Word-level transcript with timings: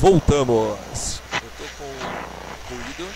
Voltamos. 0.00 1.20
Eu 1.30 1.50
tô 1.58 1.64
com 1.76 2.74
ruído. 2.74 3.06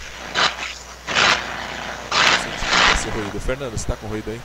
Não 2.11 2.96
sei 2.96 2.96
se 2.99 3.09
ruído. 3.09 3.41
Fernando, 3.41 3.73
você 3.73 3.87
tá 3.87 3.96
com 3.96 4.07
ruído 4.07 4.30
aí? 4.30 4.41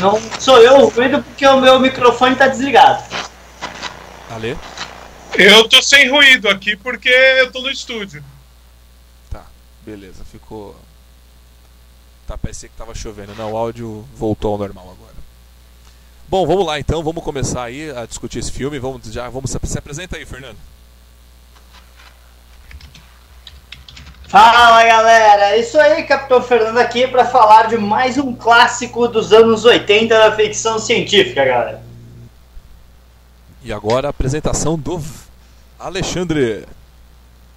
Não 0.00 0.20
sou 0.38 0.62
eu 0.62 0.82
o 0.82 0.88
ruído 0.88 1.20
porque 1.20 1.44
o 1.48 1.60
meu 1.60 1.80
microfone 1.80 2.36
tá 2.36 2.46
desligado. 2.46 3.02
Ale? 4.30 4.56
Eu 5.34 5.68
tô 5.68 5.82
sem 5.82 6.08
ruído 6.08 6.48
aqui 6.48 6.76
porque 6.76 7.08
eu 7.08 7.50
tô 7.50 7.60
no 7.60 7.70
estúdio. 7.70 8.22
Tá, 9.28 9.46
beleza. 9.84 10.24
Ficou. 10.24 10.76
Tá, 12.24 12.38
parecia 12.38 12.68
que 12.68 12.76
tava 12.76 12.94
chovendo. 12.94 13.34
Não, 13.34 13.52
o 13.52 13.56
áudio 13.56 14.06
voltou 14.14 14.52
ao 14.52 14.58
normal 14.58 14.96
agora. 14.96 15.15
Bom, 16.28 16.44
vamos 16.44 16.66
lá 16.66 16.80
então, 16.80 17.04
vamos 17.04 17.22
começar 17.22 17.64
aí 17.64 17.90
a 17.90 18.04
discutir 18.04 18.40
esse 18.40 18.50
filme. 18.50 18.78
Vamos 18.80 19.06
já, 19.12 19.28
vamos 19.28 19.50
se, 19.50 19.58
se 19.62 19.78
apresenta 19.78 20.16
aí, 20.16 20.26
Fernando. 20.26 20.56
Fala 24.28 24.84
galera, 24.84 25.50
é 25.50 25.60
isso 25.60 25.78
aí, 25.78 26.02
Capitão 26.02 26.42
Fernando 26.42 26.78
aqui 26.78 27.06
para 27.06 27.24
falar 27.24 27.68
de 27.68 27.78
mais 27.78 28.18
um 28.18 28.34
clássico 28.34 29.06
dos 29.06 29.32
anos 29.32 29.64
80 29.64 30.12
da 30.18 30.34
ficção 30.34 30.80
científica, 30.80 31.44
galera. 31.44 31.80
E 33.62 33.72
agora 33.72 34.08
a 34.08 34.10
apresentação 34.10 34.76
do 34.76 35.00
Alexandre. 35.78 36.66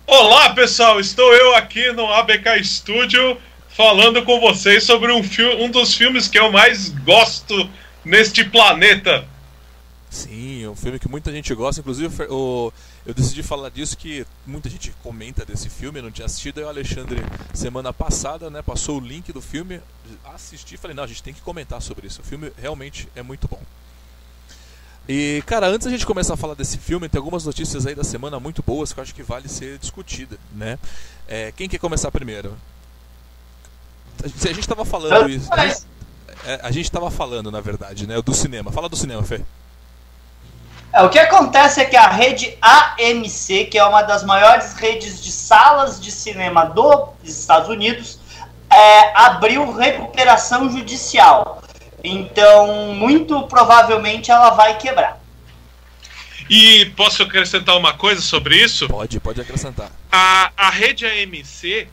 Olá 0.05 0.52
pessoal, 0.52 0.99
estou 0.99 1.34
eu 1.34 1.55
aqui 1.55 1.91
no 1.91 2.05
ABK 2.05 2.63
Studio 2.63 3.36
falando 3.70 4.24
com 4.24 4.40
vocês 4.40 4.84
sobre 4.84 5.12
um, 5.12 5.24
um 5.60 5.71
dos 5.71 5.96
filmes 5.96 6.27
que 6.27 6.38
eu 6.38 6.52
mais 6.52 6.90
gosto 6.90 7.68
neste 8.10 8.43
planeta. 8.43 9.26
Sim, 10.10 10.63
é 10.63 10.70
um 10.70 10.76
filme 10.76 10.98
que 10.98 11.07
muita 11.07 11.32
gente 11.32 11.54
gosta, 11.54 11.82
inclusive 11.82 12.24
o, 12.24 12.74
eu 13.05 13.13
decidi 13.13 13.43
falar 13.43 13.70
disso 13.70 13.96
que 13.96 14.26
muita 14.46 14.68
gente 14.68 14.91
comenta 15.04 15.46
desse 15.46 15.70
filme, 15.70 15.99
eu 15.99 16.04
não 16.04 16.12
tinha 16.12 16.26
assistido, 16.26 16.57
aí 16.57 16.63
o 16.63 16.68
Alexandre 16.68 17.24
semana 17.54 17.93
passada, 17.93 18.49
né, 18.49 18.63
passou 18.63 18.98
o 18.98 18.99
link 18.99 19.32
do 19.32 19.40
filme, 19.40 19.80
assisti 20.26 20.74
e 20.74 20.77
falei, 20.80 20.96
não, 20.96 21.04
a 21.04 21.07
gente 21.07 21.21
tem 21.21 21.32
que 21.32 21.41
comentar 21.41 21.80
sobre 21.80 22.07
isso. 22.07 22.21
O 22.21 22.24
filme 22.24 22.52
realmente 22.57 23.07
é 23.15 23.21
muito 23.21 23.48
bom. 23.48 23.62
E, 25.07 25.43
cara, 25.46 25.68
antes 25.68 25.85
a 25.85 25.91
gente 25.91 26.07
começar 26.07 26.34
a 26.34 26.37
falar 26.37 26.55
desse 26.55 26.80
filme, 26.80 27.07
tem 27.07 27.20
algumas 27.20 27.46
notícias 27.46 27.85
aí 27.85 27.93
da 27.93 28.04
semana 28.04 28.40
muito 28.40 28.63
boas 28.63 28.91
que 28.91 28.99
eu 28.99 29.04
acho 29.04 29.13
que 29.13 29.24
vale 29.24 29.48
ser 29.48 29.77
discutida, 29.77 30.37
né? 30.55 30.80
É, 31.27 31.52
quem 31.52 31.70
quer 31.70 31.77
começar 31.77 32.12
primeiro? 32.12 32.57
A 34.24 34.27
gente 34.27 34.60
estava 34.60 34.84
falando 34.84 35.30
isso. 35.30 35.49
A 36.62 36.71
gente 36.71 36.85
estava 36.85 37.12
falando, 37.12 37.51
na 37.51 37.62
verdade, 37.62 38.07
né? 38.07 38.21
Do 38.21 38.34
cinema. 38.34 38.71
Fala 38.71 38.90
do 38.90 38.95
cinema, 38.95 39.23
Fê. 39.23 39.41
É, 40.91 41.04
o 41.04 41.09
que 41.09 41.20
acontece 41.20 41.81
é 41.81 41.85
que 41.85 41.96
a 41.96 42.07
rede 42.07 42.57
AMC, 42.62 43.65
que 43.65 43.77
é 43.77 43.85
uma 43.85 44.01
das 44.01 44.23
maiores 44.23 44.73
redes 44.73 45.23
de 45.23 45.31
salas 45.31 45.99
de 45.99 46.12
cinema 46.12 46.65
dos 46.65 47.09
Estados 47.23 47.70
Unidos, 47.70 48.20
é, 48.70 49.12
abriu 49.15 49.71
recuperação 49.71 50.70
judicial. 50.71 51.62
Então, 52.04 52.93
muito 52.93 53.43
provavelmente 53.43 54.31
ela 54.31 54.51
vai 54.51 54.77
quebrar. 54.77 55.20
E 56.49 56.85
posso 56.98 57.21
acrescentar 57.21 57.77
uma 57.77 57.93
coisa 57.93 58.21
sobre 58.21 58.55
isso? 58.55 58.87
Pode, 58.87 59.20
pode 59.20 59.40
acrescentar. 59.40 59.91
A, 60.12 60.51
a 60.57 60.70
rede 60.71 61.05
AMC, 61.05 61.87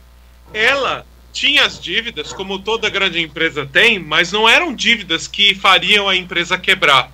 ela 0.51 1.05
tinha 1.37 1.65
as 1.65 1.79
dívidas, 1.79 2.33
como 2.33 2.57
toda 2.57 2.89
grande 2.89 3.21
empresa 3.21 3.63
tem, 3.63 3.99
mas 3.99 4.31
não 4.31 4.49
eram 4.49 4.73
dívidas 4.73 5.27
que 5.27 5.53
fariam 5.53 6.09
a 6.09 6.15
empresa 6.15 6.57
quebrar. 6.57 7.11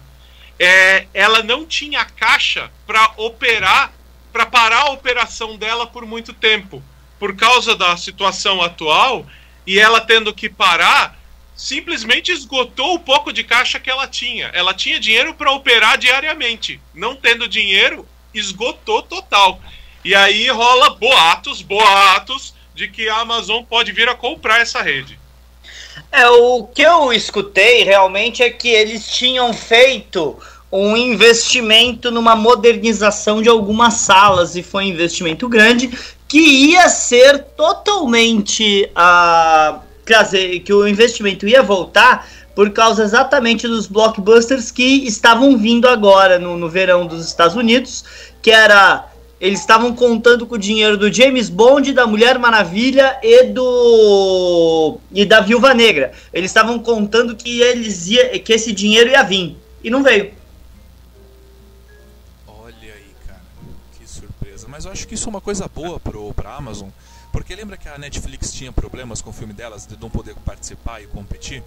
É, 0.58 1.08
ela 1.14 1.44
não 1.44 1.66
tinha 1.66 2.06
caixa 2.06 2.72
para 2.88 3.12
operar, 3.18 3.92
para 4.32 4.46
parar 4.46 4.84
a 4.84 4.92
operação 4.92 5.58
dela 5.58 5.86
por 5.86 6.06
muito 6.06 6.32
tempo. 6.32 6.82
Por 7.20 7.36
causa 7.36 7.76
da 7.76 7.98
situação 7.98 8.62
atual, 8.62 9.26
e 9.68 9.78
ela 9.78 10.00
tendo 10.00 10.34
que 10.34 10.48
parar, 10.48 11.20
simplesmente 11.54 12.32
esgotou 12.32 12.96
o 12.96 13.00
pouco 13.00 13.34
de 13.34 13.44
caixa 13.44 13.78
que 13.78 13.90
ela 13.90 14.08
tinha. 14.08 14.48
Ela 14.54 14.74
tinha 14.74 15.02
dinheiro 15.02 15.34
para 15.34 15.52
operar 15.52 15.98
diariamente. 15.98 16.80
Não 16.94 17.14
tendo 17.14 17.46
dinheiro, 17.46 18.08
esgotou 18.34 19.02
total. 19.02 19.62
E 20.04 20.16
aí 20.16 20.50
rola 20.50 20.92
boatos, 20.92 21.62
boatos 21.62 22.54
de 22.74 22.88
que 22.88 23.08
a 23.10 23.20
Amazon 23.20 23.64
pode 23.64 23.92
vir 23.92 24.10
a 24.10 24.16
comprar 24.16 24.60
essa 24.62 24.82
rede. 24.82 25.20
É, 26.12 26.28
o 26.30 26.64
que 26.64 26.82
eu 26.82 27.12
escutei 27.14 27.84
realmente 27.84 28.42
é 28.44 28.50
que 28.50 28.70
eles 28.70 29.08
tinham 29.08 29.54
feito 29.54 30.38
um 30.72 30.98
investimento 30.98 32.10
numa 32.10 32.36
modernização 32.36 33.42
de 33.42 33.50
algumas 33.50 33.96
salas 33.96 34.56
e 34.56 34.64
foi 34.64 34.86
um 34.86 34.88
investimento 34.88 35.48
grande 35.48 35.88
que 36.28 36.40
ia 36.40 36.90
ser 36.90 37.44
totalmente 37.56 38.90
a 38.96 39.80
uh, 39.80 39.94
que 40.66 40.74
o 40.74 40.88
investimento 40.88 41.48
ia 41.48 41.64
voltar 41.64 42.28
por 42.56 42.72
causa 42.72 43.04
exatamente 43.04 43.68
dos 43.68 43.88
blockbusters 43.88 44.70
que 44.70 45.08
estavam 45.08 45.58
vindo 45.58 45.88
agora 45.88 46.38
no, 46.38 46.58
no 46.58 46.70
verão 46.70 47.08
dos 47.08 47.26
Estados 47.26 47.56
Unidos, 47.56 48.04
que 48.42 48.52
era 48.52 49.08
eles 49.44 49.60
estavam 49.60 49.94
contando 49.94 50.48
com 50.48 50.56
o 50.56 50.58
dinheiro 50.58 50.96
do 50.96 51.12
James 51.12 51.50
Bond, 51.50 51.92
da 51.92 52.08
Mulher 52.08 52.40
Maravilha 52.40 53.20
e 53.22 53.44
do 53.44 54.98
e 55.12 55.26
da 55.26 55.42
Viúva 55.42 55.74
Negra. 55.74 56.14
Eles 56.32 56.50
estavam 56.50 56.80
contando 56.80 57.36
que 57.36 57.60
eles 57.60 58.08
ia, 58.08 58.40
que 58.40 58.54
esse 58.54 58.72
dinheiro 58.72 59.10
ia 59.10 59.22
vir 59.22 59.58
e 59.84 59.90
não 59.90 60.02
veio. 60.02 60.34
Olha 62.48 62.74
aí, 62.74 63.14
cara, 63.28 63.42
que 64.00 64.10
surpresa. 64.10 64.66
Mas 64.70 64.86
eu 64.86 64.94
acho 64.94 65.06
que 65.06 65.16
isso 65.16 65.28
é 65.28 65.32
uma 65.32 65.42
coisa 65.42 65.68
boa 65.68 66.00
pro 66.00 66.34
pra 66.34 66.56
Amazon, 66.56 66.88
porque 67.34 67.54
lembra 67.54 67.76
que 67.76 67.90
a 67.90 67.98
Netflix 67.98 68.54
tinha 68.54 68.72
problemas 68.72 69.22
com 69.22 69.32
o 69.32 69.34
filme 69.34 69.52
delas 69.52 69.86
de 69.86 70.00
não 70.00 70.10
poder 70.10 70.36
participar 70.46 71.04
e 71.04 71.08
competir? 71.08 71.62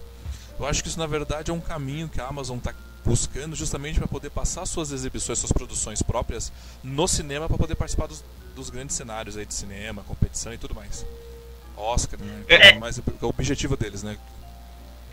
Eu 0.58 0.64
acho 0.64 0.82
que 0.82 0.88
isso 0.88 0.98
na 0.98 1.06
verdade 1.06 1.50
é 1.50 1.54
um 1.54 1.60
caminho 1.60 2.08
que 2.08 2.22
a 2.22 2.26
Amazon 2.26 2.56
está 2.56 2.72
buscando 3.06 3.54
justamente 3.54 4.00
para 4.00 4.08
poder 4.08 4.30
passar 4.30 4.66
suas 4.66 4.90
exibições, 4.90 5.38
suas 5.38 5.52
produções 5.52 6.02
próprias 6.02 6.52
no 6.82 7.06
cinema 7.06 7.46
para 7.46 7.56
poder 7.56 7.76
participar 7.76 8.08
dos, 8.08 8.24
dos, 8.54 8.68
grandes 8.68 8.96
cenários 8.96 9.36
aí 9.36 9.46
de 9.46 9.54
cinema, 9.54 10.02
competição 10.02 10.52
e 10.52 10.58
tudo 10.58 10.74
mais. 10.74 11.06
Oscar, 11.76 12.18
né? 12.18 12.42
É, 12.48 12.70
é 12.70 12.78
mais 12.78 12.98
o 12.98 13.02
objetivo 13.22 13.76
deles, 13.76 14.02
né? 14.02 14.18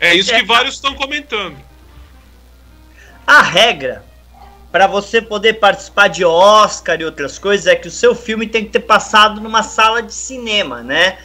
É 0.00 0.12
isso 0.12 0.30
que 0.30 0.36
é. 0.36 0.44
vários 0.44 0.74
estão 0.74 0.94
comentando. 0.94 1.56
A 3.24 3.40
regra 3.42 4.04
para 4.72 4.88
você 4.88 5.22
poder 5.22 5.54
participar 5.54 6.08
de 6.08 6.24
Oscar 6.24 7.00
e 7.00 7.04
outras 7.04 7.38
coisas 7.38 7.68
é 7.68 7.76
que 7.76 7.86
o 7.86 7.92
seu 7.92 8.12
filme 8.12 8.48
tem 8.48 8.64
que 8.64 8.72
ter 8.72 8.80
passado 8.80 9.40
numa 9.40 9.62
sala 9.62 10.02
de 10.02 10.12
cinema, 10.12 10.82
né? 10.82 11.16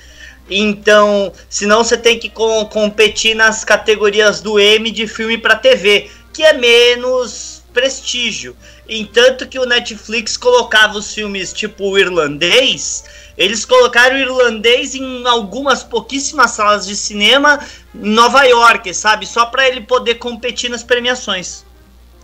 Então, 0.48 1.34
senão 1.50 1.84
você 1.84 1.98
tem 1.98 2.20
que 2.20 2.30
com, 2.30 2.64
competir 2.66 3.36
nas 3.36 3.64
categorias 3.64 4.40
do 4.40 4.60
M 4.60 4.92
de 4.92 5.08
filme 5.08 5.38
para 5.38 5.56
TV 5.56 6.12
que 6.34 6.44
é 6.44 6.54
menos 6.54 7.64
prestígio. 7.74 8.56
Entanto 8.88 9.48
que 9.48 9.60
o 9.60 9.66
Netflix 9.66 10.36
colocava 10.36 10.98
os 10.98 11.14
filmes 11.14 11.54
tipo 11.54 11.90
o 11.90 11.98
irlandês, 11.98 13.04
eles 13.38 13.64
colocaram 13.64 14.16
o 14.16 14.20
irlandês 14.20 14.96
em 14.96 15.26
algumas 15.26 15.84
pouquíssimas 15.84 16.52
salas 16.52 16.86
de 16.86 16.96
cinema 16.96 17.60
em 17.96 18.10
Nova 18.10 18.44
York, 18.44 18.94
sabe? 18.94 19.26
Só 19.26 19.46
para 19.46 19.68
ele 19.68 19.82
poder 19.82 20.16
competir 20.16 20.70
nas 20.70 20.84
premiações. 20.84 21.64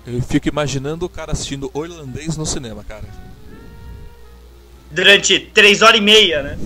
Eu 0.06 0.22
fico 0.22 0.48
imaginando 0.48 1.06
o 1.06 1.10
cara 1.10 1.32
assistindo 1.32 1.72
o 1.74 1.86
irlandês 1.86 2.36
no 2.36 2.46
cinema, 2.46 2.84
cara. 2.84 3.06
Durante 4.92 5.40
três 5.40 5.82
horas 5.82 6.00
e 6.00 6.04
meia, 6.04 6.44
né? 6.44 6.58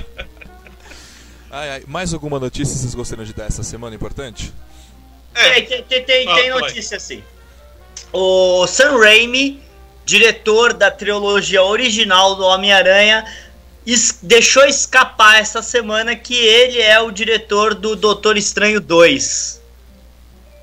ai, 1.50 1.70
ai. 1.70 1.84
Mais 1.86 2.14
alguma 2.14 2.38
notícia 2.38 2.74
vocês 2.74 2.94
gostariam 2.94 3.24
de 3.24 3.34
dar 3.34 3.46
essa 3.46 3.62
semana 3.62 3.94
importante? 3.94 4.52
É. 5.38 5.60
Tem, 5.60 5.82
tem, 5.82 6.02
tem, 6.04 6.34
tem 6.34 6.50
notícia 6.50 6.96
assim. 6.96 7.22
O 8.12 8.66
Sam 8.66 8.98
Raimi, 8.98 9.62
diretor 10.04 10.72
da 10.72 10.90
trilogia 10.90 11.62
original 11.62 12.34
do 12.34 12.44
Homem-Aranha, 12.44 13.24
deixou 14.22 14.64
escapar 14.64 15.40
essa 15.40 15.62
semana 15.62 16.16
que 16.16 16.34
ele 16.34 16.80
é 16.80 17.00
o 17.00 17.10
diretor 17.10 17.74
do 17.74 17.94
Doutor 17.94 18.36
Estranho 18.36 18.80
2. 18.80 19.58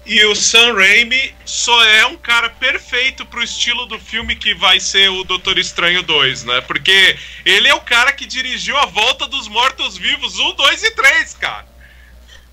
E 0.05 0.23
o 0.25 0.35
Sam 0.35 0.75
Raimi 0.75 1.33
só 1.45 1.83
é 1.83 2.05
um 2.05 2.15
cara 2.15 2.47
perfeito 2.47 3.25
pro 3.25 3.41
estilo 3.41 3.87
do 3.87 3.97
filme 3.99 4.35
que 4.35 4.53
vai 4.53 4.79
ser 4.79 5.09
o 5.09 5.23
Doutor 5.23 5.57
Estranho 5.57 6.03
2, 6.03 6.43
né? 6.43 6.61
Porque 6.61 7.17
ele 7.43 7.67
é 7.67 7.73
o 7.73 7.81
cara 7.81 8.11
que 8.11 8.27
dirigiu 8.27 8.77
a 8.77 8.85
volta 8.85 9.25
dos 9.25 9.47
mortos-vivos 9.47 10.37
1, 10.37 10.53
2 10.53 10.83
e 10.83 10.91
3, 10.91 11.33
cara. 11.33 11.74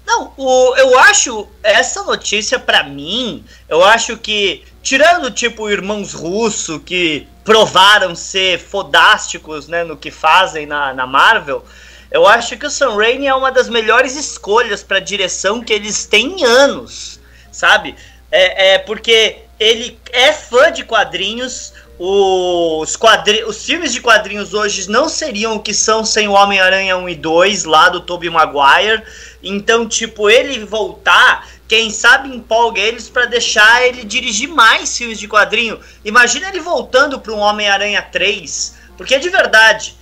Não, 0.06 0.32
o, 0.36 0.76
eu 0.76 0.98
acho 0.98 1.48
essa 1.62 2.02
notícia 2.02 2.58
para 2.58 2.82
mim, 2.82 3.44
eu 3.68 3.84
acho 3.84 4.16
que 4.16 4.64
tirando 4.82 5.30
tipo 5.30 5.70
irmãos 5.70 6.12
russo 6.12 6.80
que 6.80 7.26
provaram 7.44 8.14
ser 8.14 8.58
fodásticos, 8.58 9.68
né, 9.68 9.84
no 9.84 9.96
que 9.96 10.10
fazem 10.10 10.66
na, 10.66 10.92
na 10.92 11.06
Marvel, 11.06 11.64
eu 12.10 12.26
acho 12.26 12.58
que 12.58 12.66
o 12.66 12.70
Sam 12.70 12.96
Raimi 12.96 13.26
é 13.26 13.34
uma 13.34 13.50
das 13.50 13.68
melhores 13.68 14.16
escolhas 14.16 14.82
para 14.82 14.98
direção 14.98 15.62
que 15.62 15.72
eles 15.72 16.04
têm 16.04 16.40
em 16.40 16.44
anos, 16.44 17.18
sabe? 17.50 17.96
É, 18.30 18.74
é 18.74 18.78
porque 18.78 19.38
ele 19.58 19.98
é 20.12 20.32
fã 20.32 20.70
de 20.70 20.84
quadrinhos, 20.84 21.72
os, 22.04 22.98
os 23.46 23.64
filmes 23.64 23.92
de 23.92 24.00
quadrinhos 24.00 24.54
hoje 24.54 24.90
não 24.90 25.08
seriam 25.08 25.54
o 25.54 25.60
que 25.60 25.72
são 25.72 26.04
sem 26.04 26.26
o 26.26 26.32
Homem-Aranha 26.32 26.96
1 26.96 27.08
e 27.08 27.14
2, 27.14 27.62
lá 27.62 27.88
do 27.88 28.00
Tobey 28.00 28.28
Maguire. 28.28 29.04
Então, 29.40 29.86
tipo, 29.86 30.28
ele 30.28 30.64
voltar, 30.64 31.46
quem 31.68 31.90
sabe 31.90 32.28
empolga 32.34 32.80
eles 32.80 33.08
para 33.08 33.26
deixar 33.26 33.86
ele 33.86 34.02
dirigir 34.02 34.48
mais 34.48 34.98
filmes 34.98 35.16
de 35.16 35.28
quadrinho. 35.28 35.78
Imagina 36.04 36.48
ele 36.48 36.58
voltando 36.58 37.20
para 37.20 37.32
um 37.32 37.38
Homem-Aranha 37.38 38.02
3, 38.02 38.74
porque 38.96 39.16
de 39.20 39.28
verdade, 39.28 39.96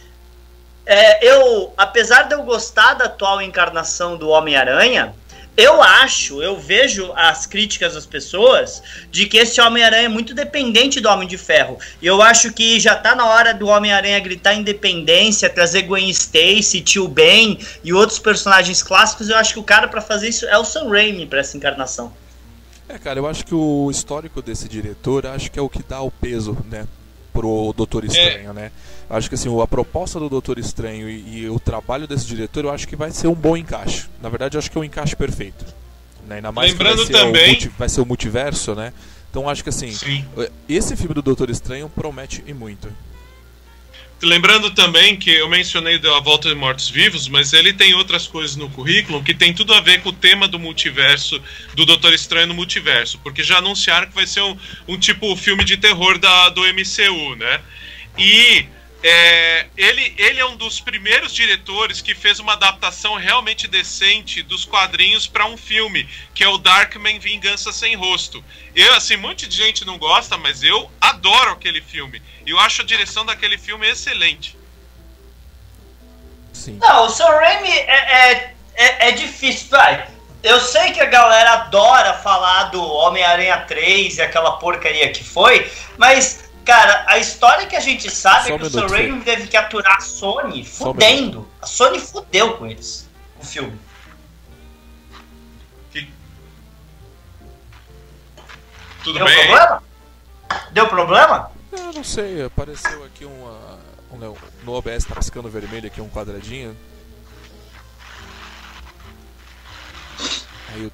é, 0.87 1.32
eu, 1.35 1.75
apesar 1.76 2.23
de 2.23 2.35
eu 2.35 2.43
gostar 2.44 2.94
da 2.94 3.05
atual 3.05 3.43
encarnação 3.43 4.17
do 4.17 4.31
Homem-Aranha, 4.31 5.14
eu 5.56 5.82
acho, 5.82 6.43
eu 6.43 6.58
vejo 6.58 7.12
as 7.14 7.47
críticas 7.47 7.94
das 7.94 8.06
pessoas 8.06 8.82
de 9.11 9.26
que 9.26 9.37
esse 9.37 9.61
Homem-Aranha 9.61 10.06
é 10.06 10.08
muito 10.08 10.35
dependente 10.35 11.00
do 11.00 11.08
Homem 11.08 11.29
de 11.29 11.37
Ferro. 11.37 11.79
E 12.00 12.06
eu 12.06 12.23
acho 12.23 12.52
que 12.52 12.81
já 12.81 12.94
tá 12.94 13.14
na 13.14 13.26
hora 13.26 13.52
do 13.52 13.67
Homem-Aranha 13.67 14.19
gritar 14.20 14.55
independência, 14.55 15.50
trazer 15.50 15.82
Gwen 15.82 16.08
Stacy, 16.08 16.81
Tio 16.81 17.08
Ben 17.08 17.58
e 17.85 17.93
outros 17.93 18.19
personagens 18.19 18.82
clássicos. 18.82 19.29
Eu 19.29 19.37
acho 19.37 19.52
que 19.52 19.61
o 19.61 19.64
cara 19.64 19.88
para 19.88 20.00
fazer 20.00 20.29
isso 20.29 20.47
é 20.47 20.56
o 20.56 20.64
Sam 20.64 20.88
Raimi 20.88 21.26
para 21.26 21.41
essa 21.41 21.56
encarnação. 21.56 22.12
É, 22.88 22.99
cara, 22.99 23.20
eu 23.20 23.26
acho 23.26 23.44
que 23.44 23.55
o 23.55 23.88
histórico 23.91 24.43
desse 24.43 24.69
diretor, 24.69 25.26
acho 25.26 25.50
que 25.50 25.58
é 25.58 25.62
o 25.62 25.69
que 25.69 25.82
dá 25.82 26.00
o 26.00 26.11
peso, 26.11 26.56
né, 26.69 26.87
pro 27.32 27.73
Doutor 27.76 28.05
Estranho, 28.05 28.50
é. 28.50 28.52
né? 28.52 28.73
Acho 29.11 29.29
que 29.29 29.35
assim, 29.35 29.61
a 29.61 29.67
proposta 29.67 30.21
do 30.21 30.29
Doutor 30.29 30.57
Estranho 30.59 31.11
e, 31.11 31.41
e, 31.41 31.49
o 31.49 31.59
trabalho 31.59 32.07
desse 32.07 32.25
diretor, 32.25 32.65
eu 32.65 32.71
acho 32.71 32.87
que 32.87 32.95
vai 32.95 33.11
ser 33.11 33.27
um 33.27 33.35
bom 33.35 33.57
encaixe. 33.57 34.07
Na 34.23 34.29
verdade, 34.29 34.57
eu 34.57 34.61
acho 34.61 34.71
que 34.71 34.79
é 34.79 34.81
um 34.81 34.85
encaixe 34.85 35.17
perfeito. 35.17 35.65
Né? 36.29 36.37
Ainda 36.37 36.53
mais 36.53 36.71
Lembrando 36.71 37.05
que 37.05 37.12
vai 37.12 37.21
também, 37.21 37.49
multi, 37.49 37.69
vai 37.77 37.89
ser 37.89 38.01
o 38.01 38.07
multiverso, 38.07 38.75
né? 38.77 38.93
Então 39.29 39.49
acho 39.49 39.65
que 39.65 39.69
assim, 39.69 39.91
Sim. 39.91 40.25
esse 40.69 40.97
filme 40.97 41.12
do 41.12 41.23
Doutor 41.23 41.51
Estranho 41.51 41.89
promete 41.89 42.45
e 42.47 42.55
muito. 42.55 42.89
Lembrando 44.23 44.71
também 44.73 45.17
que 45.17 45.31
eu 45.31 45.49
mencionei 45.49 45.99
da 45.99 46.21
volta 46.21 46.49
de 46.49 46.55
mortos-vivos, 46.55 47.27
mas 47.27 47.53
ele 47.53 47.73
tem 47.73 47.95
outras 47.95 48.27
coisas 48.27 48.55
no 48.55 48.69
currículo 48.69 49.25
que 49.25 49.33
tem 49.33 49.55
tudo 49.55 49.73
a 49.73 49.81
ver 49.81 50.03
com 50.03 50.11
o 50.11 50.12
tema 50.12 50.47
do 50.47 50.59
multiverso, 50.59 51.41
do 51.75 51.87
Doutor 51.87 52.12
Estranho 52.12 52.49
no 52.49 52.55
multiverso, 52.55 53.19
porque 53.25 53.43
já 53.43 53.59
anunciaram 53.59 54.07
que 54.07 54.15
vai 54.15 54.27
ser 54.27 54.43
um, 54.43 54.57
um 54.87 54.99
tipo 54.99 55.35
filme 55.37 55.65
de 55.65 55.79
terror 55.79 56.19
da, 56.19 56.51
do 56.51 56.61
MCU, 56.61 57.35
né? 57.37 57.61
E 58.19 58.67
é, 59.02 59.67
ele, 59.76 60.14
ele 60.19 60.41
é 60.41 60.44
um 60.44 60.56
dos 60.56 60.79
primeiros 60.79 61.32
diretores 61.32 62.02
que 62.02 62.14
fez 62.14 62.38
uma 62.38 62.52
adaptação 62.52 63.14
realmente 63.14 63.67
decente 63.67 64.43
dos 64.43 64.67
quadrinhos 64.67 65.26
para 65.26 65.47
um 65.47 65.56
filme, 65.56 66.06
que 66.35 66.44
é 66.44 66.49
o 66.49 66.58
Darkman 66.58 67.19
Vingança 67.19 67.73
Sem 67.73 67.97
Rosto. 67.97 68.44
Eu, 68.75 68.94
assim, 68.94 69.17
um 69.17 69.20
monte 69.20 69.47
de 69.47 69.56
gente 69.56 69.87
não 69.87 69.97
gosta, 69.97 70.37
mas 70.37 70.62
eu 70.62 70.91
adoro 71.00 71.52
aquele 71.52 71.81
filme. 71.81 72.20
E 72.44 72.50
eu 72.50 72.58
acho 72.58 72.82
a 72.82 72.85
direção 72.85 73.25
daquele 73.25 73.56
filme 73.56 73.88
excelente. 73.88 74.56
Sim. 76.52 76.79
Não, 76.79 77.06
o 77.06 77.08
Sam 77.08 77.31
Raimi 77.31 77.70
é, 77.70 78.32
é, 78.32 78.55
é, 78.75 79.08
é 79.08 79.12
difícil, 79.12 79.69
vai. 79.70 80.06
Eu 80.43 80.61
sei 80.61 80.93
que 80.93 81.00
a 81.00 81.06
galera 81.06 81.52
adora 81.52 82.14
falar 82.14 82.64
do 82.64 82.82
Homem-Aranha 82.82 83.58
3 83.67 84.19
e 84.19 84.23
aquela 84.23 84.52
porcaria 84.52 85.11
que 85.11 85.25
foi, 85.25 85.70
mas 85.97 86.50
Cara, 86.70 87.05
a 87.08 87.19
história 87.19 87.67
que 87.67 87.75
a 87.75 87.81
gente 87.81 88.08
sabe 88.08 88.46
Só 88.46 88.55
é 88.55 88.58
que 88.58 88.62
um 88.62 88.67
o 88.69 88.70
Sam 88.70 88.87
Raimi 88.87 89.20
teve 89.22 89.49
que 89.49 89.56
aturar 89.56 89.96
a 89.96 90.00
Sony 90.00 90.64
fudendo. 90.64 91.40
Um 91.40 91.46
a 91.61 91.67
Sony 91.67 91.99
fudeu 91.99 92.56
com 92.58 92.64
eles, 92.64 93.08
o 93.40 93.44
filme. 93.44 93.76
Que... 95.90 96.08
Tudo 99.02 99.19
Deu 99.19 99.26
bem? 99.26 99.37
problema? 99.49 99.82
Deu 100.70 100.87
problema? 100.87 101.50
Eu 101.72 101.93
não 101.93 102.05
sei, 102.05 102.44
apareceu 102.44 103.02
aqui 103.02 103.25
uma, 103.25 103.81
um, 104.12 104.37
no 104.62 104.73
OBS 104.73 105.06
tá 105.06 105.16
piscando 105.16 105.49
vermelho 105.49 105.88
aqui 105.88 106.00
um 106.00 106.08
quadradinho. 106.08 106.76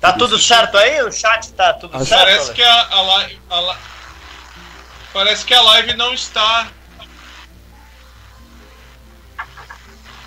tá 0.00 0.14
tudo 0.14 0.38
certo 0.38 0.78
aí? 0.78 1.02
O 1.02 1.12
chat 1.12 1.52
tá 1.52 1.74
tudo 1.74 1.94
Acho 1.94 2.06
certo? 2.06 2.22
Parece 2.22 2.54
que 2.54 2.62
a, 2.62 2.88
a, 2.92 3.02
live, 3.02 3.40
a, 3.50 3.76
Parece 5.16 5.46
que 5.46 5.54
a 5.54 5.62
live 5.62 5.94
não 5.94 6.12
está. 6.12 6.70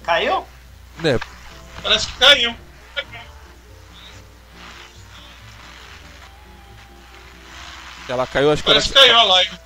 Caiu? 0.04 0.48
É. 1.04 1.20
Parece 1.84 2.08
que 2.08 2.14
caiu. 2.18 2.56
Ela 8.08 8.26
caiu, 8.26 8.52
acho 8.52 8.64
que 8.64 8.68
Parece 8.68 8.88
que 8.88 8.96
caiu 8.96 9.16
a 9.16 9.24
live. 9.26 9.60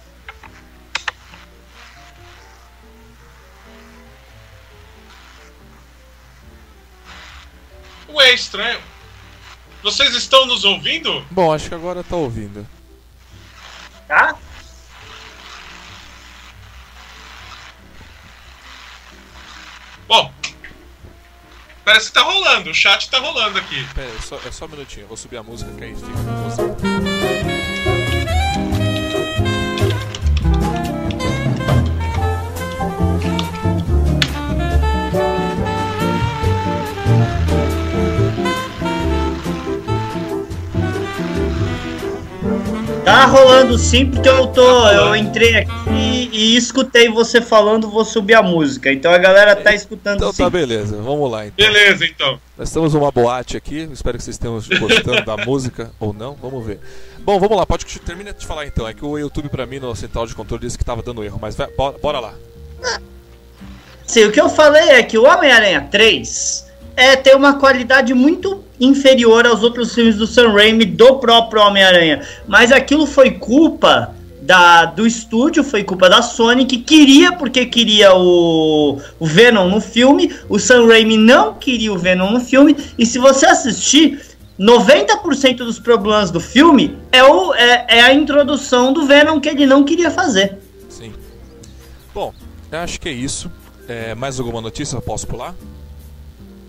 Ué, 8.10 8.34
estranho. 8.34 8.82
Vocês 9.82 10.14
estão 10.16 10.46
nos 10.48 10.66
ouvindo? 10.66 11.26
Bom, 11.32 11.54
acho 11.54 11.70
que 11.70 11.76
agora 11.76 12.04
tá 12.04 12.18
ouvindo. 12.18 12.68
Tá? 14.06 14.38
Bom, 20.08 20.32
parece 21.84 22.08
que 22.08 22.14
tá 22.14 22.22
rolando, 22.22 22.70
o 22.70 22.74
chat 22.74 23.10
tá 23.10 23.20
rolando 23.20 23.58
aqui. 23.58 23.86
Pera, 23.94 24.08
é 24.08 24.22
só, 24.22 24.40
é 24.46 24.52
só 24.52 24.66
um 24.66 24.70
minutinho, 24.70 25.04
eu 25.04 25.08
vou 25.08 25.18
subir 25.18 25.38
a 25.38 25.44
música 25.44 25.72
que 25.74 25.84
aí 25.84 25.96
fica 25.96 26.08
com 26.08 26.50
você. 26.50 26.93
Tá 43.04 43.26
rolando 43.26 43.78
sim, 43.78 44.10
porque 44.10 44.30
eu 44.30 44.48
tô. 44.48 44.88
Eu 44.90 45.14
entrei 45.14 45.56
aqui 45.58 46.30
e 46.32 46.56
escutei 46.56 47.10
você 47.10 47.42
falando, 47.42 47.90
vou 47.90 48.06
subir 48.06 48.34
a 48.34 48.42
música. 48.42 48.94
Então 48.94 49.12
a 49.12 49.18
galera 49.18 49.58
tá 49.58 49.74
escutando 49.74 50.18
então, 50.18 50.32
sim. 50.32 50.42
Então 50.42 50.50
tá 50.50 50.58
beleza, 50.58 50.96
vamos 51.02 51.30
lá 51.30 51.46
então. 51.46 51.66
Beleza 51.66 52.06
então. 52.06 52.40
Nós 52.58 52.70
estamos 52.70 52.94
numa 52.94 53.12
boate 53.12 53.58
aqui, 53.58 53.90
espero 53.92 54.18
que 54.18 54.24
vocês 54.24 54.38
tenham 54.38 54.56
gostando 54.80 55.26
da 55.26 55.36
música 55.46 55.92
ou 56.00 56.14
não, 56.14 56.36
vamos 56.42 56.66
ver. 56.66 56.80
Bom, 57.20 57.38
vamos 57.40 57.58
lá, 57.58 57.66
pode 57.66 57.86
termina 58.00 58.32
de 58.32 58.46
falar 58.48 58.66
então. 58.66 58.88
É 58.88 58.94
que 58.94 59.04
o 59.04 59.18
YouTube 59.18 59.50
pra 59.50 59.66
mim 59.66 59.80
no 59.80 59.94
central 59.96 60.26
de 60.26 60.34
controle 60.34 60.62
disse 60.62 60.78
que 60.78 60.86
tava 60.86 61.04
dando 61.04 61.26
erro, 61.26 61.40
mas 61.42 61.56
vai, 61.56 61.68
bora, 61.76 61.98
bora 61.98 62.20
lá. 62.22 62.34
Sim, 64.08 64.26
o 64.26 64.32
que 64.32 64.40
eu 64.40 64.48
falei 64.48 64.90
é 64.90 65.04
que 65.04 65.18
o 65.18 65.26
Homem-Aranha 65.26 65.88
3 65.92 66.73
é 66.96 67.16
ter 67.16 67.36
uma 67.36 67.56
qualidade 67.56 68.14
muito 68.14 68.64
inferior 68.80 69.46
aos 69.46 69.64
outros 69.64 69.94
filmes 69.94 70.16
do 70.16 70.28
Sam 70.28 70.52
Raimi 70.52 70.86
do 70.86 71.16
próprio 71.16 71.62
Homem-Aranha. 71.62 72.22
Mas 72.48 72.72
aquilo 72.72 73.06
foi 73.06 73.32
culpa 73.32 74.14
da, 74.42 74.86
do 74.86 75.08
estúdio, 75.08 75.64
foi 75.64 75.84
culpa 75.84 76.10
da 76.10 76.22
Sony, 76.22 76.66
que 76.66 76.78
queria, 76.78 77.32
porque 77.32 77.66
queria 77.66 78.14
o, 78.14 79.00
o 79.20 79.26
Venom 79.26 79.70
no 79.70 79.80
filme. 79.80 80.34
O 80.50 80.60
Sam 80.60 80.88
Raimi 80.88 81.18
não 81.18 81.54
queria 81.54 81.94
o 81.94 81.98
Venom 81.98 82.32
no 82.32 82.40
filme. 82.40 82.76
E 82.98 83.06
se 83.06 83.18
você 83.18 83.46
assistir, 83.46 84.22
90% 84.60 85.58
dos 85.58 85.80
problemas 85.80 86.30
do 86.30 86.40
filme 86.40 86.98
é, 87.12 87.24
o, 87.24 87.54
é, 87.54 87.86
é 87.88 88.02
a 88.02 88.14
introdução 88.14 88.94
do 88.94 89.06
Venom 89.06 89.40
que 89.40 89.50
ele 89.50 89.66
não 89.66 89.84
queria 89.84 90.12
fazer. 90.12 90.58
Sim. 90.90 91.14
Bom, 92.14 92.34
acho 92.72 93.00
que 93.00 93.10
é 93.10 93.14
isso. 93.14 93.52
É, 93.88 94.14
mais 94.14 94.40
alguma 94.40 94.62
notícia? 94.62 95.00
Posso 95.02 95.26
pular? 95.28 95.56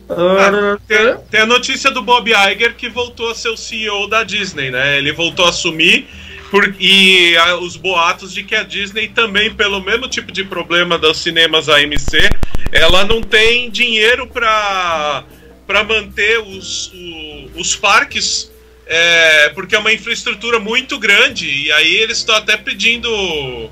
Ah, 0.08 0.78
tem, 0.86 1.16
tem, 1.30 1.40
a 1.40 1.46
notícia 1.46 1.90
do 1.90 2.02
Bob 2.02 2.30
Iger 2.30 2.74
que 2.74 2.88
voltou 2.88 3.30
a 3.30 3.34
ser 3.34 3.48
o 3.48 3.56
CEO 3.56 4.06
da 4.06 4.22
Disney, 4.22 4.70
né? 4.70 4.98
Ele 4.98 5.12
voltou 5.12 5.46
a 5.46 5.48
assumir 5.48 6.06
por, 6.50 6.74
e 6.78 7.36
a, 7.36 7.56
os 7.56 7.76
boatos 7.76 8.32
de 8.32 8.42
que 8.42 8.54
a 8.54 8.62
Disney 8.62 9.08
também, 9.08 9.54
pelo 9.54 9.80
mesmo 9.80 10.06
tipo 10.08 10.30
de 10.30 10.44
problema 10.44 10.98
dos 10.98 11.18
cinemas 11.18 11.68
AMC, 11.68 12.30
ela 12.70 13.04
não 13.04 13.22
tem 13.22 13.70
dinheiro 13.70 14.26
para 14.26 15.24
para 15.66 15.82
manter 15.82 16.40
os, 16.40 16.92
o, 16.92 17.60
os 17.60 17.74
parques, 17.74 18.52
é, 18.86 19.48
porque 19.54 19.74
é 19.74 19.78
uma 19.78 19.94
infraestrutura 19.94 20.60
muito 20.60 20.98
grande 20.98 21.48
e 21.48 21.72
aí 21.72 21.96
eles 21.96 22.18
estão 22.18 22.34
até 22.34 22.54
pedindo 22.54 23.70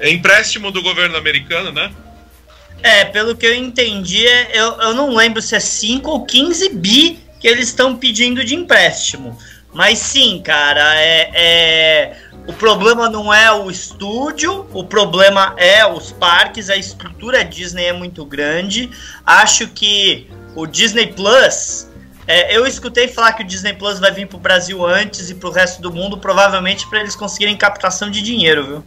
empréstimo 0.00 0.70
do 0.70 0.82
governo 0.82 1.18
americano, 1.18 1.70
né? 1.70 1.92
É, 2.84 3.02
pelo 3.02 3.34
que 3.34 3.46
eu 3.46 3.54
entendi, 3.54 4.26
é, 4.26 4.50
eu, 4.52 4.72
eu 4.74 4.92
não 4.92 5.14
lembro 5.14 5.40
se 5.40 5.56
é 5.56 5.60
5 5.60 6.10
ou 6.10 6.26
15 6.26 6.68
bi 6.68 7.18
que 7.40 7.48
eles 7.48 7.68
estão 7.68 7.96
pedindo 7.96 8.44
de 8.44 8.54
empréstimo. 8.54 9.38
Mas 9.72 9.98
sim, 9.98 10.42
cara, 10.44 10.94
é, 11.00 11.30
é, 11.34 12.16
o 12.46 12.52
problema 12.52 13.08
não 13.08 13.32
é 13.32 13.50
o 13.50 13.70
estúdio, 13.70 14.68
o 14.70 14.84
problema 14.84 15.54
é 15.56 15.86
os 15.86 16.12
parques, 16.12 16.68
a 16.68 16.76
estrutura 16.76 17.42
Disney 17.42 17.86
é 17.86 17.92
muito 17.94 18.22
grande. 18.26 18.90
Acho 19.24 19.66
que 19.68 20.28
o 20.54 20.66
Disney 20.66 21.06
Plus. 21.06 21.88
É, 22.26 22.54
eu 22.54 22.66
escutei 22.66 23.08
falar 23.08 23.32
que 23.32 23.42
o 23.42 23.46
Disney 23.46 23.72
Plus 23.72 23.98
vai 23.98 24.10
vir 24.10 24.26
pro 24.26 24.36
Brasil 24.36 24.84
antes 24.84 25.30
e 25.30 25.34
pro 25.34 25.50
resto 25.50 25.80
do 25.80 25.90
mundo, 25.90 26.18
provavelmente 26.18 26.86
para 26.90 27.00
eles 27.00 27.16
conseguirem 27.16 27.56
captação 27.56 28.10
de 28.10 28.20
dinheiro, 28.20 28.66
viu? 28.66 28.84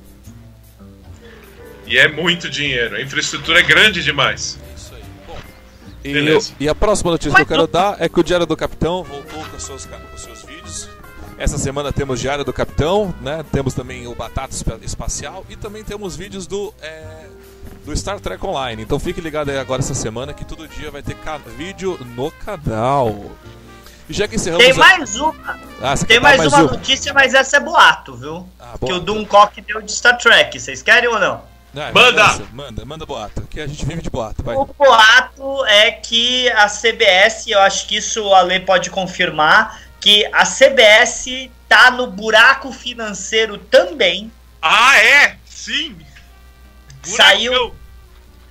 E 1.87 1.97
é 1.97 2.07
muito 2.07 2.49
dinheiro. 2.49 2.95
A 2.95 3.01
infraestrutura 3.01 3.59
é 3.59 3.63
grande 3.63 4.03
demais. 4.03 4.59
É 4.69 4.75
isso 4.75 4.93
aí. 4.93 5.03
Bom, 5.25 5.37
e, 6.03 6.27
eu, 6.27 6.41
e 6.59 6.69
a 6.69 6.75
próxima 6.75 7.11
notícia 7.11 7.35
que 7.35 7.41
eu 7.41 7.45
quero 7.45 7.67
dar 7.67 7.95
é 7.99 8.09
que 8.09 8.19
o 8.19 8.23
Diário 8.23 8.45
do 8.45 8.57
Capitão 8.57 9.03
voltou 9.03 9.43
com 9.45 9.59
seus, 9.59 9.85
com 9.85 10.17
seus 10.17 10.43
vídeos. 10.43 10.89
Essa 11.37 11.57
semana 11.57 11.93
temos 11.93 12.19
Diário 12.19 12.43
do 12.43 12.51
Capitão, 12.51 13.13
né? 13.21 13.45
Temos 13.51 13.73
também 13.73 14.07
o 14.07 14.15
Batata 14.15 14.53
Espacial 14.81 15.45
e 15.49 15.55
também 15.55 15.83
temos 15.83 16.15
vídeos 16.15 16.47
do, 16.47 16.73
é, 16.81 17.27
do 17.85 17.95
Star 17.95 18.19
Trek 18.19 18.43
Online. 18.43 18.81
Então 18.81 18.99
fique 18.99 19.21
ligado 19.21 19.49
aí 19.49 19.57
agora 19.57 19.81
essa 19.81 19.93
semana 19.93 20.33
que 20.33 20.43
todo 20.43 20.67
dia 20.67 20.89
vai 20.89 21.03
ter 21.03 21.15
vídeo 21.55 21.97
no 22.15 22.31
canal. 22.31 23.31
E 24.09 24.13
já 24.13 24.27
que 24.27 24.35
encerramos. 24.35 24.65
Tem 24.65 24.73
mais 24.73 25.15
uma. 25.15 25.59
Ah, 25.81 25.95
Tem 25.97 26.19
mais, 26.19 26.37
mais, 26.37 26.53
uma, 26.53 26.63
uma 26.63 26.71
notícia, 26.71 27.13
mas 27.13 27.33
essa 27.33 27.57
é 27.57 27.59
boato, 27.59 28.15
viu? 28.15 28.47
Ah, 28.59 28.75
que 28.83 28.91
o 28.91 28.99
Doomcock 28.99 29.61
deu 29.61 29.81
de 29.81 29.91
Star 29.91 30.17
Trek. 30.17 30.59
Vocês 30.59 30.81
querem 30.81 31.07
ou 31.09 31.19
não? 31.19 31.43
Ah, 31.77 31.91
manda! 31.93 32.47
Manda, 32.51 32.85
manda 32.85 33.05
boato, 33.05 33.43
que 33.43 33.59
a 33.59 33.67
gente 33.67 33.85
vive 33.85 34.01
de 34.01 34.09
boato. 34.09 34.41
Vai. 34.43 34.55
O 34.55 34.65
boato 34.65 35.65
é 35.65 35.91
que 35.91 36.49
a 36.49 36.67
CBS, 36.67 37.47
eu 37.47 37.59
acho 37.59 37.87
que 37.87 37.97
isso 37.97 38.33
a 38.33 38.41
Lei 38.41 38.59
pode 38.59 38.89
confirmar, 38.89 39.79
que 39.99 40.25
a 40.33 40.43
CBS 40.43 41.49
tá 41.69 41.91
no 41.91 42.07
buraco 42.07 42.71
financeiro 42.71 43.57
também. 43.57 44.31
Ah, 44.61 44.97
é? 44.97 45.37
Sim! 45.45 45.95
Saiu. 47.03 47.75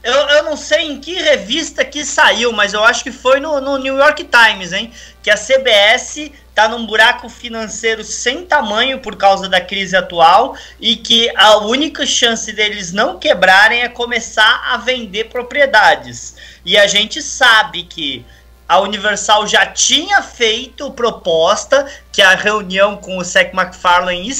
Eu, 0.02 0.14
eu 0.14 0.42
não 0.44 0.56
sei 0.56 0.82
em 0.82 1.00
que 1.00 1.14
revista 1.14 1.84
que 1.84 2.04
saiu, 2.04 2.52
mas 2.52 2.72
eu 2.72 2.84
acho 2.84 3.02
que 3.02 3.10
foi 3.10 3.40
no, 3.40 3.60
no 3.60 3.76
New 3.76 3.96
York 3.96 4.24
Times, 4.24 4.72
hein? 4.72 4.92
Que 5.20 5.30
a 5.30 5.36
CBS 5.36 6.30
tá 6.56 6.66
num 6.66 6.86
buraco 6.86 7.28
financeiro 7.28 8.02
sem 8.02 8.46
tamanho 8.46 8.98
por 9.00 9.14
causa 9.14 9.46
da 9.46 9.60
crise 9.60 9.94
atual 9.94 10.56
e 10.80 10.96
que 10.96 11.30
a 11.36 11.58
única 11.58 12.06
chance 12.06 12.50
deles 12.50 12.92
não 12.92 13.18
quebrarem 13.18 13.82
é 13.82 13.90
começar 13.90 14.64
a 14.72 14.78
vender 14.78 15.24
propriedades. 15.24 16.34
E 16.64 16.78
a 16.78 16.86
gente 16.86 17.20
sabe 17.20 17.82
que 17.82 18.24
a 18.66 18.80
Universal 18.80 19.46
já 19.46 19.66
tinha 19.66 20.22
feito 20.22 20.90
proposta, 20.92 21.86
que 22.10 22.22
a 22.22 22.34
reunião 22.34 22.96
com 22.96 23.18
o 23.18 23.24
Seth 23.24 23.52
MacFarlane 23.52 24.32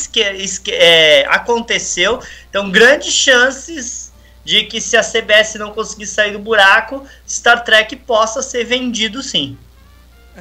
é, 0.68 1.26
aconteceu. 1.28 2.22
Então, 2.48 2.70
grandes 2.70 3.12
chances 3.12 4.10
de 4.42 4.64
que 4.64 4.80
se 4.80 4.96
a 4.96 5.02
CBS 5.02 5.56
não 5.56 5.70
conseguir 5.70 6.06
sair 6.06 6.32
do 6.32 6.38
buraco, 6.38 7.06
Star 7.28 7.62
Trek 7.62 7.94
possa 7.94 8.40
ser 8.40 8.64
vendido 8.64 9.22
sim. 9.22 9.58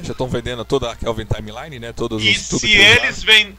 Já 0.02 0.12
estão 0.12 0.28
vendendo 0.28 0.64
toda 0.64 0.90
a 0.90 0.96
Kelvin 0.96 1.26
Timeline, 1.26 1.78
né? 1.78 1.92
Todos 1.92 2.22
e 2.22 2.30
os, 2.30 2.60
se 2.60 2.72
eles 2.72 3.22
vend... 3.22 3.54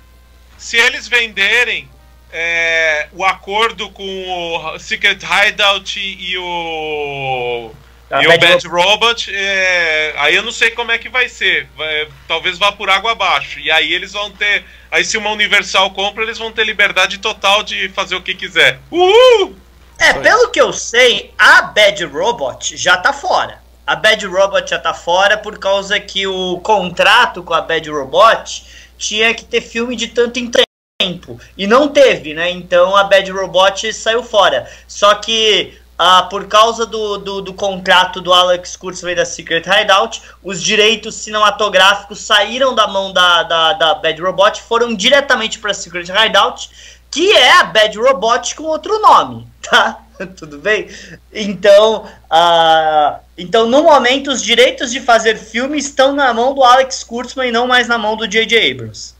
se 0.57 0.77
eles 0.77 1.07
venderem 1.07 1.89
é, 2.31 3.07
o 3.13 3.23
acordo 3.25 3.89
com 3.89 4.03
o 4.03 4.79
Secret 4.79 5.19
Hideout 5.23 5.99
e 5.99 6.37
o 6.37 7.71
e 8.09 8.25
o 8.25 8.39
Bad 8.39 8.65
Robot, 8.67 9.29
é, 9.35 10.13
aí 10.17 10.33
eu 10.35 10.41
não 10.41 10.51
sei 10.51 10.71
como 10.71 10.91
é 10.91 10.97
que 10.97 11.09
vai 11.09 11.27
ser. 11.27 11.67
Vai, 11.75 12.07
talvez 12.25 12.57
vá 12.57 12.71
por 12.71 12.89
água 12.89 13.11
abaixo. 13.11 13.59
E 13.59 13.69
aí 13.69 13.93
eles 13.93 14.13
vão 14.13 14.31
ter. 14.31 14.63
Aí 14.89 15.03
se 15.03 15.17
uma 15.17 15.31
Universal 15.31 15.91
compra, 15.91 16.23
eles 16.23 16.37
vão 16.37 16.49
ter 16.49 16.63
liberdade 16.63 17.17
total 17.17 17.63
de 17.63 17.89
fazer 17.89 18.15
o 18.15 18.21
que 18.21 18.33
quiser. 18.33 18.79
Uhul! 18.89 19.57
É, 19.99 20.13
pelo 20.13 20.49
que 20.51 20.61
eu 20.61 20.71
sei, 20.71 21.33
a 21.37 21.63
Bad 21.63 22.05
Robot 22.05 22.77
já 22.77 22.95
tá 22.95 23.11
fora. 23.11 23.61
A 23.87 23.95
Bad 23.95 24.25
Robot 24.27 24.69
já 24.69 24.77
tá 24.77 24.93
fora 24.93 25.37
por 25.37 25.57
causa 25.57 25.97
que 25.97 26.27
o 26.27 26.59
contrato 26.59 27.41
com 27.41 27.53
a 27.53 27.61
Bad 27.61 27.89
Robot 27.89 28.65
tinha 28.97 29.33
que 29.33 29.45
ter 29.45 29.61
filme 29.61 29.95
de 29.95 30.09
tanto 30.09 30.37
em 30.39 30.51
tempo. 30.99 31.39
E 31.57 31.65
não 31.65 31.87
teve, 31.87 32.33
né? 32.33 32.51
Então 32.51 32.97
a 32.97 33.05
Bad 33.05 33.31
Robot 33.31 33.93
saiu 33.93 34.21
fora. 34.21 34.69
Só 34.87 35.15
que 35.15 35.79
ah, 35.97 36.23
por 36.23 36.47
causa 36.47 36.85
do, 36.85 37.17
do, 37.17 37.41
do, 37.41 37.53
contrato 37.53 38.19
do 38.19 38.33
Alex 38.33 38.75
Kurtzman 38.75 39.15
da 39.15 39.25
Secret 39.25 39.63
Hideout, 39.65 40.21
os 40.43 40.61
direitos 40.61 41.15
cinematográficos 41.15 42.19
saíram 42.19 42.75
da 42.75 42.87
mão 42.87 43.13
da, 43.13 43.43
da, 43.43 43.73
da 43.73 43.95
Bad 43.95 44.21
Robot 44.21 44.61
foram 44.61 44.93
diretamente 44.93 45.57
para 45.57 45.73
Secret 45.73 46.09
Hideout, 46.09 46.69
que 47.09 47.31
é 47.31 47.53
a 47.53 47.63
Bad 47.63 47.97
Robot 47.97 48.53
com 48.55 48.63
outro 48.63 48.99
nome, 48.99 49.47
tá? 49.63 50.01
Tudo 50.35 50.59
bem? 50.59 50.87
Então, 51.31 52.05
uh, 52.31 53.26
então, 53.37 53.67
no 53.67 53.83
momento, 53.83 54.31
os 54.31 54.41
direitos 54.41 54.91
de 54.91 54.99
fazer 54.99 55.37
filme 55.37 55.77
estão 55.77 56.13
na 56.13 56.33
mão 56.33 56.55
do 56.55 56.63
Alex 56.63 57.03
Kurtzman 57.03 57.49
e 57.49 57.51
não 57.51 57.67
mais 57.67 57.87
na 57.87 57.97
mão 57.97 58.17
do 58.17 58.27
J.J. 58.27 58.71
Abrams. 58.71 59.15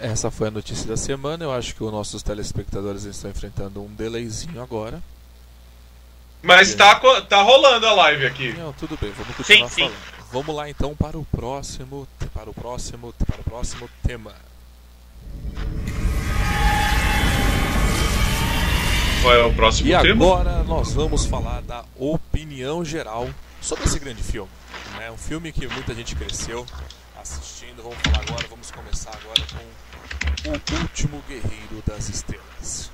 Essa 0.00 0.30
foi 0.30 0.48
a 0.48 0.50
notícia 0.50 0.86
da 0.86 0.96
semana. 0.96 1.44
Eu 1.44 1.52
acho 1.52 1.74
que 1.74 1.82
os 1.82 1.92
nossos 1.92 2.22
telespectadores 2.22 3.04
estão 3.04 3.30
enfrentando 3.30 3.82
um 3.82 3.88
delayzinho 3.88 4.62
agora. 4.62 5.02
Mas 6.40 6.74
tá, 6.74 6.94
tá 7.28 7.42
rolando 7.42 7.84
a 7.84 7.92
live 7.92 8.26
aqui. 8.26 8.52
Não, 8.52 8.72
tudo 8.72 8.96
bem, 8.96 9.10
vamos 9.10 9.36
continuar 9.36 9.68
sim, 9.68 9.82
falando. 9.82 9.96
Sim. 9.96 10.24
Vamos 10.30 10.54
lá 10.54 10.70
então 10.70 10.94
para 10.94 11.18
o 11.18 11.24
próximo, 11.24 12.06
para 12.32 12.48
o 12.48 12.54
próximo, 12.54 13.12
para 13.26 13.40
o 13.40 13.44
próximo 13.44 13.90
tema. 14.06 14.32
Qual 19.22 19.34
é 19.34 19.44
o 19.44 19.52
próximo 19.52 19.88
e 19.88 19.92
tema? 19.92 20.06
E 20.06 20.10
agora 20.10 20.62
nós 20.64 20.92
vamos 20.92 21.26
falar 21.26 21.60
da 21.62 21.84
opinião 21.98 22.84
geral 22.84 23.28
sobre 23.60 23.84
esse 23.84 23.98
grande 23.98 24.22
filme. 24.22 24.50
É 25.00 25.10
um 25.10 25.16
filme 25.16 25.52
que 25.52 25.66
muita 25.66 25.94
gente 25.94 26.14
cresceu 26.14 26.64
assistindo. 27.20 27.82
Vamos 27.82 27.98
falar 27.98 28.20
agora, 28.28 28.46
vamos 28.48 28.70
começar 28.70 29.10
agora 29.10 29.42
com 29.52 30.50
o 30.50 30.80
Último 30.80 31.22
Guerreiro 31.28 31.82
das 31.86 32.08
Estrelas. 32.08 32.90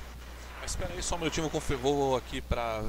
Mas 0.60 0.70
espera 0.70 0.92
aí 0.94 1.02
só 1.02 1.16
um 1.16 1.18
minutinho, 1.18 1.50
vou 1.80 2.16
aqui 2.16 2.40
para 2.40 2.82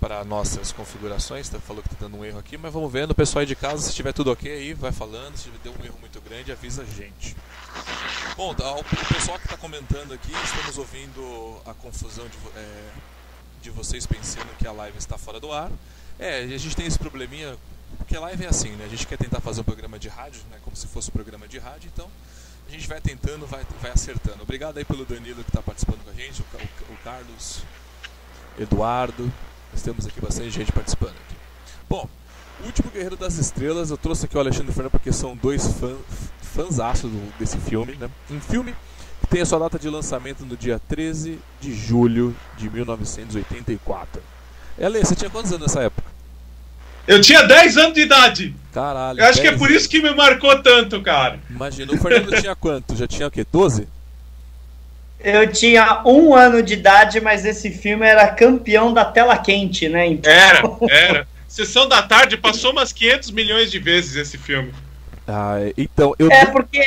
para 0.00 0.24
nossas 0.24 0.72
configurações, 0.72 1.48
tá, 1.48 1.58
falou 1.58 1.82
que 1.82 1.88
tá 1.88 1.96
dando 2.00 2.16
um 2.16 2.24
erro 2.24 2.38
aqui, 2.38 2.56
mas 2.56 2.72
vamos 2.72 2.90
vendo, 2.92 3.10
o 3.10 3.14
pessoal 3.14 3.40
aí 3.40 3.46
de 3.46 3.56
casa, 3.56 3.82
se 3.82 3.94
tiver 3.94 4.12
tudo 4.12 4.30
ok 4.30 4.50
aí, 4.50 4.74
vai 4.74 4.92
falando, 4.92 5.36
se 5.36 5.50
deu 5.62 5.72
um 5.72 5.84
erro 5.84 5.98
muito 6.00 6.20
grande, 6.20 6.52
avisa 6.52 6.82
a 6.82 6.84
gente. 6.84 7.36
Bom, 8.36 8.54
tá, 8.54 8.72
o 8.74 8.84
pessoal 8.84 9.38
que 9.38 9.46
está 9.46 9.56
comentando 9.56 10.12
aqui, 10.12 10.32
estamos 10.44 10.78
ouvindo 10.78 11.60
a 11.66 11.74
confusão 11.74 12.26
de, 12.28 12.36
é, 12.56 12.90
de 13.62 13.70
vocês 13.70 14.06
pensando 14.06 14.48
que 14.58 14.66
a 14.66 14.72
live 14.72 14.96
está 14.96 15.18
fora 15.18 15.40
do 15.40 15.52
ar. 15.52 15.70
É, 16.18 16.42
a 16.42 16.58
gente 16.58 16.76
tem 16.76 16.86
esse 16.86 16.98
probleminha, 16.98 17.56
porque 17.96 18.16
a 18.16 18.20
live 18.20 18.44
é 18.44 18.48
assim, 18.48 18.70
né? 18.70 18.84
A 18.84 18.88
gente 18.88 19.06
quer 19.06 19.18
tentar 19.18 19.40
fazer 19.40 19.60
um 19.60 19.64
programa 19.64 19.98
de 19.98 20.08
rádio, 20.08 20.40
né? 20.50 20.58
Como 20.62 20.76
se 20.76 20.86
fosse 20.86 21.10
um 21.10 21.12
programa 21.12 21.48
de 21.48 21.58
rádio, 21.58 21.90
então 21.92 22.08
a 22.68 22.70
gente 22.70 22.86
vai 22.86 23.00
tentando, 23.00 23.46
vai, 23.46 23.64
vai 23.80 23.90
acertando. 23.90 24.42
Obrigado 24.42 24.78
aí 24.78 24.84
pelo 24.84 25.04
Danilo 25.04 25.42
que 25.42 25.50
está 25.50 25.62
participando 25.62 26.04
com 26.04 26.10
a 26.10 26.12
gente, 26.12 26.42
o, 26.42 26.44
o, 26.44 26.92
o, 26.92 26.96
Carlos, 27.02 27.62
Eduardo. 28.58 29.32
Nós 29.72 29.82
temos 29.82 30.06
aqui 30.06 30.20
bastante 30.20 30.50
gente 30.50 30.72
participando 30.72 31.10
aqui. 31.10 31.36
Bom, 31.88 32.08
o 32.62 32.66
último 32.66 32.90
Guerreiro 32.90 33.16
das 33.16 33.38
Estrelas, 33.38 33.90
eu 33.90 33.96
trouxe 33.96 34.26
aqui 34.26 34.36
o 34.36 34.40
Alexandre 34.40 34.72
Fernando 34.72 34.90
porque 34.90 35.12
são 35.12 35.36
dois 35.36 35.66
fã, 35.74 35.96
fãs 36.42 36.78
desse 37.38 37.56
filme, 37.58 37.94
né? 37.96 38.08
Um 38.30 38.40
filme 38.40 38.74
que 39.20 39.26
tem 39.28 39.40
a 39.40 39.46
sua 39.46 39.58
data 39.58 39.78
de 39.78 39.88
lançamento 39.88 40.44
no 40.44 40.56
dia 40.56 40.80
13 40.88 41.38
de 41.60 41.74
julho 41.74 42.34
de 42.56 42.68
1984. 42.68 44.22
Ale, 44.80 45.00
você 45.00 45.14
tinha 45.14 45.30
quantos 45.30 45.52
anos 45.52 45.66
nessa 45.66 45.82
época? 45.82 46.08
Eu 47.06 47.20
tinha 47.20 47.42
10 47.42 47.76
anos 47.78 47.94
de 47.94 48.02
idade. 48.02 48.54
Caralho. 48.72 49.18
Eu 49.18 49.24
acho 49.24 49.40
que 49.40 49.46
é 49.46 49.56
por 49.56 49.70
isso 49.70 49.88
que 49.88 50.02
me 50.02 50.14
marcou 50.14 50.62
tanto, 50.62 51.00
cara. 51.00 51.40
Imagina, 51.48 51.92
o 51.92 51.96
Fernando 51.96 52.38
tinha 52.38 52.54
quanto? 52.54 52.94
Já 52.94 53.06
tinha 53.06 53.28
o 53.28 53.30
quê? 53.30 53.46
12? 53.50 53.88
Eu 55.20 55.50
tinha 55.50 56.02
um 56.04 56.34
ano 56.34 56.62
de 56.62 56.74
idade, 56.74 57.20
mas 57.20 57.44
esse 57.44 57.70
filme 57.70 58.06
era 58.06 58.28
campeão 58.28 58.92
da 58.92 59.04
tela 59.04 59.36
quente, 59.36 59.88
né? 59.88 60.06
Então... 60.06 60.32
Era, 60.32 60.62
era. 60.90 61.28
Sessão 61.48 61.88
da 61.88 62.02
tarde 62.02 62.36
passou 62.36 62.72
umas 62.72 62.92
500 62.92 63.30
milhões 63.30 63.70
de 63.70 63.78
vezes 63.78 64.16
esse 64.16 64.36
filme. 64.36 64.72
Ah, 65.26 65.56
então 65.76 66.14
eu. 66.18 66.30
É 66.30 66.46
porque 66.46 66.82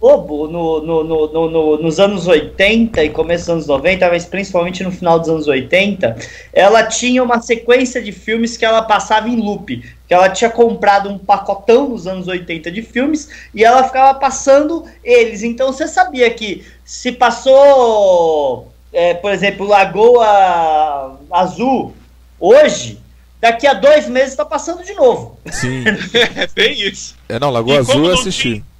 Globo, 0.00 0.46
no, 0.46 0.80
no, 0.80 1.04
no, 1.04 1.50
no, 1.50 1.76
nos 1.82 1.98
anos 1.98 2.28
80 2.28 3.02
e 3.02 3.10
começo 3.10 3.46
dos 3.46 3.50
anos 3.50 3.66
90, 3.66 4.08
mas 4.08 4.24
principalmente 4.24 4.84
no 4.84 4.92
final 4.92 5.18
dos 5.18 5.28
anos 5.28 5.48
80, 5.48 6.16
ela 6.52 6.84
tinha 6.84 7.20
uma 7.20 7.40
sequência 7.40 8.00
de 8.00 8.12
filmes 8.12 8.56
que 8.56 8.64
ela 8.64 8.82
passava 8.82 9.28
em 9.28 9.36
loop. 9.36 9.84
Que 10.08 10.14
ela 10.14 10.30
tinha 10.30 10.48
comprado 10.48 11.10
um 11.10 11.18
pacotão 11.18 11.90
nos 11.90 12.06
anos 12.06 12.26
80 12.26 12.72
de 12.72 12.80
filmes 12.82 13.28
e 13.54 13.62
ela 13.62 13.84
ficava 13.84 14.18
passando 14.18 14.84
eles. 15.04 15.42
Então 15.42 15.72
você 15.72 15.86
sabia 15.86 16.30
que 16.30 16.64
se 16.84 17.12
passou, 17.12 18.72
é, 18.90 19.12
por 19.12 19.30
exemplo, 19.30 19.66
Lagoa 19.66 21.18
Azul 21.30 21.94
hoje, 22.40 22.98
daqui 23.38 23.66
a 23.66 23.74
dois 23.74 24.08
meses 24.08 24.30
está 24.30 24.46
passando 24.46 24.82
de 24.82 24.94
novo. 24.94 25.38
Sim. 25.52 25.84
é 26.34 26.46
bem 26.46 26.80
isso. 26.80 27.14
É, 27.28 27.38
não, 27.38 27.50
Lagoa 27.50 27.74
e 27.74 27.78
Azul 27.78 28.06
eu 28.06 28.14
assisti. 28.14 28.42
Tinha 28.42 28.77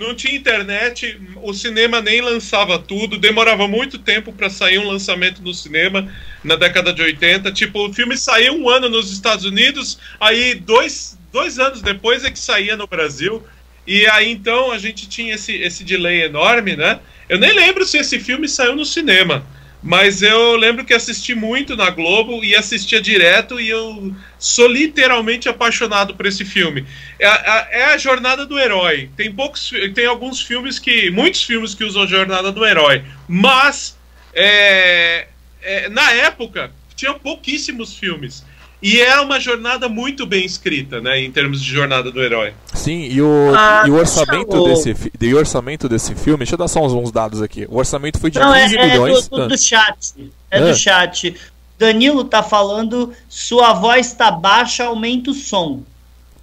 não 0.00 0.14
tinha 0.14 0.34
internet, 0.34 1.20
o 1.42 1.52
cinema 1.52 2.00
nem 2.00 2.22
lançava 2.22 2.78
tudo, 2.78 3.18
demorava 3.18 3.68
muito 3.68 3.98
tempo 3.98 4.32
para 4.32 4.48
sair 4.48 4.78
um 4.78 4.88
lançamento 4.88 5.42
no 5.42 5.52
cinema 5.52 6.10
na 6.42 6.56
década 6.56 6.90
de 6.90 7.02
80. 7.02 7.52
Tipo, 7.52 7.86
o 7.86 7.92
filme 7.92 8.16
saiu 8.16 8.54
um 8.54 8.68
ano 8.70 8.88
nos 8.88 9.12
Estados 9.12 9.44
Unidos, 9.44 9.98
aí 10.18 10.54
dois, 10.54 11.18
dois 11.30 11.58
anos 11.58 11.82
depois 11.82 12.24
é 12.24 12.30
que 12.30 12.38
saía 12.38 12.78
no 12.78 12.86
Brasil. 12.86 13.46
E 13.86 14.06
aí 14.06 14.30
então 14.30 14.72
a 14.72 14.78
gente 14.78 15.06
tinha 15.06 15.34
esse, 15.34 15.54
esse 15.56 15.84
delay 15.84 16.22
enorme, 16.22 16.76
né? 16.76 16.98
Eu 17.28 17.38
nem 17.38 17.52
lembro 17.52 17.84
se 17.84 17.98
esse 17.98 18.18
filme 18.18 18.48
saiu 18.48 18.74
no 18.74 18.86
cinema. 18.86 19.44
Mas 19.82 20.20
eu 20.20 20.56
lembro 20.56 20.84
que 20.84 20.92
assisti 20.92 21.34
muito 21.34 21.74
na 21.74 21.88
Globo 21.88 22.44
e 22.44 22.54
assistia 22.54 23.00
direto 23.00 23.58
e 23.58 23.70
eu 23.70 24.14
sou 24.38 24.68
literalmente 24.68 25.48
apaixonado 25.48 26.14
por 26.14 26.26
esse 26.26 26.44
filme. 26.44 26.86
É 27.18 27.26
a, 27.26 27.68
é 27.70 27.84
a 27.84 27.98
jornada 27.98 28.44
do 28.44 28.58
herói. 28.58 29.08
Tem 29.16 29.32
poucos, 29.32 29.70
tem 29.94 30.04
alguns 30.04 30.42
filmes 30.42 30.78
que, 30.78 31.10
muitos 31.10 31.42
filmes 31.42 31.74
que 31.74 31.84
usam 31.84 32.02
a 32.02 32.06
jornada 32.06 32.52
do 32.52 32.64
herói, 32.64 33.02
mas 33.26 33.96
é, 34.34 35.28
é, 35.62 35.88
na 35.88 36.12
época 36.12 36.70
tinha 36.94 37.14
pouquíssimos 37.14 37.96
filmes. 37.96 38.44
E 38.82 39.00
é 39.00 39.20
uma 39.20 39.38
jornada 39.38 39.88
muito 39.88 40.24
bem 40.24 40.44
escrita, 40.44 41.00
né, 41.00 41.20
em 41.20 41.30
termos 41.30 41.60
de 41.60 41.70
jornada 41.70 42.10
do 42.10 42.22
herói. 42.22 42.54
Sim, 42.72 43.02
e 43.10 43.20
o, 43.20 43.52
ah, 43.54 43.84
e 43.86 43.90
o 43.90 43.94
orçamento 43.94 44.64
desse 44.64 45.12
e 45.20 45.34
o 45.34 45.36
orçamento 45.36 45.88
desse 45.88 46.14
filme, 46.14 46.38
deixa 46.38 46.54
eu 46.54 46.58
dar 46.58 46.68
só 46.68 46.84
uns, 46.84 46.92
uns 46.94 47.12
dados 47.12 47.42
aqui. 47.42 47.66
O 47.68 47.76
orçamento 47.76 48.18
foi 48.18 48.30
de 48.30 48.38
Não, 48.38 48.54
15 48.54 48.76
é, 48.76 48.86
milhões. 48.86 49.26
É 49.26 49.28
do, 49.28 49.36
do, 49.36 49.48
do 49.48 49.58
chat. 49.58 50.14
É 50.50 50.58
ah. 50.58 50.60
do 50.60 50.74
chat. 50.74 51.36
Danilo 51.78 52.24
tá 52.24 52.42
falando, 52.42 53.12
sua 53.28 53.74
voz 53.74 54.12
tá 54.14 54.30
baixa, 54.30 54.84
aumenta 54.84 55.30
o 55.30 55.34
som. 55.34 55.82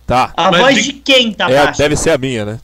Tá. 0.05 0.31
A 0.37 0.51
Mas 0.51 0.61
voz 0.61 0.75
de... 0.75 0.83
de 0.83 0.93
quem 0.93 1.33
tá 1.33 1.49
é, 1.49 1.65
baixa? 1.65 1.77
Deve 1.77 1.95
ser 1.95 2.11
a 2.11 2.17
minha, 2.17 2.45
né? 2.45 2.59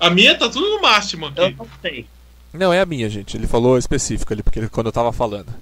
A 0.00 0.10
minha 0.10 0.36
tá 0.36 0.48
tudo 0.48 0.68
no 0.68 0.82
máximo 0.82 1.26
aqui. 1.26 1.40
Eu 1.40 1.50
não 1.56 1.66
sei. 1.80 2.06
Não, 2.52 2.72
é 2.72 2.80
a 2.80 2.86
minha, 2.86 3.08
gente. 3.08 3.36
Ele 3.36 3.46
falou 3.46 3.78
específico 3.78 4.32
ali, 4.32 4.42
porque 4.42 4.58
ele, 4.58 4.68
quando 4.68 4.86
eu 4.86 4.92
tava 4.92 5.12
falando. 5.12 5.52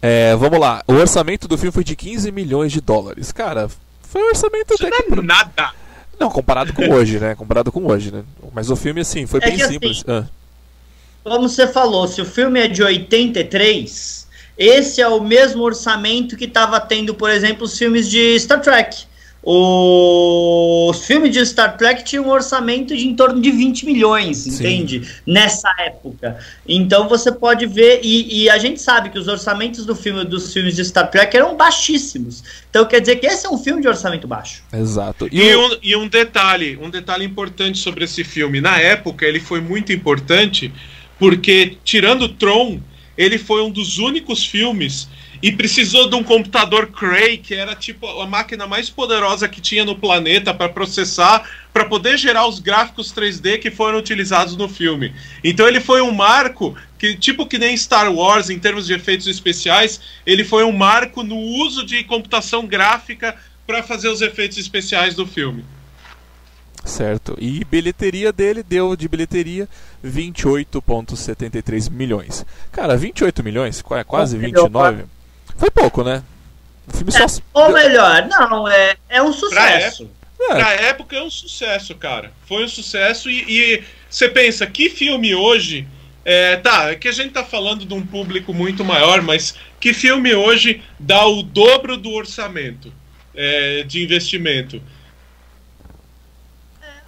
É, 0.00 0.34
vamos 0.36 0.58
lá. 0.58 0.82
O 0.86 0.94
orçamento 0.94 1.48
do 1.48 1.56
filme 1.56 1.72
foi 1.72 1.84
de 1.84 1.96
15 1.96 2.30
milhões 2.30 2.72
de 2.72 2.80
dólares. 2.80 3.32
Cara, 3.32 3.68
foi 4.02 4.22
um 4.22 4.28
orçamento 4.28 4.74
Isso 4.74 4.86
até 4.86 5.08
não 5.08 5.18
é 5.18 5.22
nada. 5.22 5.72
Não, 6.18 6.30
comparado 6.30 6.72
com 6.72 6.88
hoje, 6.90 7.18
né? 7.18 7.34
Comparado 7.34 7.70
com 7.70 7.86
hoje, 7.86 8.10
né? 8.10 8.24
Mas 8.54 8.70
o 8.70 8.76
filme, 8.76 9.00
assim, 9.02 9.26
foi 9.26 9.40
é 9.42 9.50
bem 9.50 9.58
simples. 9.58 10.04
Assim, 10.06 10.24
ah. 10.24 10.24
Como 11.22 11.48
você 11.48 11.66
falou, 11.66 12.06
se 12.06 12.22
o 12.22 12.24
filme 12.24 12.60
é 12.60 12.68
de 12.68 12.82
83, 12.82 14.26
esse 14.56 15.02
é 15.02 15.08
o 15.08 15.20
mesmo 15.20 15.62
orçamento 15.62 16.36
que 16.36 16.44
estava 16.44 16.80
tendo, 16.80 17.14
por 17.14 17.28
exemplo, 17.30 17.64
os 17.64 17.76
filmes 17.76 18.08
de 18.08 18.38
Star 18.38 18.60
Trek. 18.60 19.04
Os 19.48 21.06
filmes 21.06 21.30
de 21.30 21.46
Star 21.46 21.76
Trek 21.76 22.02
tinham 22.02 22.24
um 22.24 22.30
orçamento 22.30 22.96
de 22.96 23.06
em 23.06 23.14
torno 23.14 23.40
de 23.40 23.52
20 23.52 23.86
milhões, 23.86 24.38
Sim. 24.38 24.54
entende? 24.54 25.08
Nessa 25.24 25.72
época. 25.78 26.36
Então 26.66 27.08
você 27.08 27.30
pode 27.30 27.64
ver, 27.64 28.00
e, 28.02 28.42
e, 28.42 28.50
a 28.50 28.58
gente 28.58 28.82
sabe 28.82 29.08
que 29.08 29.16
os 29.16 29.28
orçamentos 29.28 29.86
do 29.86 29.94
filme, 29.94 30.24
dos 30.24 30.52
filmes 30.52 30.74
de 30.74 30.84
Star 30.84 31.08
Trek 31.08 31.36
eram 31.36 31.56
baixíssimos. 31.56 32.42
Então 32.68 32.84
quer 32.86 32.98
dizer 32.98 33.16
que 33.16 33.26
esse 33.26 33.46
é 33.46 33.48
um 33.48 33.56
filme 33.56 33.80
de 33.80 33.86
orçamento 33.86 34.26
baixo. 34.26 34.64
Exato. 34.72 35.28
E, 35.30 35.40
e, 35.40 35.56
um, 35.56 35.78
e 35.80 35.94
um 35.94 36.08
detalhe, 36.08 36.76
um 36.82 36.90
detalhe 36.90 37.24
importante 37.24 37.78
sobre 37.78 38.04
esse 38.04 38.24
filme. 38.24 38.60
Na 38.60 38.80
época 38.80 39.24
ele 39.24 39.38
foi 39.38 39.60
muito 39.60 39.92
importante, 39.92 40.72
porque 41.20 41.76
tirando 41.84 42.28
Tron, 42.30 42.80
ele 43.16 43.38
foi 43.38 43.62
um 43.62 43.70
dos 43.70 43.98
únicos 43.98 44.44
filmes 44.44 45.08
e 45.46 45.52
precisou 45.52 46.10
de 46.10 46.16
um 46.16 46.24
computador 46.24 46.88
Cray, 46.88 47.38
que 47.38 47.54
era 47.54 47.72
tipo 47.76 48.04
a 48.20 48.26
máquina 48.26 48.66
mais 48.66 48.90
poderosa 48.90 49.46
que 49.46 49.60
tinha 49.60 49.84
no 49.84 49.94
planeta 49.94 50.52
para 50.52 50.68
processar, 50.68 51.48
para 51.72 51.84
poder 51.84 52.18
gerar 52.18 52.48
os 52.48 52.58
gráficos 52.58 53.12
3D 53.12 53.60
que 53.60 53.70
foram 53.70 53.96
utilizados 53.96 54.56
no 54.56 54.68
filme. 54.68 55.14
Então 55.44 55.68
ele 55.68 55.78
foi 55.78 56.02
um 56.02 56.10
marco 56.10 56.74
que 56.98 57.14
tipo 57.14 57.46
que 57.46 57.58
nem 57.58 57.76
Star 57.76 58.12
Wars 58.12 58.50
em 58.50 58.58
termos 58.58 58.88
de 58.88 58.94
efeitos 58.94 59.28
especiais, 59.28 60.00
ele 60.26 60.42
foi 60.42 60.64
um 60.64 60.72
marco 60.72 61.22
no 61.22 61.38
uso 61.38 61.86
de 61.86 62.02
computação 62.02 62.66
gráfica 62.66 63.36
para 63.64 63.84
fazer 63.84 64.08
os 64.08 64.22
efeitos 64.22 64.58
especiais 64.58 65.14
do 65.14 65.24
filme. 65.24 65.64
Certo. 66.84 67.36
E 67.40 67.64
bilheteria 67.64 68.32
dele 68.32 68.64
deu 68.64 68.96
de 68.96 69.06
bilheteria 69.06 69.68
28,73 70.04 71.88
milhões. 71.88 72.44
Cara, 72.72 72.96
28 72.96 73.44
milhões, 73.44 73.80
quase 73.80 74.36
29. 74.36 75.04
Foi 75.56 75.70
pouco, 75.70 76.02
né? 76.02 76.22
O 76.86 76.96
filme 76.96 77.12
é, 77.14 77.28
só. 77.28 77.40
Ou 77.52 77.72
melhor, 77.72 78.26
não, 78.28 78.68
é, 78.68 78.96
é 79.08 79.22
um 79.22 79.32
sucesso. 79.32 80.10
Pra, 80.36 80.46
é. 80.46 80.54
pra 80.54 80.72
época 80.72 81.16
é 81.16 81.22
um 81.22 81.30
sucesso, 81.30 81.94
cara. 81.94 82.32
Foi 82.46 82.64
um 82.64 82.68
sucesso 82.68 83.30
e, 83.30 83.44
e 83.48 83.84
você 84.08 84.28
pensa, 84.28 84.66
que 84.66 84.88
filme 84.88 85.34
hoje. 85.34 85.86
É, 86.28 86.56
tá, 86.56 86.90
é 86.90 86.96
que 86.96 87.06
a 87.06 87.12
gente 87.12 87.30
tá 87.30 87.44
falando 87.44 87.84
de 87.84 87.94
um 87.94 88.04
público 88.04 88.52
muito 88.52 88.84
maior, 88.84 89.22
mas 89.22 89.54
que 89.78 89.94
filme 89.94 90.34
hoje 90.34 90.82
dá 90.98 91.24
o 91.24 91.40
dobro 91.40 91.96
do 91.96 92.10
orçamento 92.10 92.92
é, 93.32 93.84
de 93.84 94.02
investimento? 94.02 94.82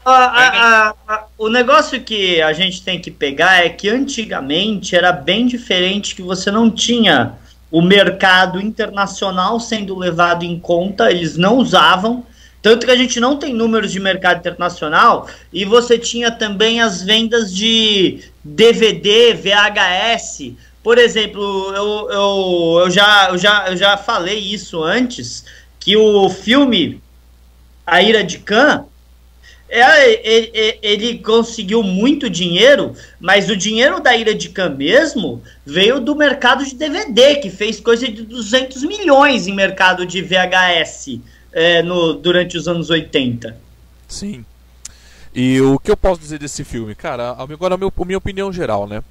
A, 0.05 0.13
a, 0.13 0.95
a, 1.09 1.27
o 1.37 1.49
negócio 1.49 2.01
que 2.01 2.41
a 2.41 2.53
gente 2.53 2.81
tem 2.83 3.01
que 3.01 3.11
pegar 3.11 3.65
é 3.65 3.69
que 3.69 3.89
antigamente 3.89 4.95
era 4.95 5.11
bem 5.11 5.49
diferente 5.49 6.15
que 6.15 6.23
você 6.23 6.51
não 6.51 6.71
tinha 6.71 7.37
o 7.71 7.83
mercado 7.83 8.61
internacional 8.61 9.61
sendo 9.61 9.97
levado 9.97 10.45
em 10.45 10.59
conta, 10.59 11.11
eles 11.11 11.37
não 11.37 11.59
usavam. 11.59 12.25
Tanto 12.61 12.87
que 12.87 12.93
a 12.93 12.97
gente 12.97 13.21
não 13.21 13.37
tem 13.37 13.55
números 13.55 13.93
de 13.93 14.01
mercado 14.01 14.39
internacional 14.39 15.29
e 15.53 15.65
você 15.65 15.99
tinha 15.99 16.31
também 16.31 16.81
as 16.81 17.03
vendas 17.03 17.55
de 17.55 18.21
DVD, 18.43 19.33
VHS. 19.35 20.53
Por 20.83 20.99
exemplo, 20.99 21.41
eu, 21.75 22.11
eu, 22.11 22.81
eu, 22.83 22.91
já, 22.91 23.29
eu, 23.31 23.39
já, 23.39 23.69
eu 23.69 23.77
já 23.77 23.97
falei 23.97 24.39
isso 24.39 24.83
antes, 24.83 25.45
que 25.79 25.97
o 25.97 26.29
filme 26.29 27.01
A 27.87 28.03
Ira 28.03 28.25
de 28.25 28.39
Khan 28.39 28.87
ele, 29.71 30.79
ele, 30.83 31.19
conseguiu 31.19 31.83
muito 31.83 32.31
dinheiro, 32.31 32.95
mas 33.21 33.51
o 33.51 33.57
dinheiro 33.57 34.01
da 34.01 34.17
Ira 34.17 34.35
de 34.35 34.49
Khan 34.49 34.71
mesmo 34.71 35.43
veio 35.65 36.01
do 36.01 36.17
mercado 36.17 36.65
de 36.65 36.75
DVD, 36.75 37.37
que 37.37 37.51
fez 37.51 37.79
coisa 37.79 38.09
de 38.09 38.23
200 38.23 38.83
milhões 38.85 39.47
em 39.47 39.55
mercado 39.55 40.07
de 40.07 40.23
VHS 40.23 41.21
é, 41.53 41.83
no, 41.83 42.15
durante 42.15 42.57
os 42.57 42.67
anos 42.67 42.89
80. 42.89 43.57
Sim. 44.07 44.45
E 45.35 45.61
o 45.61 45.79
que 45.79 45.91
eu 45.91 45.97
posso 45.97 46.21
dizer 46.21 46.39
desse 46.39 46.65
filme? 46.65 46.95
Cara, 46.95 47.37
agora 47.39 47.75
a, 47.75 47.79
a 47.79 48.05
minha 48.05 48.19
opinião 48.19 48.53
geral, 48.53 48.87
né? 48.87 49.03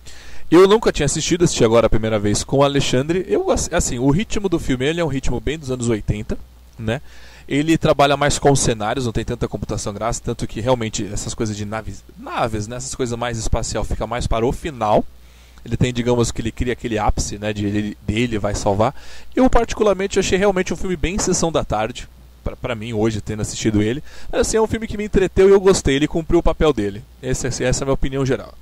Eu 0.50 0.67
nunca 0.67 0.91
tinha 0.91 1.06
assistido, 1.06 1.43
assisti 1.43 1.63
agora 1.63 1.88
a 1.88 1.89
primeira 1.89 2.17
vez 2.17 2.43
com 2.43 2.58
o 2.58 2.63
Alexandre. 2.63 3.26
Eu, 3.28 3.48
assim, 3.52 4.00
o 4.00 4.10
ritmo 4.10 4.48
do 4.50 4.58
filme 4.58 4.86
ele 4.86 5.02
é 5.02 5.06
um 5.06 5.10
ritmo 5.10 5.39
bem 5.39 5.60
dos 5.60 5.70
anos 5.70 5.89
80, 5.89 6.38
né? 6.80 7.02
Ele 7.47 7.77
trabalha 7.77 8.17
mais 8.17 8.38
com 8.38 8.53
cenários, 8.55 9.05
não 9.05 9.13
tem 9.13 9.23
tanta 9.23 9.47
computação 9.47 9.93
gráfica, 9.93 10.25
tanto 10.25 10.45
que 10.45 10.60
realmente 10.60 11.07
essas 11.12 11.33
coisas 11.33 11.55
de 11.55 11.63
naves, 11.63 12.03
naves, 12.17 12.67
né, 12.67 12.75
essas 12.75 12.93
coisas 12.93 13.17
mais 13.17 13.38
espacial 13.38 13.86
fica 13.86 14.05
mais 14.05 14.27
para 14.27 14.45
o 14.45 14.51
final. 14.51 15.05
Ele 15.63 15.77
tem, 15.77 15.93
digamos, 15.93 16.31
que 16.31 16.41
ele 16.41 16.51
cria 16.51 16.73
aquele 16.73 16.97
ápice, 16.97 17.38
né, 17.38 17.53
de 17.53 17.65
ele, 17.65 17.97
dele 18.05 18.38
vai 18.38 18.53
salvar. 18.53 18.93
Eu 19.36 19.49
particularmente 19.49 20.19
achei 20.19 20.38
realmente 20.38 20.73
um 20.73 20.77
filme 20.77 20.97
bem 20.97 21.17
sessão 21.17 21.51
da 21.51 21.63
tarde, 21.63 22.07
para 22.62 22.75
mim 22.75 22.93
hoje 22.93 23.21
tendo 23.21 23.41
assistido 23.41 23.81
ele. 23.81 24.03
Assim, 24.31 24.57
é 24.57 24.62
um 24.62 24.67
filme 24.67 24.88
que 24.88 24.97
me 24.97 25.05
entreteu 25.05 25.47
e 25.47 25.51
eu 25.51 25.60
gostei, 25.60 25.95
ele 25.95 26.07
cumpriu 26.07 26.39
o 26.39 26.43
papel 26.43 26.73
dele. 26.73 27.01
Esse, 27.21 27.47
essa 27.47 27.63
é 27.63 27.83
a 27.83 27.86
minha 27.86 27.93
opinião 27.93 28.25
geral. 28.25 28.53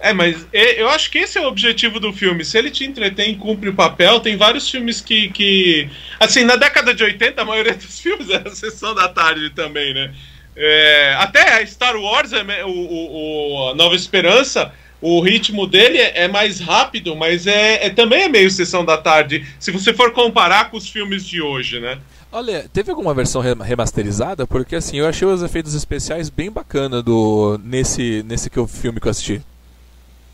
É, 0.00 0.12
mas 0.12 0.46
eu 0.52 0.88
acho 0.88 1.10
que 1.10 1.18
esse 1.18 1.38
é 1.38 1.40
o 1.40 1.48
objetivo 1.48 1.98
do 1.98 2.12
filme. 2.12 2.44
Se 2.44 2.56
ele 2.56 2.70
te 2.70 2.84
entretém, 2.84 3.34
cumpre 3.34 3.68
o 3.68 3.74
papel, 3.74 4.20
tem 4.20 4.36
vários 4.36 4.70
filmes 4.70 5.00
que. 5.00 5.28
que 5.30 5.88
assim, 6.20 6.44
na 6.44 6.56
década 6.56 6.94
de 6.94 7.02
80, 7.02 7.42
a 7.42 7.44
maioria 7.44 7.74
dos 7.74 7.98
filmes 8.00 8.30
era 8.30 8.54
sessão 8.54 8.94
da 8.94 9.08
tarde 9.08 9.50
também, 9.50 9.92
né? 9.92 10.14
É, 10.56 11.14
até 11.18 11.64
Star 11.66 11.96
Wars, 11.96 12.32
é, 12.32 12.64
o, 12.64 12.68
o, 12.68 13.70
o 13.70 13.74
Nova 13.74 13.94
Esperança, 13.94 14.72
o 15.00 15.20
ritmo 15.20 15.66
dele 15.66 15.98
é, 15.98 16.26
mais 16.26 16.58
rápido, 16.58 17.14
mas 17.14 17.46
é, 17.46 17.86
é, 17.86 17.90
também 17.90 18.22
é 18.22 18.28
meio 18.28 18.50
sessão 18.50 18.84
da 18.84 18.98
tarde, 18.98 19.46
se 19.58 19.70
você 19.70 19.94
for 19.94 20.12
comparar 20.12 20.70
com 20.70 20.76
os 20.76 20.88
filmes 20.88 21.24
de 21.24 21.40
hoje, 21.40 21.78
né? 21.78 21.98
Olha, 22.30 22.68
teve 22.72 22.90
alguma 22.90 23.14
versão 23.14 23.40
remasterizada? 23.40 24.46
Porque 24.46 24.76
assim, 24.76 24.98
eu 24.98 25.06
achei 25.06 25.26
os 25.26 25.42
efeitos 25.42 25.74
especiais 25.74 26.28
bem 26.28 26.50
bacana 26.50 27.02
do 27.02 27.58
nesse 27.64 28.22
nesse 28.26 28.50
que 28.50 28.66
filme 28.66 29.00
que 29.00 29.06
eu 29.06 29.10
assisti. 29.10 29.40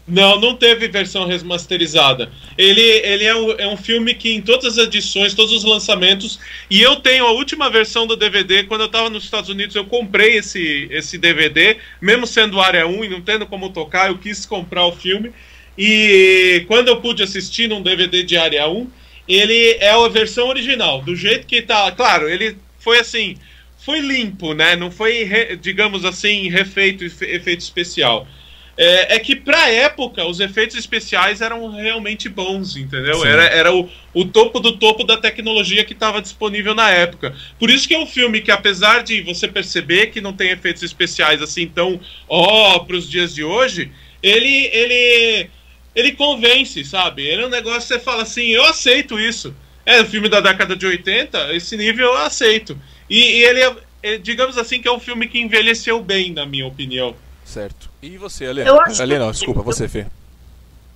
Não, 0.06 0.38
não 0.38 0.54
teve 0.54 0.86
versão 0.86 1.26
remasterizada. 1.26 2.30
Ele, 2.58 2.82
ele 2.82 3.24
é, 3.24 3.34
um, 3.34 3.50
é 3.52 3.66
um 3.66 3.76
filme 3.76 4.14
que 4.14 4.34
em 4.34 4.42
todas 4.42 4.78
as 4.78 4.86
edições, 4.86 5.32
todos 5.32 5.52
os 5.52 5.64
lançamentos, 5.64 6.38
e 6.68 6.82
eu 6.82 6.96
tenho 6.96 7.24
a 7.26 7.30
última 7.30 7.70
versão 7.70 8.06
do 8.06 8.14
DVD, 8.14 8.64
quando 8.64 8.82
eu 8.82 8.86
estava 8.86 9.08
nos 9.08 9.24
Estados 9.24 9.48
Unidos, 9.48 9.74
eu 9.74 9.86
comprei 9.86 10.36
esse, 10.36 10.88
esse 10.90 11.16
DVD, 11.16 11.78
mesmo 12.02 12.26
sendo 12.26 12.60
área 12.60 12.86
1 12.86 13.04
e 13.04 13.08
não 13.08 13.22
tendo 13.22 13.46
como 13.46 13.70
tocar, 13.70 14.10
eu 14.10 14.18
quis 14.18 14.44
comprar 14.44 14.84
o 14.84 14.92
filme. 14.92 15.32
E 15.76 16.64
quando 16.68 16.88
eu 16.88 17.00
pude 17.00 17.22
assistir 17.22 17.66
num 17.66 17.82
DVD 17.82 18.22
de 18.22 18.36
área 18.36 18.68
1, 18.68 18.86
ele 19.26 19.70
é 19.80 19.90
a 19.90 20.08
versão 20.08 20.48
original, 20.48 21.00
do 21.00 21.16
jeito 21.16 21.46
que 21.46 21.62
tá. 21.62 21.90
Claro, 21.92 22.28
ele 22.28 22.58
foi 22.78 22.98
assim, 22.98 23.36
foi 23.78 24.00
limpo, 24.00 24.52
né? 24.52 24.76
Não 24.76 24.90
foi, 24.90 25.56
digamos 25.62 26.04
assim, 26.04 26.50
refeito, 26.50 27.04
efeito 27.04 27.60
especial 27.60 28.28
é, 28.76 29.14
é, 29.14 29.18
que 29.20 29.36
pra 29.36 29.70
época 29.70 30.24
os 30.24 30.40
efeitos 30.40 30.76
especiais 30.76 31.40
eram 31.40 31.70
realmente 31.70 32.28
bons, 32.28 32.76
entendeu? 32.76 33.24
Era, 33.24 33.44
era 33.44 33.72
o, 33.72 33.88
o 34.12 34.24
topo 34.24 34.58
do 34.58 34.76
topo 34.76 35.04
da 35.04 35.16
tecnologia 35.16 35.84
que 35.84 35.92
estava 35.92 36.20
disponível 36.20 36.74
na 36.74 36.90
época. 36.90 37.34
Por 37.58 37.70
isso 37.70 37.86
que 37.86 37.94
é 37.94 37.98
um 37.98 38.06
filme 38.06 38.40
que, 38.40 38.50
apesar 38.50 39.04
de 39.04 39.22
você 39.22 39.46
perceber 39.46 40.08
que 40.08 40.20
não 40.20 40.32
tem 40.32 40.50
efeitos 40.50 40.82
especiais 40.82 41.40
assim 41.40 41.68
tão 41.68 42.00
ó 42.28 42.80
pros 42.80 43.08
dias 43.08 43.34
de 43.34 43.44
hoje, 43.44 43.92
ele, 44.20 44.68
ele, 44.72 45.50
ele 45.94 46.12
convence, 46.12 46.84
sabe? 46.84 47.22
Ele 47.22 47.42
é 47.42 47.46
um 47.46 47.50
negócio 47.50 47.82
que 47.82 47.94
você 47.94 48.00
fala 48.00 48.22
assim, 48.22 48.48
eu 48.48 48.64
aceito 48.64 49.20
isso. 49.20 49.54
É 49.86 50.00
um 50.02 50.06
filme 50.06 50.28
da 50.28 50.40
década 50.40 50.74
de 50.74 50.86
80, 50.86 51.54
esse 51.54 51.76
nível 51.76 52.06
eu 52.06 52.16
aceito. 52.16 52.76
E, 53.08 53.20
e 53.20 53.44
ele, 53.44 53.60
é, 53.60 53.76
é, 54.02 54.18
digamos 54.18 54.58
assim, 54.58 54.80
que 54.80 54.88
é 54.88 54.92
um 54.92 54.98
filme 54.98 55.28
que 55.28 55.38
envelheceu 55.38 56.02
bem, 56.02 56.32
na 56.32 56.44
minha 56.44 56.66
opinião. 56.66 57.14
Certo. 57.44 57.90
E 58.02 58.16
você, 58.16 58.44
Helena? 58.44 58.70
Ali 59.00 59.18
não, 59.18 59.30
desculpa, 59.30 59.62
você, 59.62 59.86
Fê. 59.88 60.06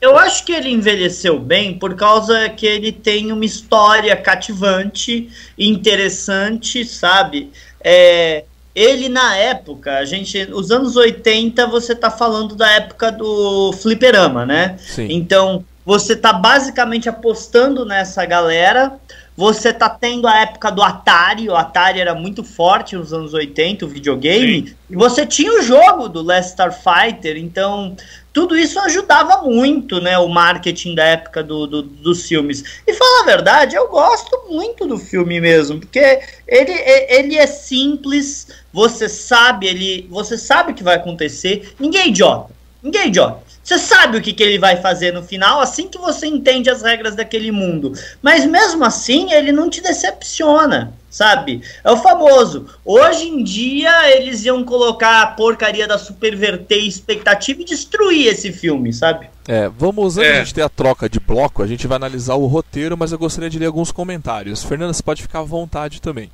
Eu 0.01 0.17
acho 0.17 0.45
que 0.45 0.53
ele 0.53 0.71
envelheceu 0.71 1.41
bem 1.41 1.77
por 1.77 1.97
causa 1.97 2.49
que 2.51 2.65
ele 2.65 2.93
tem 2.93 3.33
uma 3.33 3.45
história 3.45 4.17
cativante, 4.17 5.29
interessante, 5.59 6.85
sabe? 6.85 7.51
É, 7.83 8.45
ele 8.75 9.09
na 9.09 9.37
época, 9.37 9.99
a 9.99 10.05
gente, 10.05 10.49
os 10.53 10.71
anos 10.71 10.95
80, 10.95 11.67
você 11.67 11.97
tá 11.97 12.13
falando 12.13 12.55
da 12.55 12.71
época 12.71 13.11
do 13.11 13.73
fliperama, 13.73 14.47
né? 14.47 14.77
Sim. 14.79 15.09
Então, 15.11 15.65
você 15.85 16.15
tá 16.15 16.33
basicamente 16.33 17.09
apostando 17.09 17.85
nessa 17.85 18.25
galera. 18.25 18.93
Você 19.39 19.73
tá 19.73 19.89
tendo 19.89 20.27
a 20.27 20.41
época 20.41 20.69
do 20.69 20.83
Atari, 20.83 21.49
o 21.49 21.55
Atari 21.55 22.01
era 22.01 22.13
muito 22.13 22.43
forte 22.43 22.97
nos 22.97 23.13
anos 23.13 23.33
80, 23.33 23.85
o 23.85 23.89
videogame, 23.89 24.67
Sim. 24.67 24.75
e 24.91 24.97
você 24.97 25.25
tinha 25.25 25.53
o 25.53 25.63
jogo 25.63 26.09
do 26.09 26.23
Last 26.23 26.51
Starfighter, 26.51 27.37
então 27.37 27.97
tudo 28.33 28.57
isso 28.57 28.81
ajudava 28.81 29.43
muito, 29.43 30.01
né, 30.01 30.19
o 30.19 30.27
marketing 30.29 30.97
da 30.97 31.05
época 31.05 31.45
do, 31.45 31.69
do, 31.69 31.83
dos 31.85 32.27
filmes. 32.27 32.83
E 32.85 32.93
falar 32.93 33.23
a 33.23 33.27
verdade, 33.27 33.77
eu 33.77 33.87
gosto 33.87 34.37
muito 34.51 34.85
do 34.89 34.99
filme 34.99 35.41
mesmo, 35.41 35.79
porque 35.79 36.21
ele, 36.45 36.73
ele 37.09 37.37
é 37.37 37.47
simples, 37.47 38.49
você 38.73 39.09
sabe, 39.09 39.69
ele, 39.69 40.09
você 40.11 40.37
sabe 40.37 40.73
o 40.73 40.75
que 40.75 40.83
vai 40.83 40.97
acontecer, 40.97 41.77
ninguém 41.79 42.01
é 42.01 42.09
idiota, 42.09 42.53
ninguém 42.83 43.03
é 43.03 43.07
idiota. 43.07 43.49
Você 43.69 43.77
sabe 43.77 44.17
o 44.17 44.23
que, 44.23 44.33
que 44.33 44.43
ele 44.43 44.59
vai 44.59 44.81
fazer 44.81 45.13
no 45.13 45.23
final, 45.23 45.61
assim 45.61 45.89
que 45.89 45.99
você 45.99 46.27
entende 46.27 46.71
as 46.71 46.81
regras 46.81 47.15
daquele 47.15 47.53
mundo. 47.53 47.93
Mas 48.23 48.47
mesmo 48.47 48.83
assim, 48.83 49.31
ele 49.31 49.53
não 49.53 49.69
te 49.69 49.83
decepciona, 49.83 50.95
sabe? 51.11 51.61
É 51.85 51.91
o 51.91 51.99
famoso. 51.99 52.65
Hoje 52.83 53.29
em 53.29 53.45
dia, 53.45 54.17
eles 54.17 54.43
iam 54.43 54.65
colocar 54.65 55.21
a 55.21 55.27
porcaria 55.27 55.87
da 55.87 55.99
superverter 55.99 56.83
expectativa 56.83 57.61
e 57.61 57.65
destruir 57.67 58.29
esse 58.29 58.51
filme, 58.53 58.91
sabe? 58.91 59.29
É, 59.47 59.69
vamos, 59.69 60.17
antes 60.17 60.31
é. 60.31 60.45
de 60.45 60.55
ter 60.55 60.63
a 60.63 60.71
troca 60.71 61.07
de 61.07 61.21
bloco, 61.21 61.63
a 61.63 61.67
gente 61.67 61.87
vai 61.87 61.97
analisar 61.97 62.37
o 62.37 62.47
roteiro, 62.47 62.97
mas 62.97 63.13
eu 63.13 63.19
gostaria 63.19 63.51
de 63.51 63.59
ler 63.59 63.67
alguns 63.67 63.93
comentários. 63.93 64.65
Fernanda, 64.65 64.95
você 64.95 65.03
pode 65.03 65.21
ficar 65.21 65.41
à 65.41 65.45
vontade 65.45 66.01
também. 66.01 66.31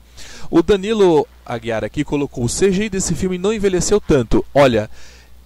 O 0.48 0.62
Danilo 0.62 1.26
Aguiar 1.44 1.82
aqui 1.82 2.04
colocou: 2.04 2.44
o 2.44 2.48
CGI 2.48 2.88
desse 2.88 3.12
filme 3.12 3.38
não 3.38 3.52
envelheceu 3.52 4.00
tanto. 4.00 4.44
Olha 4.54 4.88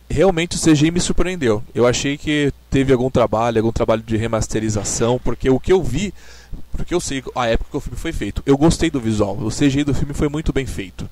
realmente 0.09 0.57
o 0.57 0.61
CGI 0.61 0.90
me 0.90 1.01
surpreendeu. 1.01 1.62
Eu 1.75 1.87
achei 1.87 2.16
que 2.16 2.53
teve 2.71 2.92
algum 2.92 3.11
trabalho, 3.11 3.59
algum 3.59 3.73
trabalho 3.73 4.03
de 4.03 4.16
remasterização, 4.16 5.21
porque 5.23 5.51
o 5.51 5.61
que 5.61 5.73
eu 5.73 5.83
vi, 5.83 6.12
porque 6.73 6.94
eu 6.94 7.01
sei 7.01 7.23
a 7.35 7.47
época 7.47 7.71
que 7.71 7.77
o 7.77 7.81
filme 7.81 7.99
foi 7.99 8.12
feito, 8.12 8.42
eu 8.47 8.57
gostei 8.57 8.90
do 8.90 9.01
visual. 9.01 9.37
O 9.38 9.51
CGI 9.51 9.85
do 9.85 9.94
filme 9.94 10.14
foi 10.14 10.29
muito 10.29 10.53
bem 10.53 10.66
feito. 10.66 11.09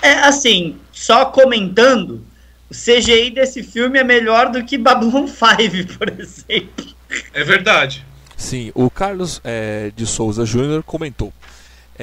É 0.00 0.14
assim, 0.14 0.76
só 0.90 1.26
comentando, 1.26 2.24
o 2.70 2.74
CGI 2.74 3.30
desse 3.30 3.62
filme 3.62 3.98
é 3.98 4.04
melhor 4.04 4.50
do 4.50 4.64
que 4.64 4.76
Babylon 4.76 5.26
5, 5.26 5.94
por 5.98 6.08
exemplo. 6.08 6.86
É 7.32 7.44
verdade. 7.44 8.04
Sim, 8.36 8.72
o 8.74 8.90
Carlos 8.90 9.40
é, 9.44 9.92
de 9.94 10.06
Souza 10.06 10.44
Júnior 10.44 10.82
comentou. 10.82 11.32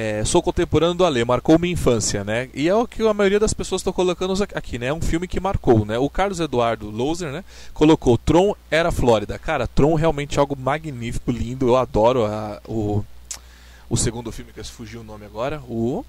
É, 0.02 0.24
sou 0.24 0.42
contemporâneo 0.42 0.94
do 0.94 1.04
Ale, 1.04 1.22
marcou 1.26 1.58
minha 1.58 1.74
infância, 1.74 2.24
né? 2.24 2.48
E 2.54 2.66
é 2.66 2.74
o 2.74 2.86
que 2.86 3.06
a 3.06 3.12
maioria 3.12 3.38
das 3.38 3.52
pessoas 3.52 3.80
estão 3.82 3.92
colocando 3.92 4.32
aqui, 4.54 4.78
né? 4.78 4.86
É 4.86 4.94
um 4.94 5.00
filme 5.02 5.28
que 5.28 5.38
marcou, 5.38 5.84
né? 5.84 5.98
O 5.98 6.08
Carlos 6.08 6.40
Eduardo 6.40 6.88
Louser, 6.88 7.30
né? 7.30 7.44
Colocou 7.74 8.16
Tron 8.16 8.56
era 8.70 8.90
Flórida. 8.90 9.38
Cara, 9.38 9.66
Tron 9.66 9.94
realmente 9.94 10.38
é 10.38 10.40
algo 10.40 10.56
magnífico, 10.58 11.30
lindo. 11.30 11.68
Eu 11.68 11.76
adoro 11.76 12.24
a, 12.24 12.62
o, 12.66 13.04
o 13.90 13.96
segundo 13.98 14.32
filme 14.32 14.54
que 14.54 14.64
fugiu 14.64 15.02
o 15.02 15.04
nome 15.04 15.26
agora, 15.26 15.60
o 15.68 16.02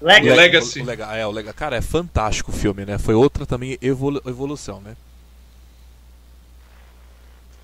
Legacy. 0.00 0.30
O, 0.30 0.36
Legacy. 0.36 0.80
O, 0.80 0.84
o, 0.84 1.16
é, 1.16 1.26
o 1.26 1.30
Legacy. 1.32 1.56
Cara, 1.56 1.76
é 1.76 1.82
fantástico 1.82 2.52
o 2.52 2.54
filme, 2.54 2.84
né? 2.84 2.96
Foi 2.96 3.14
outra 3.14 3.44
também 3.44 3.76
evolu 3.82 4.22
evolução, 4.24 4.80
né? 4.80 4.96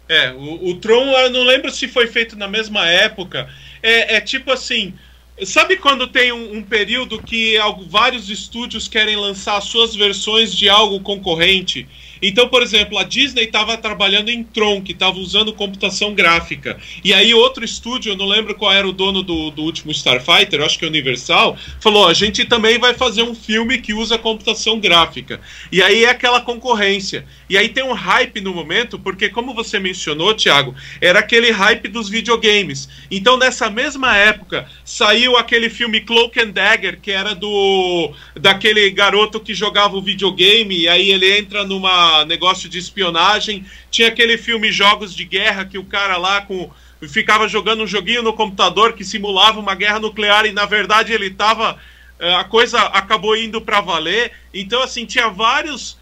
É, 0.09 0.33
o, 0.33 0.71
o 0.71 0.81
Tron, 0.81 1.05
eu 1.05 1.31
não 1.31 1.45
lembro 1.45 1.71
se 1.71 1.87
foi 1.87 2.09
feito 2.09 2.35
na 2.35 2.49
mesma 2.49 2.85
época. 2.89 3.49
É, 3.81 4.17
é 4.17 4.21
tipo 4.21 4.51
assim, 4.51 4.99
Sabe 5.45 5.77
quando 5.77 6.09
tem 6.09 6.33
um, 6.33 6.57
um, 6.57 6.63
período 6.63 7.23
que 7.23 7.57
vários 7.89 8.29
estúdios 8.29 8.89
querem 8.89 9.17
lançar 9.17 9.61
suas 9.61 9.95
versões 9.95 10.53
de 10.55 10.69
algo 10.69 11.01
concorrente 11.01 11.87
então, 12.21 12.49
por 12.49 12.63
exemplo, 12.63 12.99
a 12.99 13.05
Disney 13.05 13.45
estava 13.45 13.77
trabalhando 13.77 14.31
em 14.31 14.43
Tron, 14.43 14.83
que 14.83 14.93
estava 14.93 15.19
usando 15.19 15.53
computação 15.53 16.15
gráfica. 16.15 16.79
E 17.05 17.13
aí 17.13 17.33
outro 17.35 17.65
estúdio, 17.65 18.13
eu 18.13 18.17
não 18.17 18.27
lembro 18.27 18.55
qual 18.55 18.73
era 18.73 18.89
o 18.89 18.93
dono 18.93 19.23
do, 19.23 19.51
do 19.51 19.63
último 19.63 19.93
Starfighter, 19.93 20.63
acho 20.63 20.79
que 20.79 20.85
é 20.85 20.89
Universal, 20.89 21.57
falou: 21.81 22.07
a 22.09 22.15
gente 22.15 22.45
também 22.45 22.79
vai 22.79 22.95
fazer 22.95 23.23
um 23.23 23.35
filme 23.35 23.79
que 23.79 23.95
usa 23.95 24.19
computação 24.19 24.81
gráfica. 24.81 25.41
E 25.71 25.83
aí 25.83 26.05
é 26.05 26.11
aquela 26.11 26.41
concorrência. 26.41 27.25
E 27.49 27.57
aí 27.57 27.69
tem 27.69 27.85
um 27.85 27.93
hype 27.93 28.41
no 28.41 28.55
momento, 28.55 28.99
porque 28.99 29.29
como 29.29 29.55
você 29.55 29.79
mencionou, 29.79 30.35
Thiago, 30.35 30.75
era 31.01 31.21
aquele 31.21 31.51
hype 31.51 31.89
dos 31.89 32.09
videogames. 32.09 32.89
Então, 33.11 33.37
nessa 33.37 33.71
mesma 33.71 34.17
época, 34.17 34.69
saiu 34.85 35.37
aquele 35.37 35.71
filme 35.71 36.01
Cloak 36.01 36.41
and 36.41 36.51
Dagger, 36.51 37.01
que 37.01 37.11
era 37.11 37.35
do 37.35 38.13
daquele 38.35 38.91
garoto 38.91 39.41
que 39.41 39.55
jogava 39.55 39.97
o 39.97 40.03
videogame, 40.03 40.81
e 40.81 40.89
aí 40.89 41.11
ele 41.11 41.39
entra 41.39 41.65
numa 41.65 42.08
negócio 42.27 42.69
de 42.69 42.79
espionagem. 42.79 43.65
Tinha 43.91 44.09
aquele 44.09 44.37
filme 44.37 44.73
Jogos 44.73 45.15
de 45.15 45.25
Guerra 45.25 45.65
que 45.65 45.79
o 45.79 45.85
cara 45.85 46.17
lá 46.17 46.43
com 46.43 46.71
ficava 47.07 47.47
jogando 47.47 47.85
um 47.85 47.87
joguinho 47.87 48.23
no 48.25 48.33
computador 48.33 48.93
que 48.93 49.05
simulava 49.05 49.61
uma 49.61 49.77
guerra 49.77 50.01
nuclear 50.01 50.45
e 50.47 50.53
na 50.53 50.67
verdade 50.67 51.13
ele 51.13 51.29
estava 51.29 51.79
eh, 52.19 52.35
a 52.35 52.43
coisa 52.43 52.81
acabou 52.81 53.37
indo 53.37 53.61
para 53.61 53.81
valer. 53.81 54.33
Então 54.53 54.83
assim, 54.83 55.07
tinha 55.07 55.29
vários 55.29 55.97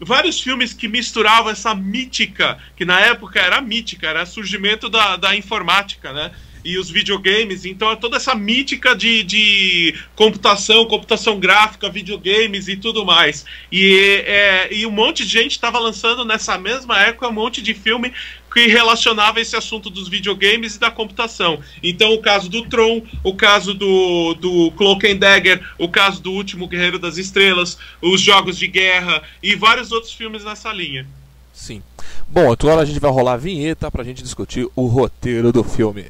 vários 0.00 0.40
filmes 0.40 0.72
que 0.72 0.88
misturavam 0.88 1.50
essa 1.50 1.74
mítica, 1.74 2.58
que 2.76 2.84
na 2.84 3.00
época 3.00 3.38
era 3.40 3.60
mítica, 3.60 4.08
era 4.08 4.26
surgimento 4.26 4.88
da, 4.88 5.16
da 5.16 5.36
informática, 5.36 6.12
né? 6.12 6.32
E 6.64 6.78
os 6.78 6.90
videogames. 6.90 7.64
Então 7.64 7.90
é 7.90 7.96
toda 7.96 8.16
essa 8.16 8.34
mítica 8.34 8.94
de, 8.94 9.22
de 9.22 9.94
computação, 10.14 10.86
computação 10.86 11.38
gráfica, 11.38 11.90
videogames 11.90 12.68
e 12.68 12.76
tudo 12.76 13.04
mais. 13.04 13.44
E, 13.70 14.22
é, 14.26 14.74
e 14.74 14.86
um 14.86 14.90
monte 14.90 15.24
de 15.24 15.30
gente 15.30 15.52
estava 15.52 15.78
lançando 15.78 16.24
nessa 16.24 16.58
mesma 16.58 16.98
época 17.00 17.28
um 17.28 17.32
monte 17.32 17.62
de 17.62 17.74
filme 17.74 18.12
que 18.52 18.66
relacionava 18.66 19.40
esse 19.40 19.56
assunto 19.56 19.88
dos 19.88 20.08
videogames 20.08 20.76
e 20.76 20.78
da 20.78 20.90
computação. 20.90 21.60
Então, 21.82 22.12
o 22.12 22.20
caso 22.20 22.48
do 22.50 22.62
Tron, 22.66 23.02
o 23.24 23.34
caso 23.34 23.72
do, 23.72 24.34
do 24.34 24.70
Cloak 24.72 25.10
and 25.10 25.16
Dagger, 25.16 25.62
o 25.78 25.88
caso 25.88 26.20
do 26.20 26.32
Último 26.32 26.68
Guerreiro 26.68 26.98
das 26.98 27.16
Estrelas, 27.16 27.78
os 28.00 28.20
Jogos 28.20 28.58
de 28.58 28.66
Guerra 28.68 29.22
e 29.42 29.54
vários 29.54 29.90
outros 29.90 30.12
filmes 30.12 30.44
nessa 30.44 30.72
linha. 30.72 31.06
Sim. 31.52 31.82
Bom, 32.28 32.52
agora 32.52 32.82
a 32.82 32.84
gente 32.84 33.00
vai 33.00 33.10
rolar 33.10 33.34
a 33.34 33.36
vinheta 33.36 33.90
para 33.90 34.02
a 34.02 34.04
gente 34.04 34.22
discutir 34.22 34.68
o 34.74 34.86
roteiro 34.86 35.52
do 35.52 35.62
filme. 35.62 36.06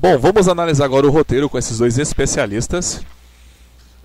Bom, 0.00 0.16
vamos 0.16 0.46
analisar 0.46 0.84
agora 0.84 1.08
o 1.08 1.10
roteiro 1.10 1.50
com 1.50 1.58
esses 1.58 1.78
dois 1.78 1.98
especialistas. 1.98 3.00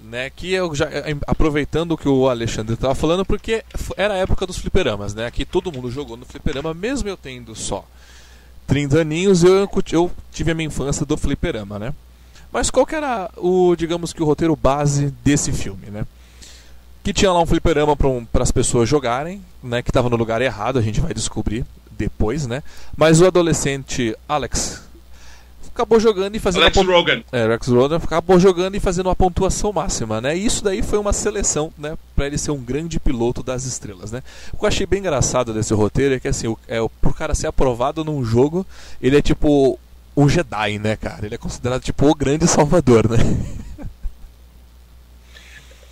Né, 0.02 0.30
que 0.32 0.52
eu 0.52 0.74
já 0.74 0.86
é, 0.86 1.16
aproveitando 1.28 1.92
o 1.92 1.98
que 1.98 2.10
o 2.10 2.28
Alexandre 2.28 2.74
estava 2.74 2.96
falando, 2.96 3.24
porque 3.24 3.64
era 3.96 4.16
a 4.16 4.18
época 4.18 4.48
dos 4.48 4.58
fliperamas, 4.58 5.14
né? 5.14 5.28
Aqui 5.28 5.46
todo 5.46 5.72
mundo 5.72 5.92
jogou 5.92 6.18
no 6.18 6.26
fliperama, 6.26 6.74
mesmo 6.74 7.10
eu 7.10 7.16
tendo 7.16 7.56
só 7.56 7.86
30 8.66 9.02
aninhos, 9.02 9.44
eu, 9.44 9.70
eu 9.92 10.12
tive 10.32 10.52
a 10.52 10.56
minha 10.56 10.68
infância 10.68 11.06
do 11.06 11.16
fliperama, 11.16 11.78
né? 11.78 11.94
Mas 12.52 12.72
qual 12.72 12.86
que 12.88 12.96
era 12.96 13.30
o, 13.38 13.76
digamos 13.76 14.14
que 14.14 14.22
o 14.22 14.26
roteiro 14.26 14.56
base 14.56 15.14
desse 15.24 15.52
filme, 15.52 15.92
né? 15.92 16.06
Que 17.04 17.14
tinha 17.14 17.32
lá 17.32 17.40
um 17.40 17.46
fliperama 17.46 17.96
para 17.96 18.08
um, 18.08 18.26
as 18.34 18.52
pessoas 18.52 18.90
jogarem, 18.90 19.44
né? 19.62 19.84
Que 19.84 19.92
estava 19.92 20.10
no 20.10 20.16
lugar 20.16 20.42
errado, 20.42 20.80
a 20.80 20.82
gente 20.82 21.00
vai 21.00 21.14
descobrir 21.14 21.66
depois, 21.92 22.48
né? 22.48 22.64
Mas 22.98 23.22
o 23.22 23.28
adolescente 23.28 24.16
Alex 24.28 24.93
acabou 25.74 26.00
jogando 26.00 26.36
e 26.36 26.40
fazendo 26.40 26.62
Alex 26.62 26.78
Rogan. 26.78 27.24
É, 27.32 27.48
Rex 27.48 27.68
Rogan 27.68 27.98
acabou 27.98 28.40
jogando 28.40 28.76
e 28.76 28.80
fazendo 28.80 29.08
uma 29.08 29.16
pontuação 29.16 29.74
máxima, 29.74 30.22
né? 30.22 30.38
E 30.38 30.46
isso 30.46 30.64
daí 30.64 30.82
foi 30.82 31.00
uma 31.00 31.12
seleção, 31.12 31.74
né, 31.78 31.98
para 32.16 32.28
ele 32.28 32.38
ser 32.38 32.52
um 32.52 32.62
grande 32.62 33.00
piloto 33.00 33.42
das 33.42 33.66
estrelas, 33.66 34.12
né? 34.12 34.22
O 34.54 34.58
que 34.58 34.64
eu 34.64 34.68
achei 34.68 34.86
bem 34.86 35.00
engraçado 35.00 35.54
desse 35.54 35.74
roteiro 35.74 36.16
é 36.16 36.20
que 36.20 36.28
assim, 36.28 36.48
o, 36.48 36.58
é 36.68 36.78
pro 37.02 37.14
cara 37.14 37.34
ser 37.34 37.48
aprovado 37.48 38.04
num 38.04 38.24
jogo, 38.24 38.66
ele 39.02 39.18
é 39.18 39.22
tipo 39.22 39.80
um 40.16 40.30
Jedi, 40.30 40.78
né, 40.78 40.96
cara? 40.96 41.26
Ele 41.26 41.36
é 41.36 41.40
considerado 41.40 41.82
tipo 41.82 42.08
o 42.08 42.16
grande 42.16 42.48
salvador, 42.48 43.10
né? 43.10 43.18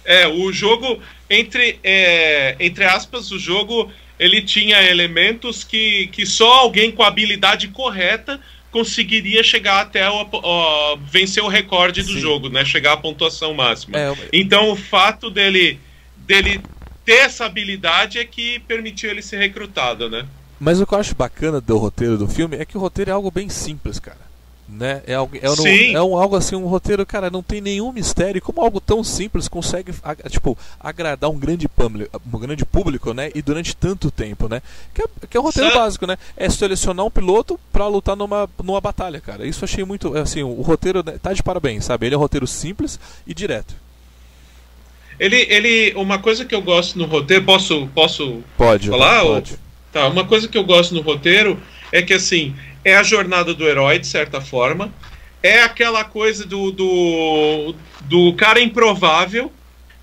É, 0.03 0.27
o 0.27 0.51
jogo, 0.51 0.99
entre, 1.29 1.79
é, 1.83 2.55
entre 2.59 2.83
aspas, 2.83 3.31
o 3.31 3.39
jogo 3.39 3.91
ele 4.19 4.41
tinha 4.41 4.81
elementos 4.83 5.63
que, 5.63 6.07
que 6.07 6.25
só 6.25 6.59
alguém 6.59 6.91
com 6.91 7.01
a 7.01 7.07
habilidade 7.07 7.67
correta 7.69 8.39
conseguiria 8.71 9.43
chegar 9.43 9.81
até 9.81 10.09
o, 10.09 10.27
o 10.31 10.97
vencer 10.97 11.43
o 11.43 11.47
recorde 11.47 12.01
do 12.01 12.13
Sim. 12.13 12.19
jogo, 12.19 12.49
né? 12.49 12.63
Chegar 12.65 12.93
à 12.93 12.97
pontuação 12.97 13.53
máxima. 13.53 13.99
É, 13.99 14.13
então 14.31 14.71
o 14.71 14.75
fato 14.75 15.29
dele 15.29 15.79
dele 16.17 16.61
ter 17.03 17.13
essa 17.13 17.45
habilidade 17.45 18.19
é 18.19 18.25
que 18.25 18.59
permitiu 18.59 19.09
ele 19.09 19.21
ser 19.21 19.37
recrutado, 19.37 20.09
né? 20.09 20.25
Mas 20.59 20.79
o 20.79 20.85
que 20.85 20.93
eu 20.93 20.99
acho 20.99 21.15
bacana 21.15 21.59
do 21.59 21.77
roteiro 21.77 22.17
do 22.17 22.27
filme 22.27 22.55
é 22.55 22.63
que 22.63 22.77
o 22.77 22.79
roteiro 22.79 23.11
é 23.11 23.13
algo 23.13 23.31
bem 23.31 23.49
simples, 23.49 23.99
cara 23.99 24.30
né? 24.71 25.03
É 25.05 25.15
algo, 25.15 25.37
é, 25.39 25.49
um, 25.49 25.67
é 25.67 26.01
um, 26.01 26.17
algo 26.17 26.35
assim, 26.35 26.55
um 26.55 26.65
roteiro, 26.65 27.05
cara, 27.05 27.29
não 27.29 27.43
tem 27.43 27.59
nenhum 27.59 27.91
mistério. 27.91 28.41
Como 28.41 28.61
algo 28.61 28.79
tão 28.79 29.03
simples 29.03 29.47
consegue, 29.47 29.93
tipo, 30.29 30.57
agradar 30.79 31.29
um 31.29 31.37
grande 31.37 31.67
público, 31.67 32.21
um 32.33 32.39
grande 32.39 32.65
público, 32.65 33.13
né? 33.13 33.31
E 33.35 33.41
durante 33.41 33.75
tanto 33.75 34.09
tempo, 34.09 34.47
né? 34.47 34.61
Que 34.93 35.01
é, 35.01 35.05
que 35.29 35.37
é 35.37 35.39
o 35.39 35.43
roteiro 35.43 35.73
básico, 35.73 36.07
né? 36.07 36.17
É 36.37 36.49
selecionar 36.49 37.05
um 37.05 37.11
piloto 37.11 37.59
para 37.71 37.85
lutar 37.87 38.15
numa, 38.15 38.49
numa 38.63 38.79
batalha, 38.79 39.19
cara. 39.19 39.45
Isso 39.45 39.65
achei 39.65 39.83
muito, 39.83 40.17
assim, 40.17 40.41
o 40.41 40.61
roteiro 40.61 41.03
né, 41.05 41.19
tá 41.21 41.33
de 41.33 41.43
parabéns, 41.43 41.85
sabe? 41.85 42.05
Ele 42.05 42.15
é 42.15 42.17
um 42.17 42.21
roteiro 42.21 42.47
simples 42.47 42.99
e 43.27 43.33
direto. 43.33 43.75
Ele, 45.19 45.45
ele, 45.49 45.93
uma 45.95 46.17
coisa 46.17 46.45
que 46.45 46.55
eu 46.55 46.61
gosto 46.61 46.97
no 46.97 47.05
roteiro, 47.05 47.43
posso, 47.43 47.87
posso 47.93 48.41
pode, 48.57 48.89
falar? 48.89 49.21
Pode. 49.21 49.51
Ou, 49.51 49.59
tá, 49.91 50.07
uma 50.07 50.25
coisa 50.25 50.47
que 50.47 50.57
eu 50.57 50.63
gosto 50.63 50.95
no 50.95 51.01
roteiro 51.01 51.61
é 51.91 52.01
que 52.01 52.13
assim 52.13 52.55
é 52.83 52.95
a 52.95 53.03
jornada 53.03 53.53
do 53.53 53.67
herói, 53.67 53.99
de 53.99 54.07
certa 54.07 54.41
forma. 54.41 54.93
É 55.43 55.63
aquela 55.63 56.03
coisa 56.03 56.45
do, 56.45 56.71
do, 56.71 57.75
do 58.01 58.33
cara 58.33 58.61
improvável. 58.61 59.51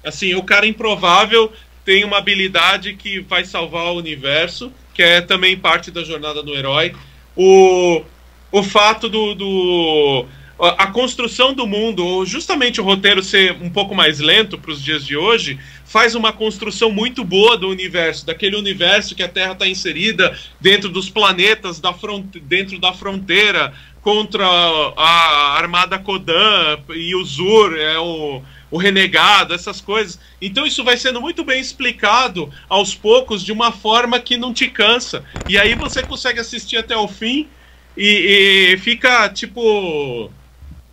Assim, 0.04 0.34
o 0.34 0.42
cara 0.42 0.66
improvável 0.66 1.52
tem 1.84 2.04
uma 2.04 2.18
habilidade 2.18 2.94
que 2.94 3.20
vai 3.20 3.44
salvar 3.44 3.86
o 3.86 3.96
universo, 3.96 4.72
que 4.92 5.02
é 5.02 5.20
também 5.20 5.56
parte 5.56 5.90
da 5.90 6.04
jornada 6.04 6.42
do 6.42 6.54
herói. 6.54 6.94
O, 7.36 8.02
o 8.50 8.62
fato 8.62 9.08
do, 9.08 9.34
do 9.34 10.26
a 10.58 10.88
construção 10.88 11.54
do 11.54 11.66
mundo, 11.66 12.04
ou 12.04 12.26
justamente 12.26 12.80
o 12.80 12.84
roteiro 12.84 13.22
ser 13.22 13.52
um 13.62 13.70
pouco 13.70 13.94
mais 13.94 14.18
lento 14.18 14.58
para 14.58 14.72
os 14.72 14.82
dias 14.82 15.06
de 15.06 15.16
hoje, 15.16 15.58
faz 15.88 16.14
uma 16.14 16.35
construção 16.35 16.92
muito 16.92 17.24
boa 17.24 17.57
do 17.57 17.66
universo, 17.66 18.27
daquele 18.27 18.57
universo 18.57 19.14
que 19.14 19.22
a 19.22 19.29
Terra 19.29 19.53
está 19.53 19.66
inserida 19.66 20.38
dentro 20.61 20.90
dos 20.90 21.09
planetas, 21.09 21.81
da 21.81 21.94
dentro 22.42 22.79
da 22.79 22.92
fronteira, 22.92 23.72
contra 24.03 24.46
a 24.46 25.57
Armada 25.57 25.98
Kodan 25.98 26.79
e 26.94 27.14
o 27.14 27.24
Zur, 27.24 27.74
é 27.79 27.98
o, 27.98 28.42
o 28.70 28.77
renegado, 28.77 29.55
essas 29.55 29.81
coisas. 29.81 30.20
Então 30.40 30.66
isso 30.66 30.85
vai 30.85 30.98
sendo 30.98 31.22
muito 31.22 31.42
bem 31.42 31.59
explicado 31.59 32.53
aos 32.68 32.94
poucos, 32.94 33.42
de 33.42 33.51
uma 33.51 33.72
forma 33.72 34.20
que 34.20 34.37
não 34.37 34.53
te 34.53 34.68
cansa. 34.68 35.24
E 35.48 35.59
aí 35.59 35.74
você 35.74 36.03
consegue 36.03 36.38
assistir 36.38 36.77
até 36.77 36.96
o 36.96 37.09
fim 37.09 37.48
e, 37.96 38.74
e 38.74 38.79
fica, 38.79 39.27
tipo 39.31 40.31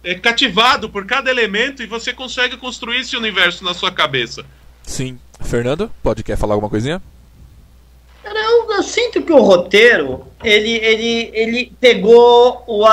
é, 0.06 0.16
cativado 0.16 0.90
por 0.90 1.06
cada 1.06 1.30
elemento 1.30 1.84
e 1.84 1.86
você 1.86 2.14
consegue 2.14 2.56
construir 2.56 3.02
esse 3.02 3.18
universo 3.18 3.62
na 3.66 3.74
sua 3.74 3.92
cabeça. 3.92 4.46
Sim. 4.86 5.18
Fernando, 5.42 5.92
pode 6.02 6.24
quer 6.24 6.38
falar 6.38 6.54
alguma 6.54 6.70
coisinha? 6.70 7.02
Eu, 8.24 8.72
eu, 8.72 8.84
sinto 8.84 9.22
que 9.22 9.32
o 9.32 9.42
roteiro, 9.42 10.26
ele, 10.44 10.72
ele, 10.72 11.30
ele 11.34 11.72
pegou 11.80 12.64
o. 12.68 12.84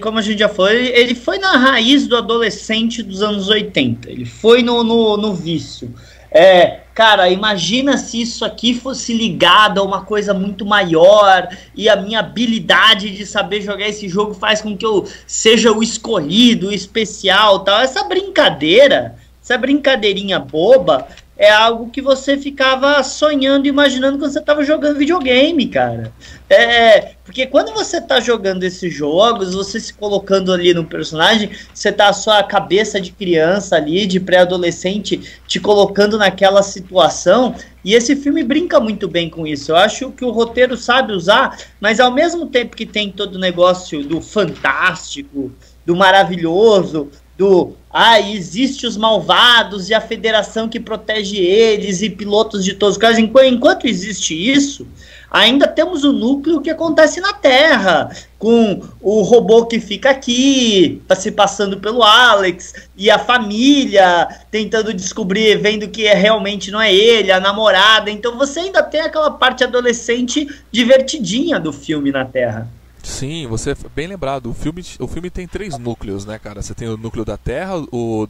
Como 0.00 0.18
a 0.18 0.22
gente 0.22 0.40
já 0.40 0.48
falou, 0.48 0.72
ele, 0.72 0.88
ele 0.88 1.14
foi 1.14 1.38
na 1.38 1.56
raiz 1.56 2.06
do 2.08 2.16
adolescente 2.16 3.02
dos 3.02 3.22
anos 3.22 3.48
80. 3.48 4.10
Ele 4.10 4.24
foi 4.24 4.62
no, 4.62 4.82
no, 4.82 5.16
no 5.16 5.34
vício. 5.34 5.94
É, 6.34 6.80
cara, 6.94 7.28
imagina 7.28 7.98
se 7.98 8.22
isso 8.22 8.42
aqui 8.42 8.72
fosse 8.74 9.12
ligado 9.12 9.78
a 9.78 9.84
uma 9.84 10.02
coisa 10.02 10.32
muito 10.32 10.64
maior 10.64 11.46
e 11.76 11.90
a 11.90 11.96
minha 11.96 12.20
habilidade 12.20 13.10
de 13.10 13.26
saber 13.26 13.60
jogar 13.60 13.86
esse 13.86 14.08
jogo 14.08 14.32
faz 14.32 14.62
com 14.62 14.74
que 14.74 14.84
eu 14.84 15.06
seja 15.26 15.70
o 15.70 15.82
escolhido, 15.82 16.68
o 16.68 16.72
especial, 16.72 17.60
tal. 17.60 17.80
Essa 17.80 18.04
brincadeira, 18.04 19.14
essa 19.42 19.58
brincadeirinha 19.58 20.38
boba, 20.38 21.06
é 21.42 21.50
algo 21.50 21.90
que 21.90 22.00
você 22.00 22.38
ficava 22.38 23.02
sonhando, 23.02 23.66
imaginando 23.66 24.16
quando 24.16 24.30
você 24.30 24.38
estava 24.38 24.62
jogando 24.62 24.96
videogame, 24.96 25.66
cara. 25.66 26.12
É, 26.48 27.14
porque 27.24 27.48
quando 27.48 27.74
você 27.74 27.96
está 27.96 28.20
jogando 28.20 28.62
esses 28.62 28.94
jogos, 28.94 29.52
você 29.52 29.80
se 29.80 29.92
colocando 29.92 30.52
ali 30.52 30.72
no 30.72 30.84
personagem, 30.84 31.50
você 31.74 31.90
tá 31.90 32.10
a 32.10 32.12
sua 32.12 32.44
cabeça 32.44 33.00
de 33.00 33.10
criança 33.10 33.74
ali, 33.74 34.06
de 34.06 34.20
pré-adolescente, 34.20 35.20
te 35.44 35.58
colocando 35.58 36.16
naquela 36.16 36.62
situação. 36.62 37.56
E 37.84 37.92
esse 37.92 38.14
filme 38.14 38.44
brinca 38.44 38.78
muito 38.78 39.08
bem 39.08 39.28
com 39.28 39.44
isso. 39.44 39.72
Eu 39.72 39.76
acho 39.76 40.12
que 40.12 40.24
o 40.24 40.30
roteiro 40.30 40.76
sabe 40.76 41.12
usar, 41.12 41.58
mas 41.80 41.98
ao 41.98 42.12
mesmo 42.12 42.46
tempo 42.46 42.76
que 42.76 42.86
tem 42.86 43.10
todo 43.10 43.34
o 43.34 43.40
negócio 43.40 44.04
do 44.04 44.20
fantástico, 44.20 45.50
do 45.84 45.96
maravilhoso, 45.96 47.10
do 47.36 47.74
ah, 47.92 48.18
existe 48.18 48.86
os 48.86 48.96
malvados 48.96 49.90
e 49.90 49.94
a 49.94 50.00
federação 50.00 50.66
que 50.66 50.80
protege 50.80 51.36
eles 51.36 52.00
e 52.00 52.08
pilotos 52.08 52.64
de 52.64 52.72
todos 52.72 52.96
os 52.96 53.00
casos. 53.00 53.18
Enquanto 53.18 53.86
existe 53.86 54.34
isso, 54.34 54.86
ainda 55.30 55.68
temos 55.68 56.02
o 56.02 56.10
núcleo 56.10 56.62
que 56.62 56.70
acontece 56.70 57.20
na 57.20 57.34
Terra, 57.34 58.10
com 58.38 58.82
o 58.98 59.20
robô 59.20 59.66
que 59.66 59.78
fica 59.78 60.08
aqui, 60.08 61.02
tá 61.06 61.14
se 61.14 61.30
passando 61.30 61.80
pelo 61.80 62.02
Alex, 62.02 62.88
e 62.96 63.10
a 63.10 63.18
família 63.18 64.26
tentando 64.50 64.94
descobrir, 64.94 65.58
vendo 65.58 65.88
que 65.88 66.06
é, 66.06 66.14
realmente 66.14 66.70
não 66.70 66.80
é 66.80 66.94
ele, 66.94 67.30
a 67.30 67.40
namorada. 67.40 68.10
Então 68.10 68.38
você 68.38 68.60
ainda 68.60 68.82
tem 68.82 69.02
aquela 69.02 69.30
parte 69.30 69.64
adolescente 69.64 70.48
divertidinha 70.70 71.60
do 71.60 71.74
filme 71.74 72.10
na 72.10 72.24
Terra. 72.24 72.68
Sim, 73.02 73.46
você 73.46 73.72
é 73.72 73.76
bem 73.94 74.06
lembrado. 74.06 74.50
O 74.50 74.54
filme, 74.54 74.84
o 74.98 75.08
filme 75.08 75.28
tem 75.28 75.46
três 75.48 75.76
núcleos, 75.76 76.24
né, 76.24 76.38
cara? 76.38 76.62
Você 76.62 76.74
tem 76.74 76.88
o 76.88 76.96
núcleo 76.96 77.24
da 77.24 77.36
Terra, 77.36 77.76
o, 77.90 78.28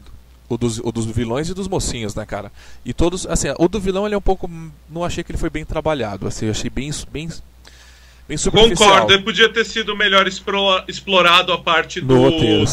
o, 0.49 0.57
dos, 0.57 0.79
o 0.79 0.91
dos 0.91 1.07
vilões 1.07 1.49
e 1.49 1.55
dos 1.55 1.69
mocinhos, 1.69 2.15
né, 2.15 2.25
cara? 2.25 2.51
E 2.85 2.93
todos, 2.93 3.27
assim, 3.27 3.49
o 3.59 3.69
do 3.69 3.79
vilão 3.79 4.07
ele 4.07 4.15
é 4.15 4.19
um 4.19 4.23
pouco. 4.23 4.51
Não 4.89 5.05
achei 5.05 5.23
que 5.23 5.31
ele 5.31 5.39
foi 5.39 5.51
bem 5.51 5.65
trabalhado, 5.65 6.27
assim, 6.27 6.47
eu 6.47 6.51
achei 6.51 6.71
bem. 6.71 6.91
bem 7.11 7.29
Bem 8.29 8.39
Concordo, 8.39 9.13
ele 9.13 9.23
podia 9.25 9.53
ter 9.53 9.65
sido 9.65 9.97
melhor 9.97 10.27
explorado 10.89 11.53
a 11.53 11.59
parte 11.59 12.01
do, 12.01 12.17
roteiro, 12.17 12.65
do. 12.65 12.67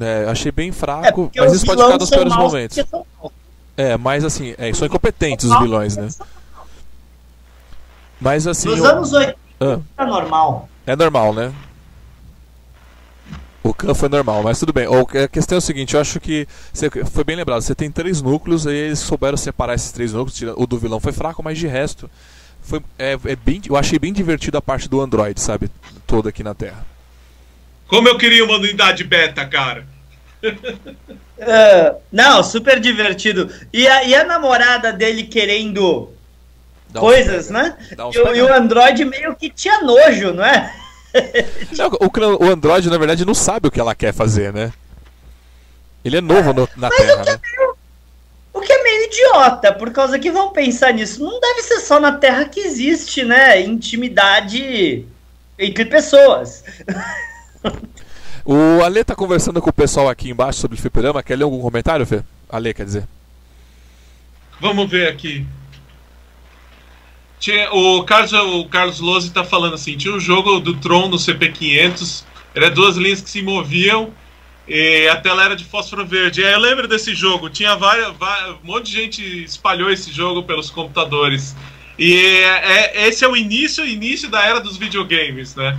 É, 0.00 0.24
achei 0.30 0.52
bem 0.52 0.70
fraco, 0.70 1.30
é 1.34 1.40
mas 1.40 1.52
isso 1.52 1.66
pode 1.66 1.82
ficar 1.82 1.98
nos 1.98 2.08
piores 2.08 2.36
momentos. 2.36 2.78
É, 3.76 3.96
mas 3.96 4.24
assim, 4.24 4.54
é, 4.56 4.72
são 4.72 4.86
incompetentes 4.86 5.50
os 5.50 5.58
vilões, 5.58 5.96
né? 5.96 6.08
Mas 8.20 8.46
assim. 8.46 8.68
Nos 8.68 8.78
eu... 8.78 8.86
anos 8.86 9.12
80 9.12 9.36
ah. 9.60 9.80
é 9.98 10.06
normal. 10.06 10.68
É 10.86 10.96
normal, 10.96 11.32
né? 11.32 11.52
O 13.62 13.72
Khan 13.72 13.94
foi 13.94 14.08
normal, 14.08 14.42
mas 14.42 14.58
tudo 14.58 14.72
bem. 14.72 14.86
A 15.22 15.28
questão 15.28 15.56
é 15.56 15.58
o 15.60 15.62
seguinte, 15.62 15.94
eu 15.94 16.00
acho 16.00 16.18
que 16.18 16.48
você 16.72 16.90
foi 16.90 17.22
bem 17.22 17.36
lembrado, 17.36 17.62
você 17.62 17.74
tem 17.74 17.90
três 17.90 18.20
núcleos 18.20 18.66
e 18.66 18.72
eles 18.72 18.98
souberam 18.98 19.36
separar 19.36 19.74
esses 19.74 19.92
três 19.92 20.12
núcleos. 20.12 20.54
O 20.56 20.66
do 20.66 20.78
vilão 20.78 20.98
foi 20.98 21.12
fraco, 21.12 21.42
mas 21.42 21.58
de 21.58 21.68
resto 21.68 22.10
foi 22.60 22.80
é, 22.98 23.12
é 23.24 23.36
bem, 23.36 23.60
eu 23.68 23.76
achei 23.76 23.98
bem 23.98 24.12
divertido 24.12 24.56
a 24.56 24.62
parte 24.62 24.88
do 24.88 25.00
Android, 25.00 25.40
sabe, 25.40 25.70
toda 26.06 26.30
aqui 26.30 26.42
na 26.42 26.54
Terra. 26.54 26.84
Como 27.86 28.08
eu 28.08 28.16
queria 28.16 28.44
uma 28.44 28.56
unidade 28.56 29.04
beta, 29.04 29.44
cara. 29.44 29.86
uh, 30.42 32.00
não, 32.10 32.42
super 32.42 32.80
divertido. 32.80 33.50
E 33.72 33.86
a, 33.86 34.04
e 34.04 34.14
a 34.14 34.24
namorada 34.24 34.92
dele 34.92 35.24
querendo 35.24 36.08
Dá 36.92 37.00
coisas, 37.00 37.48
né? 37.48 37.76
E, 37.90 38.36
e, 38.36 38.42
o 38.42 38.54
Android 38.54 39.04
meio 39.04 39.34
que 39.34 39.48
tinha 39.48 39.80
nojo, 39.80 40.32
não 40.32 40.44
é? 40.44 40.72
Não, 41.76 41.88
o, 41.88 42.46
o, 42.46 42.50
Android, 42.50 42.88
na 42.88 42.96
verdade, 42.96 43.26
não 43.26 43.34
sabe 43.34 43.68
o 43.68 43.70
que 43.70 43.78
ela 43.78 43.94
quer 43.94 44.14
fazer, 44.14 44.50
né? 44.50 44.72
Ele 46.02 46.16
é 46.16 46.20
novo 46.22 46.50
é, 46.50 46.52
no, 46.54 46.68
na 46.74 46.88
Terra, 46.88 47.24
né? 47.24 47.38
Meio, 47.42 47.76
o 48.54 48.60
que 48.62 48.72
é 48.72 48.82
meio 48.82 49.04
idiota, 49.04 49.74
por 49.74 49.90
causa 49.90 50.18
que 50.18 50.30
vão 50.30 50.52
pensar 50.52 50.90
nisso. 50.94 51.22
Não 51.22 51.38
deve 51.38 51.60
ser 51.60 51.80
só 51.80 52.00
na 52.00 52.12
Terra 52.12 52.46
que 52.46 52.60
existe, 52.60 53.24
né? 53.24 53.60
Intimidade 53.60 55.06
entre 55.58 55.84
pessoas. 55.84 56.64
O 58.44 58.82
Ale 58.82 59.04
tá 59.04 59.14
conversando 59.14 59.62
com 59.62 59.70
o 59.70 59.72
pessoal 59.72 60.08
aqui 60.08 60.28
embaixo 60.28 60.58
sobre 60.58 60.76
o 60.76 60.80
fliperama. 60.80 61.22
Quer 61.22 61.36
ler 61.36 61.44
algum 61.44 61.60
comentário, 61.60 62.04
Fê? 62.04 62.24
Ale, 62.48 62.74
quer 62.74 62.84
dizer. 62.84 63.04
Vamos 64.60 64.90
ver 64.90 65.06
aqui. 65.06 65.46
Tinha, 67.42 67.72
o 67.72 68.04
Carlos, 68.04 68.32
o 68.32 68.64
Carlos 68.66 69.00
Lose 69.00 69.26
está 69.26 69.42
falando 69.42 69.74
assim: 69.74 69.96
tinha 69.96 70.14
um 70.14 70.20
jogo 70.20 70.60
do 70.60 70.76
Tron 70.76 71.08
no 71.08 71.16
CP500, 71.16 72.22
era 72.54 72.70
duas 72.70 72.96
linhas 72.96 73.20
que 73.20 73.28
se 73.28 73.42
moviam 73.42 74.14
e 74.68 75.08
a 75.08 75.16
tela 75.16 75.44
era 75.44 75.56
de 75.56 75.64
fósforo 75.64 76.06
verde. 76.06 76.40
eu 76.40 76.60
lembro 76.60 76.86
desse 76.86 77.16
jogo, 77.16 77.50
tinha 77.50 77.74
várias, 77.74 78.16
várias, 78.16 78.50
um 78.62 78.66
monte 78.66 78.86
de 78.86 78.92
gente 78.92 79.42
espalhou 79.42 79.90
esse 79.90 80.12
jogo 80.12 80.44
pelos 80.44 80.70
computadores. 80.70 81.56
E 81.98 82.14
é, 82.14 82.98
é, 83.02 83.08
esse 83.08 83.24
é 83.24 83.28
o 83.28 83.36
início, 83.36 83.84
início 83.84 84.30
da 84.30 84.44
era 84.44 84.60
dos 84.60 84.76
videogames, 84.76 85.56
né? 85.56 85.76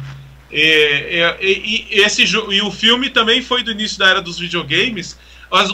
E, 0.51 1.37
e, 1.41 1.87
e, 1.91 2.01
esse, 2.01 2.23
e 2.23 2.61
o 2.61 2.71
filme 2.71 3.09
também 3.09 3.41
foi 3.41 3.63
do 3.63 3.71
início 3.71 3.97
da 3.97 4.09
era 4.09 4.21
dos 4.21 4.37
videogames. 4.37 5.17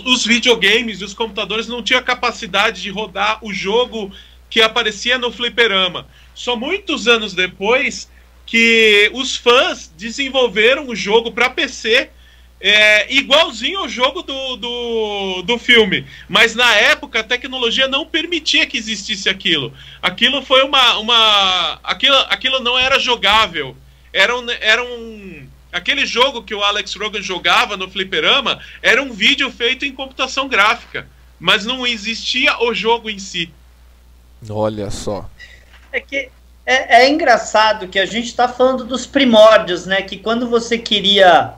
Os 0.06 0.24
videogames 0.24 1.02
e 1.02 1.04
os 1.04 1.16
computadores 1.16 1.68
não 1.68 1.82
tinham 1.82 2.04
capacidade 2.04 2.80
de 2.84 2.92
rodar 2.92 3.40
o 3.42 3.52
jogo 3.52 4.12
que 4.50 4.62
aparecia 4.62 5.18
no 5.18 5.32
fliperama. 5.32 6.08
Só 6.34 6.56
muitos 6.56 7.08
anos 7.08 7.34
depois 7.34 8.10
que 8.46 9.12
os 9.14 9.36
fãs 9.36 9.92
desenvolveram 9.96 10.88
o 10.88 10.96
jogo 10.96 11.32
para 11.32 11.50
PC 11.50 12.10
é, 12.62 13.12
igualzinho 13.14 13.80
ao 13.80 13.90
jogo 13.90 14.22
do, 14.22 14.56
do, 14.58 15.42
do 15.44 15.58
filme. 15.58 16.06
Mas 16.28 16.56
na 16.56 16.76
época 16.76 17.20
a 17.20 17.24
tecnologia 17.24 17.88
não 17.88 18.06
permitia 18.06 18.66
que 18.66 18.78
existisse 18.78 19.30
aquilo. 19.30 19.74
Aquilo 20.02 20.42
foi 20.42 20.64
uma. 20.64 20.98
uma 20.98 21.80
aquilo, 21.84 22.18
aquilo 22.30 22.60
não 22.60 22.78
era 22.78 23.00
jogável. 23.00 23.78
Era 24.12 24.38
um, 24.38 24.50
era 24.50 24.84
um. 24.84 25.48
Aquele 25.72 26.06
jogo 26.06 26.44
que 26.44 26.56
o 26.56 26.64
Alex 26.64 26.96
Rogan 26.96 27.22
jogava 27.22 27.78
no 27.78 27.90
Fliperama 27.90 28.60
era 28.82 29.02
um 29.02 29.14
vídeo 29.14 29.52
feito 29.52 29.86
em 29.86 29.94
computação 29.94 30.48
gráfica. 30.48 31.08
Mas 31.40 31.66
não 31.66 31.88
existia 31.88 32.62
o 32.62 32.74
jogo 32.74 33.10
em 33.10 33.20
si. 33.20 33.54
Olha 34.50 34.90
só. 34.92 35.30
É 35.92 36.00
que 36.00 36.30
é, 36.66 37.02
é 37.02 37.10
engraçado 37.10 37.88
que 37.88 37.98
a 37.98 38.06
gente 38.06 38.28
está 38.28 38.48
falando 38.48 38.84
dos 38.84 39.08
primórdios, 39.08 39.88
né? 39.88 40.04
Que 40.04 40.18
quando 40.18 40.48
você 40.48 40.78
queria 40.78 41.54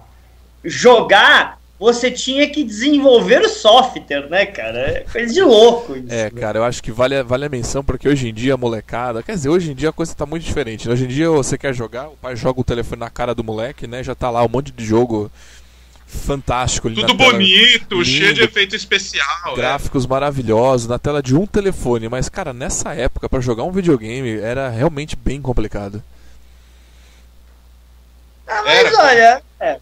jogar, 0.64 1.60
você 1.78 2.10
tinha 2.10 2.48
que 2.50 2.64
desenvolver 2.64 3.42
o 3.42 3.50
software, 3.50 4.30
né, 4.30 4.46
cara? 4.46 4.80
É 4.80 5.06
coisa 5.12 5.34
de 5.34 5.42
louco 5.42 5.98
isso. 5.98 6.14
É, 6.14 6.30
cara, 6.30 6.60
eu 6.60 6.64
acho 6.64 6.82
que 6.82 6.92
vale, 6.92 7.22
vale 7.24 7.46
a 7.46 7.50
menção, 7.50 7.84
porque 7.84 8.08
hoje 8.08 8.30
em 8.30 8.34
dia, 8.34 8.56
molecada. 8.56 9.22
Quer 9.22 9.34
dizer, 9.34 9.50
hoje 9.50 9.72
em 9.72 9.76
dia 9.76 9.90
a 9.90 9.94
coisa 9.94 10.16
tá 10.16 10.26
muito 10.26 10.44
diferente. 10.44 10.88
Né? 10.88 10.94
Hoje 10.94 11.06
em 11.06 11.08
dia 11.08 11.30
você 11.30 11.58
quer 11.58 11.74
jogar, 11.74 12.08
o 12.08 12.16
pai 12.16 12.36
joga 12.36 12.62
o 12.62 12.64
telefone 12.64 13.00
na 13.00 13.10
cara 13.10 13.36
do 13.36 13.44
moleque, 13.44 13.88
né? 13.88 14.04
Já 14.04 14.16
tá 14.16 14.30
lá 14.30 14.46
um 14.46 14.50
monte 14.50 14.72
de 14.72 14.86
jogo 14.86 15.30
fantástico. 16.12 16.90
Tudo 16.90 17.14
bonito, 17.14 17.96
lindo, 17.96 18.06
cheio 18.06 18.34
de 18.34 18.44
efeito 18.44 18.76
especial. 18.76 19.54
É. 19.54 19.56
Gráficos 19.56 20.06
é. 20.06 20.08
maravilhosos, 20.08 20.88
na 20.88 21.00
tela 21.00 21.24
de 21.24 21.36
um 21.36 21.48
telefone. 21.48 22.10
Mas, 22.10 22.30
cara, 22.30 22.54
nessa 22.54 22.94
época, 22.94 23.30
para 23.30 23.40
jogar 23.40 23.64
um 23.64 23.72
videogame, 23.72 24.40
era 24.40 24.70
realmente 24.70 25.16
bem 25.16 25.42
complicado. 25.42 26.04
Ah, 28.48 28.62
mas 28.64 28.86
era. 28.86 29.04
olha, 29.04 29.44
é, 29.60 29.80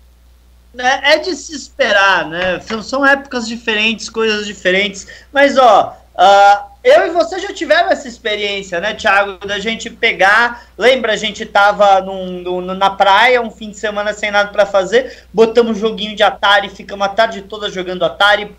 né, 0.74 1.02
é 1.04 1.18
de 1.18 1.36
se 1.36 1.56
esperar, 1.56 2.28
né? 2.28 2.60
São, 2.60 2.84
são 2.84 3.06
épocas 3.06 3.48
diferentes, 3.48 4.10
coisas 4.10 4.46
diferentes. 4.46 5.08
Mas, 5.34 5.58
ó, 5.58 5.98
uh, 6.16 6.69
eu 6.84 7.08
e 7.08 7.10
você 7.10 7.40
já 7.40 7.54
tiveram 7.54 7.90
essa 7.90 8.08
experiência, 8.08 8.80
né, 8.80 8.94
Thiago? 8.94 9.46
Da 9.46 9.60
gente 9.60 9.90
pegar. 9.90 10.66
Lembra, 10.78 11.14
a 11.14 11.18
gente 11.18 11.46
tava 11.46 12.02
num, 12.02 12.42
num, 12.42 12.62
na 12.62 12.90
praia 12.90 13.42
um 13.42 13.52
fim 13.52 13.70
de 13.70 13.78
semana 13.78 14.14
sem 14.14 14.32
nada 14.32 14.50
para 14.52 14.66
fazer, 14.66 15.26
botamos 15.34 15.78
um 15.78 15.80
joguinho 15.80 16.16
de 16.16 16.24
Atari, 16.24 16.70
ficamos 16.70 17.06
a 17.06 17.10
tarde 17.10 17.42
toda 17.42 17.70
jogando 17.70 18.06
Atari. 18.06 18.56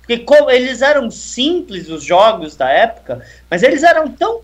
Porque 0.00 0.18
como, 0.18 0.50
eles 0.50 0.82
eram 0.82 1.10
simples, 1.10 1.88
os 1.88 2.02
jogos 2.04 2.56
da 2.56 2.68
época, 2.68 3.24
mas 3.48 3.62
eles 3.62 3.82
eram 3.82 4.08
tão 4.08 4.40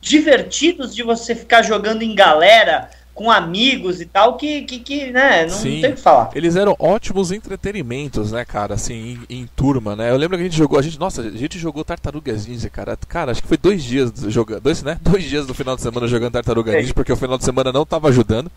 divertidos 0.00 0.94
de 0.94 1.02
você 1.02 1.34
ficar 1.34 1.62
jogando 1.62 2.02
em 2.02 2.14
galera 2.14 2.88
com 3.22 3.30
amigos 3.30 4.00
e 4.00 4.06
tal, 4.06 4.36
que, 4.36 4.62
que, 4.62 4.80
que 4.80 5.12
né, 5.12 5.46
não, 5.46 5.56
Sim, 5.56 5.80
tem 5.80 5.92
o 5.92 5.94
que 5.94 6.00
falar. 6.00 6.30
Eles 6.34 6.56
eram 6.56 6.74
ótimos 6.76 7.30
entretenimentos, 7.30 8.32
né, 8.32 8.44
cara, 8.44 8.74
assim, 8.74 9.20
em, 9.28 9.42
em, 9.42 9.46
turma, 9.54 9.94
né? 9.94 10.10
Eu 10.10 10.16
lembro 10.16 10.36
que 10.36 10.42
a 10.42 10.46
gente 10.46 10.56
jogou, 10.56 10.76
a 10.76 10.82
gente, 10.82 10.98
nossa, 10.98 11.22
a 11.22 11.30
gente 11.30 11.56
jogou 11.56 11.84
Tartarugas 11.84 12.48
Ninja, 12.48 12.68
cara. 12.68 12.98
Cara, 13.08 13.30
acho 13.30 13.40
que 13.40 13.46
foi 13.46 13.56
dois 13.56 13.84
dias 13.84 14.10
jogando, 14.26 14.62
dois, 14.62 14.82
né? 14.82 14.98
Dois 15.12 15.22
dias 15.24 15.46
do 15.46 15.54
final 15.54 15.76
de 15.76 15.82
semana 15.82 16.08
jogando 16.08 16.32
Tartaruga 16.32 16.72
Ninja, 16.72 16.92
porque 16.92 17.12
o 17.12 17.16
final 17.16 17.38
de 17.38 17.44
semana 17.44 17.70
não 17.70 17.86
tava 17.86 18.08
ajudando. 18.08 18.50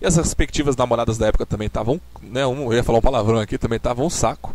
E 0.00 0.06
as 0.06 0.16
respectivas 0.16 0.76
namoradas 0.76 1.16
da 1.16 1.28
época 1.28 1.46
também 1.46 1.66
estavam, 1.66 2.00
né, 2.20 2.44
um, 2.46 2.72
eu 2.72 2.74
ia 2.74 2.82
falar 2.82 2.98
um 2.98 3.02
palavrão 3.02 3.38
aqui, 3.38 3.56
também 3.56 3.76
estavam 3.76 4.06
um 4.06 4.10
saco. 4.10 4.54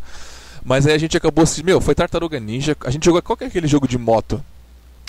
Mas 0.66 0.88
aí 0.88 0.94
a 0.94 0.98
gente 0.98 1.16
acabou 1.16 1.44
assim, 1.44 1.64
meu, 1.64 1.80
foi 1.80 1.96
Tartaruga 1.96 2.40
Ninja, 2.40 2.76
a 2.86 2.90
gente 2.90 3.06
jogou, 3.06 3.22
qual 3.22 3.38
que 3.38 3.46
é 3.46 3.48
aquele 3.48 3.68
jogo 3.68 3.88
de 3.88 3.98
moto? 3.98 4.44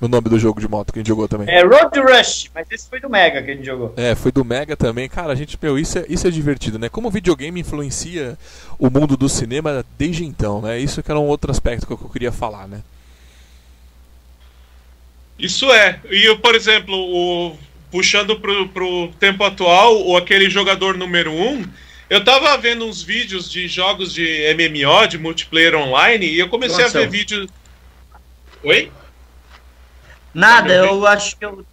O 0.04 0.08
nome 0.08 0.28
do 0.28 0.38
jogo 0.38 0.60
de 0.60 0.68
moto 0.68 0.92
que 0.92 0.98
a 0.98 1.00
gente 1.00 1.08
jogou 1.08 1.26
também. 1.26 1.48
É 1.48 1.62
Road 1.62 1.98
Rush, 1.98 2.50
mas 2.54 2.66
esse 2.70 2.88
foi 2.88 3.00
do 3.00 3.08
Mega 3.08 3.42
que 3.42 3.50
a 3.50 3.54
gente 3.54 3.64
jogou. 3.64 3.94
É, 3.96 4.14
foi 4.14 4.30
do 4.30 4.44
Mega 4.44 4.76
também. 4.76 5.08
Cara, 5.08 5.32
a 5.32 5.34
gente, 5.34 5.58
meu, 5.60 5.78
isso 5.78 5.98
é, 5.98 6.04
isso 6.08 6.26
é 6.26 6.30
divertido, 6.30 6.78
né? 6.78 6.88
Como 6.88 7.08
o 7.08 7.10
videogame 7.10 7.60
influencia 7.60 8.36
o 8.78 8.90
mundo 8.90 9.16
do 9.16 9.28
cinema 9.28 9.84
desde 9.98 10.24
então, 10.24 10.60
né? 10.60 10.78
Isso 10.78 11.02
que 11.02 11.10
era 11.10 11.18
um 11.18 11.26
outro 11.26 11.50
aspecto 11.50 11.86
que 11.86 11.92
eu 11.92 12.10
queria 12.10 12.32
falar, 12.32 12.68
né? 12.68 12.82
Isso 15.38 15.72
é. 15.72 16.00
E, 16.10 16.34
por 16.36 16.54
exemplo, 16.54 16.94
o, 16.94 17.56
puxando 17.90 18.38
pro, 18.38 18.68
pro 18.68 19.08
tempo 19.18 19.42
atual, 19.42 20.06
o 20.06 20.16
aquele 20.16 20.48
jogador 20.50 20.96
número 20.96 21.32
1, 21.32 21.48
um, 21.48 21.64
eu 22.10 22.22
tava 22.22 22.56
vendo 22.58 22.84
uns 22.84 23.02
vídeos 23.02 23.50
de 23.50 23.66
jogos 23.66 24.12
de 24.12 24.54
MMO, 24.54 25.08
de 25.08 25.18
multiplayer 25.18 25.74
online, 25.74 26.26
e 26.26 26.38
eu 26.38 26.48
comecei 26.48 26.84
Nossa, 26.84 26.98
a 26.98 27.00
ver 27.00 27.10
vídeos. 27.10 27.48
Oi? 28.62 28.90
Nada, 30.34 30.74
eu 30.74 31.06
acho 31.06 31.36
que 31.36 31.44
eu, 31.44 31.64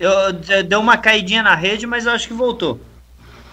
eu 0.00 0.32
deu 0.64 0.80
uma 0.80 0.96
caidinha 0.96 1.42
na 1.42 1.54
rede, 1.54 1.86
mas 1.86 2.06
eu 2.06 2.12
acho 2.12 2.26
que 2.26 2.34
voltou. 2.34 2.80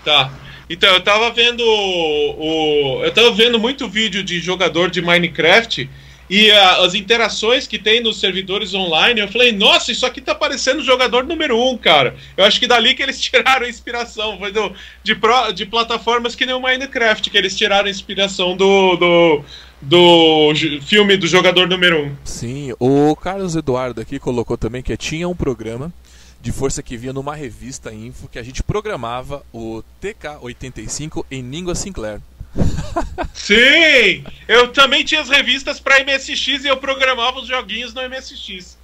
Tá. 0.03 0.31
Então, 0.69 0.93
eu 0.93 1.01
tava 1.01 1.29
vendo 1.31 1.61
o, 1.63 3.01
eu 3.03 3.11
tava 3.11 3.31
vendo 3.31 3.59
muito 3.59 3.87
vídeo 3.87 4.23
de 4.23 4.39
jogador 4.39 4.89
de 4.89 5.01
Minecraft 5.01 5.89
e 6.29 6.51
a, 6.51 6.77
as 6.83 6.95
interações 6.95 7.67
que 7.67 7.77
tem 7.77 8.01
nos 8.01 8.19
servidores 8.19 8.73
online, 8.73 9.21
eu 9.21 9.27
falei, 9.27 9.51
nossa, 9.51 9.91
isso 9.91 10.05
aqui 10.05 10.21
tá 10.21 10.33
parecendo 10.33 10.83
jogador 10.83 11.23
número 11.23 11.59
um, 11.59 11.77
cara. 11.77 12.15
Eu 12.35 12.45
acho 12.45 12.59
que 12.59 12.67
dali 12.67 12.95
que 12.95 13.03
eles 13.03 13.19
tiraram 13.21 13.67
inspiração, 13.67 14.37
foi 14.37 14.51
do, 14.51 14.73
de, 15.03 15.15
pro, 15.15 15.51
de 15.51 15.65
plataformas 15.65 16.35
que 16.35 16.45
nem 16.45 16.55
o 16.55 16.61
Minecraft, 16.61 17.29
que 17.29 17.37
eles 17.37 17.55
tiraram 17.55 17.87
inspiração 17.87 18.57
do, 18.57 18.95
do, 18.95 19.43
do 19.81 20.53
filme 20.85 21.17
do 21.17 21.27
jogador 21.27 21.67
número 21.67 22.01
1. 22.01 22.05
Um. 22.05 22.15
Sim, 22.23 22.73
o 22.79 23.15
Carlos 23.15 23.55
Eduardo 23.55 24.01
aqui 24.01 24.17
colocou 24.19 24.57
também 24.57 24.81
que 24.81 24.95
tinha 24.97 25.27
um 25.27 25.35
programa 25.35 25.93
de 26.41 26.51
força 26.51 26.83
que 26.83 26.95
via 26.95 27.11
numa 27.11 27.35
revista 27.35 27.91
Info 27.91 28.27
que 28.27 28.37
a 28.37 28.43
gente 28.43 28.61
programava 28.61 29.43
o 29.51 29.83
TK85 30.01 31.25
em 31.31 31.41
língua 31.41 31.73
Sinclair. 31.73 32.21
Sim! 33.33 34.23
Eu 34.47 34.71
também 34.71 35.03
tinha 35.03 35.21
as 35.21 35.29
revistas 35.29 35.79
para 35.79 36.03
MSX 36.03 36.63
e 36.63 36.67
eu 36.67 36.77
programava 36.77 37.39
os 37.39 37.47
joguinhos 37.47 37.93
no 37.93 38.01
MSX. 38.01 38.77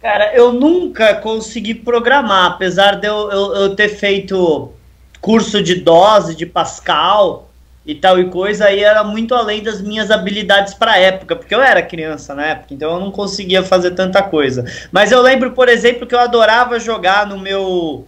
Cara, 0.00 0.34
eu 0.34 0.52
nunca 0.52 1.14
consegui 1.14 1.74
programar, 1.74 2.52
apesar 2.52 2.96
de 2.96 3.06
eu, 3.06 3.30
eu, 3.30 3.54
eu 3.54 3.76
ter 3.76 3.88
feito 3.88 4.72
curso 5.20 5.62
de 5.62 5.76
dose 5.76 6.34
de 6.34 6.44
Pascal 6.44 7.48
e 7.86 7.94
tal 7.94 8.18
e 8.18 8.28
coisa, 8.28 8.66
aí 8.66 8.82
era 8.82 9.04
muito 9.04 9.34
além 9.34 9.62
das 9.62 9.80
minhas 9.80 10.10
habilidades 10.10 10.74
para 10.74 10.98
época, 10.98 11.36
porque 11.36 11.54
eu 11.54 11.62
era 11.62 11.82
criança 11.82 12.34
na 12.34 12.46
época, 12.46 12.74
então 12.74 12.92
eu 12.92 13.00
não 13.00 13.10
conseguia 13.10 13.62
fazer 13.62 13.92
tanta 13.92 14.22
coisa. 14.22 14.64
Mas 14.90 15.12
eu 15.12 15.20
lembro, 15.20 15.52
por 15.52 15.68
exemplo, 15.68 16.06
que 16.06 16.14
eu 16.14 16.20
adorava 16.20 16.80
jogar 16.80 17.26
no 17.26 17.38
meu 17.38 18.06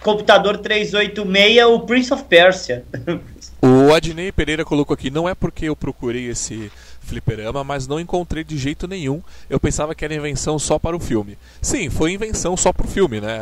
computador 0.00 0.58
386 0.58 1.64
o 1.66 1.80
Prince 1.80 2.12
of 2.12 2.24
Persia. 2.24 2.84
O 3.62 3.92
Adnei 3.92 4.32
Pereira 4.32 4.64
colocou 4.64 4.94
aqui, 4.94 5.10
não 5.10 5.28
é 5.28 5.34
porque 5.34 5.66
eu 5.66 5.76
procurei 5.76 6.28
esse 6.28 6.72
fliperama, 7.00 7.62
mas 7.62 7.86
não 7.86 8.00
encontrei 8.00 8.42
de 8.42 8.56
jeito 8.56 8.86
nenhum. 8.88 9.22
Eu 9.48 9.60
pensava 9.60 9.94
que 9.94 10.04
era 10.04 10.14
invenção 10.14 10.58
só 10.58 10.78
para 10.78 10.96
o 10.96 11.00
filme. 11.00 11.36
Sim, 11.60 11.90
foi 11.90 12.12
invenção 12.12 12.56
só 12.56 12.72
para 12.72 12.86
o 12.86 12.88
filme, 12.88 13.20
né? 13.20 13.38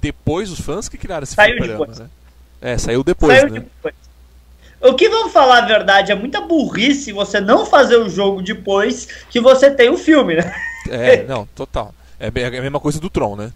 Depois 0.00 0.50
os 0.50 0.60
fãs 0.60 0.88
que 0.88 0.98
criaram 0.98 1.24
esse 1.24 1.34
saiu 1.34 1.56
fliperama, 1.56 1.86
depois. 1.86 1.98
né? 2.00 2.10
É, 2.60 2.78
saiu 2.78 3.02
depois, 3.02 3.40
saiu 3.40 3.52
né? 3.52 3.60
Depois. 3.60 3.94
O 4.82 4.94
que 4.94 5.08
vamos 5.08 5.32
falar 5.32 5.58
a 5.62 5.66
verdade, 5.66 6.10
é 6.10 6.14
muita 6.14 6.40
burrice 6.40 7.12
você 7.12 7.40
não 7.40 7.64
fazer 7.64 7.96
o 7.96 8.08
jogo 8.08 8.42
depois 8.42 9.06
que 9.30 9.40
você 9.40 9.70
tem 9.70 9.88
o 9.88 9.96
filme, 9.96 10.34
né? 10.34 10.54
É, 10.90 11.22
não, 11.24 11.46
total. 11.54 11.94
É, 12.18 12.26
é 12.26 12.46
a 12.46 12.62
mesma 12.62 12.80
coisa 12.80 13.00
do 13.00 13.08
Tron, 13.08 13.36
né? 13.36 13.52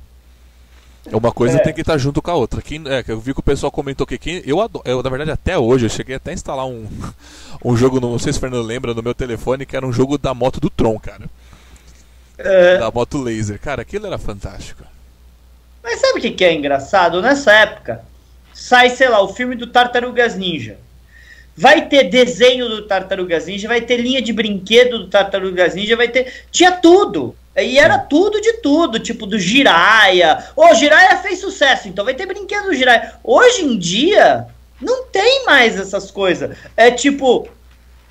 Uma 1.13 1.33
coisa 1.33 1.59
é. 1.59 1.61
tem 1.61 1.73
que 1.73 1.81
estar 1.81 1.97
junto 1.99 2.21
com 2.21 2.31
a 2.31 2.35
outra. 2.35 2.61
Quem, 2.61 2.83
é, 2.87 3.05
eu 3.07 3.21
vi 3.21 3.33
que 3.33 3.41
o 3.41 3.43
pessoal 3.43 3.71
comentou 3.71 4.07
que 4.07 4.19
quem, 4.19 4.43
eu, 4.45 4.61
adoro, 4.61 4.85
eu, 4.87 5.03
na 5.03 5.09
verdade, 5.09 5.31
até 5.31 5.57
hoje, 5.57 5.87
eu 5.87 5.91
cheguei 5.91 6.17
até 6.17 6.33
a 6.33 6.35
instalar 6.35 6.67
um, 6.67 6.87
um 7.65 7.77
jogo, 7.77 8.01
não 8.01 8.19
sei 8.19 8.33
se 8.33 8.39
o 8.39 8.41
Fernando 8.41 8.67
lembra, 8.67 8.93
no 8.93 9.03
meu 9.03 9.15
telefone, 9.15 9.67
que 9.67 9.77
era 9.77 9.87
um 9.87 9.93
jogo 9.93 10.19
da 10.19 10.35
moto 10.35 10.61
do 10.61 10.69
Tron, 10.69 10.99
cara. 10.99 11.25
É. 12.39 12.79
Da 12.79 12.91
moto 12.91 13.19
laser. 13.19 13.59
Cara, 13.59 13.83
aquilo 13.83 14.07
era 14.07 14.19
fantástico. 14.19 14.83
Mas 15.83 16.01
sabe 16.01 16.19
o 16.19 16.23
que, 16.23 16.33
que 16.33 16.45
é 16.45 16.53
engraçado? 16.53 17.23
Nessa 17.23 17.53
época, 17.53 18.05
sai, 18.53 18.91
sei 18.91 19.09
lá, 19.09 19.23
o 19.23 19.33
filme 19.33 19.55
do 19.55 19.69
Tartarugas 19.69 20.37
Ninja. 20.37 20.79
Vai 21.57 21.89
ter 21.89 22.11
desenho 22.11 22.69
do 22.69 22.83
Tartarugas 22.83 23.47
Ninja, 23.47 23.69
vai 23.69 23.81
ter 23.81 23.97
linha 23.97 24.21
de 24.21 24.33
brinquedo 24.33 24.99
do 24.99 25.09
Tartarugas 25.09 25.75
Ninja, 25.75 25.97
vai 25.97 26.09
ter. 26.09 26.45
Tinha 26.51 26.73
tudo. 26.73 27.35
E 27.57 27.79
era 27.79 27.99
tudo 27.99 28.41
de 28.41 28.55
tudo, 28.55 28.99
tipo 28.99 29.27
do 29.27 29.39
Jiraya. 29.39 30.45
Ô, 30.55 30.67
oh, 30.67 30.75
Jiraya 30.75 31.17
fez 31.19 31.41
sucesso, 31.41 31.89
então 31.89 32.05
vai 32.05 32.15
ter 32.15 32.27
brinquedo 32.27 32.67
do 32.67 32.75
Jiraya. 32.75 33.15
Hoje 33.25 33.65
em 33.65 33.79
dia, 33.79 34.47
não 34.81 35.07
tem 35.07 35.45
mais 35.47 35.79
essas 35.79 36.11
coisas. 36.11 36.57
É 36.77 36.91
tipo, 36.91 37.49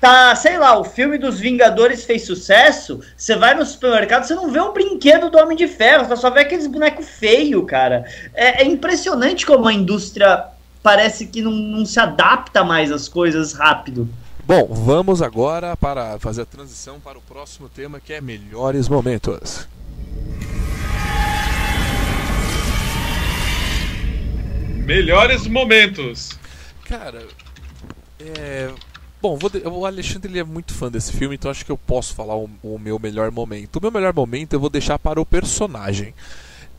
tá, 0.00 0.34
sei 0.34 0.58
lá, 0.58 0.78
o 0.78 0.84
filme 0.84 1.16
dos 1.16 1.38
Vingadores 1.38 2.04
fez 2.04 2.26
sucesso, 2.26 3.00
você 3.16 3.36
vai 3.36 3.54
no 3.54 3.64
supermercado, 3.64 4.24
você 4.24 4.34
não 4.34 4.50
vê 4.50 4.60
um 4.60 4.72
brinquedo 4.72 5.30
do 5.30 5.38
Homem 5.38 5.56
de 5.56 5.68
Ferro, 5.68 6.06
você 6.06 6.16
só 6.16 6.30
vê 6.30 6.40
aqueles 6.40 6.66
bonecos 6.66 7.08
feios, 7.08 7.64
cara. 7.66 8.04
É, 8.34 8.62
é 8.62 8.64
impressionante 8.64 9.46
como 9.46 9.68
a 9.68 9.72
indústria 9.72 10.44
parece 10.82 11.26
que 11.26 11.42
não, 11.42 11.52
não 11.52 11.86
se 11.86 11.98
adapta 11.98 12.62
mais 12.62 12.92
às 12.92 13.08
coisas 13.08 13.52
rápido. 13.52 14.08
Bom, 14.46 14.68
vamos 14.72 15.22
agora 15.22 15.76
para 15.76 16.20
fazer 16.20 16.42
a 16.42 16.46
transição 16.46 17.00
para 17.00 17.18
o 17.18 17.20
próximo 17.20 17.68
tema 17.68 17.98
que 17.98 18.12
é 18.12 18.20
melhores 18.20 18.88
momentos. 18.88 19.66
Melhores 24.84 25.48
momentos. 25.48 26.38
Cara, 26.84 27.26
é. 28.20 28.70
Bom, 29.20 29.36
vou 29.36 29.50
de... 29.50 29.66
o 29.66 29.84
Alexandre 29.84 30.30
ele 30.30 30.38
é 30.38 30.44
muito 30.44 30.72
fã 30.72 30.88
desse 30.88 31.12
filme, 31.12 31.34
então 31.34 31.50
acho 31.50 31.64
que 31.64 31.72
eu 31.72 31.78
posso 31.78 32.14
falar 32.14 32.36
o, 32.36 32.48
o, 32.62 32.78
meu 32.78 33.00
melhor 33.00 33.32
momento. 33.32 33.80
O 33.80 33.82
meu 33.82 33.90
melhor 33.90 34.14
momento 34.14 34.52
eu 34.52 34.60
vou 34.60 34.70
deixar 34.70 34.96
para 34.96 35.20
o 35.20 35.26
personagem. 35.26 36.14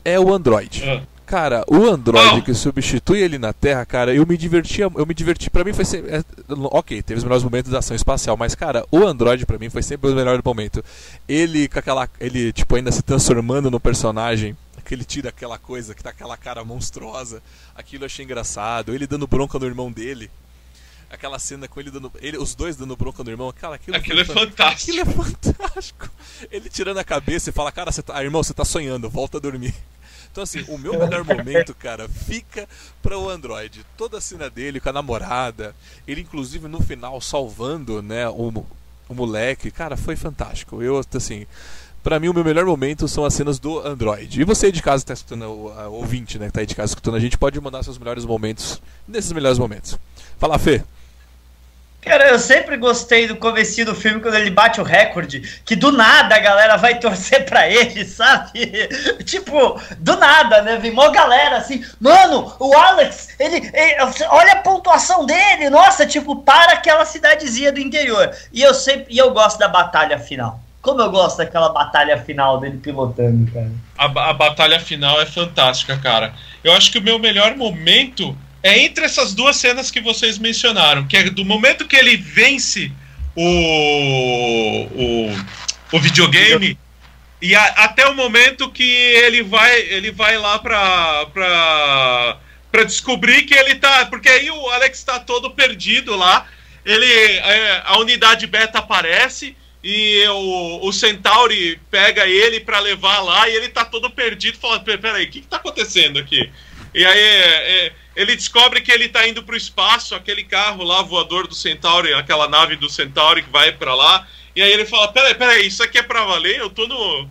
É 0.02 0.18
o 0.18 0.32
Android. 0.32 0.82
Ah. 0.88 1.02
Cara, 1.28 1.62
o 1.68 1.84
Android 1.84 2.40
que 2.40 2.54
substitui 2.54 3.20
ele 3.20 3.38
na 3.38 3.52
Terra, 3.52 3.84
cara, 3.84 4.14
eu 4.14 4.24
me 4.24 4.34
divertia, 4.34 4.90
eu 4.94 5.04
me 5.04 5.12
diverti, 5.12 5.50
para 5.50 5.62
mim 5.62 5.74
foi 5.74 5.84
sempre, 5.84 6.10
é, 6.10 6.24
OK, 6.48 7.02
teve 7.02 7.18
os 7.18 7.24
melhores 7.24 7.44
momentos 7.44 7.70
da 7.70 7.80
ação 7.80 7.94
espacial, 7.94 8.34
mas 8.34 8.54
cara, 8.54 8.82
o 8.90 9.04
Android 9.04 9.44
para 9.44 9.58
mim 9.58 9.68
foi 9.68 9.82
sempre 9.82 10.10
o 10.10 10.14
melhor 10.14 10.40
momento. 10.42 10.82
Ele 11.28 11.68
com 11.68 11.78
aquela, 11.78 12.08
ele 12.18 12.50
tipo 12.50 12.74
ainda 12.74 12.90
se 12.90 13.02
transformando 13.02 13.70
no 13.70 13.78
personagem, 13.78 14.56
que 14.88 14.94
ele 14.94 15.04
tira 15.04 15.28
aquela 15.28 15.58
coisa 15.58 15.94
que 15.94 16.02
tá 16.02 16.08
aquela 16.08 16.34
cara 16.34 16.64
monstruosa. 16.64 17.42
Aquilo 17.74 18.04
eu 18.04 18.06
achei 18.06 18.24
engraçado. 18.24 18.94
Ele 18.94 19.06
dando 19.06 19.26
bronca 19.26 19.58
no 19.58 19.66
irmão 19.66 19.92
dele. 19.92 20.30
Aquela 21.10 21.38
cena 21.38 21.68
com 21.68 21.78
ele 21.78 21.90
dando. 21.90 22.10
Ele, 22.22 22.38
os 22.38 22.54
dois 22.54 22.74
dando 22.74 22.96
bronca 22.96 23.22
no 23.22 23.30
irmão. 23.30 23.52
Cara, 23.52 23.74
aquilo, 23.74 23.98
aquilo 23.98 24.20
é 24.20 24.24
fantástico. 24.24 24.98
Aquilo 24.98 25.00
é 25.00 25.04
fantástico. 25.12 26.08
Ele 26.50 26.70
tirando 26.70 26.96
a 26.96 27.04
cabeça 27.04 27.50
e 27.50 27.52
fala, 27.52 27.70
cara, 27.70 27.92
você 27.92 28.02
tá, 28.02 28.16
ah, 28.16 28.24
irmão, 28.24 28.42
você 28.42 28.54
tá 28.54 28.64
sonhando, 28.64 29.10
volta 29.10 29.36
a 29.36 29.40
dormir. 29.40 29.74
Então, 30.38 30.44
assim, 30.44 30.64
o 30.68 30.78
meu 30.78 30.96
melhor 30.96 31.24
momento, 31.24 31.74
cara, 31.74 32.08
fica 32.08 32.68
para 33.02 33.18
o 33.18 33.28
Android. 33.28 33.84
Toda 33.96 34.18
a 34.18 34.20
cena 34.20 34.48
dele 34.48 34.78
com 34.78 34.88
a 34.88 34.92
namorada, 34.92 35.74
ele, 36.06 36.20
inclusive, 36.20 36.68
no 36.68 36.80
final, 36.80 37.20
salvando, 37.20 38.00
né, 38.00 38.28
o, 38.28 38.64
o 39.08 39.14
moleque, 39.14 39.68
cara, 39.72 39.96
foi 39.96 40.14
fantástico. 40.14 40.80
Eu, 40.80 41.02
assim, 41.12 41.44
para 42.04 42.20
mim, 42.20 42.28
o 42.28 42.34
meu 42.34 42.44
melhor 42.44 42.64
momento 42.66 43.08
são 43.08 43.24
as 43.24 43.34
cenas 43.34 43.58
do 43.58 43.80
Android. 43.80 44.40
E 44.40 44.44
você 44.44 44.70
de 44.70 44.80
casa 44.80 45.02
que 45.02 45.08
tá 45.08 45.14
escutando, 45.14 45.42
o 45.44 45.92
ouvinte, 45.94 46.38
né, 46.38 46.46
que 46.46 46.52
tá 46.52 46.60
aí 46.60 46.66
de 46.66 46.76
casa 46.76 46.92
escutando 46.92 47.16
a 47.16 47.20
gente, 47.20 47.36
pode 47.36 47.60
mandar 47.60 47.82
seus 47.82 47.98
melhores 47.98 48.24
momentos 48.24 48.80
nesses 49.08 49.32
melhores 49.32 49.58
momentos. 49.58 49.98
Fala, 50.38 50.56
Fê. 50.56 50.84
Cara, 52.00 52.28
eu 52.28 52.38
sempre 52.38 52.76
gostei 52.76 53.26
do 53.26 53.36
começo 53.36 53.84
do 53.84 53.94
filme 53.94 54.20
quando 54.20 54.34
ele 54.34 54.50
bate 54.50 54.80
o 54.80 54.84
recorde, 54.84 55.60
que 55.64 55.74
do 55.74 55.90
nada 55.90 56.36
a 56.36 56.38
galera 56.38 56.76
vai 56.76 56.98
torcer 56.98 57.44
pra 57.44 57.68
ele, 57.68 58.04
sabe? 58.06 58.88
tipo, 59.24 59.80
do 59.98 60.16
nada, 60.16 60.62
né? 60.62 60.76
Vem 60.76 60.92
mó 60.92 61.10
galera 61.10 61.58
assim, 61.58 61.84
mano, 62.00 62.54
o 62.58 62.74
Alex, 62.74 63.30
ele, 63.38 63.56
ele, 63.74 63.96
olha 64.30 64.52
a 64.52 64.62
pontuação 64.62 65.26
dele, 65.26 65.68
nossa, 65.68 66.06
tipo, 66.06 66.36
para 66.36 66.72
aquela 66.72 67.04
cidadezinha 67.04 67.72
do 67.72 67.80
interior. 67.80 68.34
E 68.52 68.62
eu 68.62 68.72
sempre, 68.72 69.06
e 69.12 69.18
eu 69.18 69.32
gosto 69.32 69.58
da 69.58 69.68
batalha 69.68 70.18
final. 70.18 70.60
Como 70.80 71.02
eu 71.02 71.10
gosto 71.10 71.38
daquela 71.38 71.70
batalha 71.70 72.16
final 72.18 72.60
dele 72.60 72.78
pilotando, 72.78 73.50
cara. 73.50 73.70
A, 73.98 74.30
a 74.30 74.32
batalha 74.32 74.78
final 74.78 75.20
é 75.20 75.26
fantástica, 75.26 75.98
cara. 75.98 76.32
Eu 76.62 76.72
acho 76.72 76.92
que 76.92 76.98
o 76.98 77.02
meu 77.02 77.18
melhor 77.18 77.56
momento 77.56 78.36
é 78.68 78.78
entre 78.78 79.04
essas 79.04 79.34
duas 79.34 79.56
cenas 79.56 79.90
que 79.90 80.00
vocês 80.00 80.38
mencionaram, 80.38 81.06
que 81.06 81.16
é 81.16 81.30
do 81.30 81.44
momento 81.44 81.86
que 81.86 81.96
ele 81.96 82.16
vence 82.16 82.92
o, 83.34 84.88
o, 84.92 85.96
o 85.96 86.00
videogame 86.00 86.78
e 87.40 87.54
a, 87.54 87.64
até 87.64 88.06
o 88.06 88.14
momento 88.14 88.70
que 88.70 88.82
ele 88.82 89.42
vai 89.42 89.80
ele 89.80 90.10
vai 90.10 90.36
lá 90.36 90.58
pra, 90.58 91.26
pra, 91.26 92.38
pra 92.70 92.84
descobrir 92.84 93.42
que 93.42 93.54
ele 93.54 93.76
tá. 93.76 94.06
Porque 94.06 94.28
aí 94.28 94.50
o 94.50 94.70
Alex 94.70 95.02
tá 95.04 95.20
todo 95.20 95.50
perdido 95.50 96.16
lá. 96.16 96.46
Ele, 96.84 97.06
é, 97.06 97.82
a 97.84 97.98
unidade 97.98 98.46
beta 98.46 98.78
aparece 98.78 99.56
e 99.82 100.26
o, 100.28 100.88
o 100.88 100.92
Centauri 100.92 101.78
pega 101.90 102.26
ele 102.26 102.60
para 102.60 102.80
levar 102.80 103.20
lá 103.20 103.48
e 103.48 103.54
ele 103.54 103.68
tá 103.68 103.84
todo 103.84 104.10
perdido, 104.10 104.58
falando: 104.58 104.82
peraí, 104.82 105.26
o 105.26 105.30
que, 105.30 105.40
que 105.40 105.46
tá 105.46 105.56
acontecendo 105.58 106.18
aqui? 106.18 106.50
E 106.94 107.04
aí 107.04 107.18
é, 107.20 107.86
é, 107.86 107.92
ele 108.18 108.34
descobre 108.34 108.80
que 108.80 108.90
ele 108.90 109.08
tá 109.08 109.28
indo 109.28 109.44
pro 109.44 109.56
espaço, 109.56 110.12
aquele 110.12 110.42
carro 110.42 110.82
lá 110.82 111.02
voador 111.02 111.46
do 111.46 111.54
Centauri, 111.54 112.12
aquela 112.12 112.48
nave 112.48 112.74
do 112.74 112.90
Centauri 112.90 113.44
que 113.44 113.50
vai 113.50 113.70
para 113.70 113.94
lá. 113.94 114.26
E 114.56 114.60
aí 114.60 114.72
ele 114.72 114.84
fala: 114.84 115.12
peraí, 115.12 115.36
peraí, 115.36 115.68
isso 115.68 115.84
aqui 115.84 115.98
é 115.98 116.02
pra 116.02 116.24
valer? 116.24 116.58
Eu 116.58 116.68
tô 116.68 116.88
no. 116.88 117.28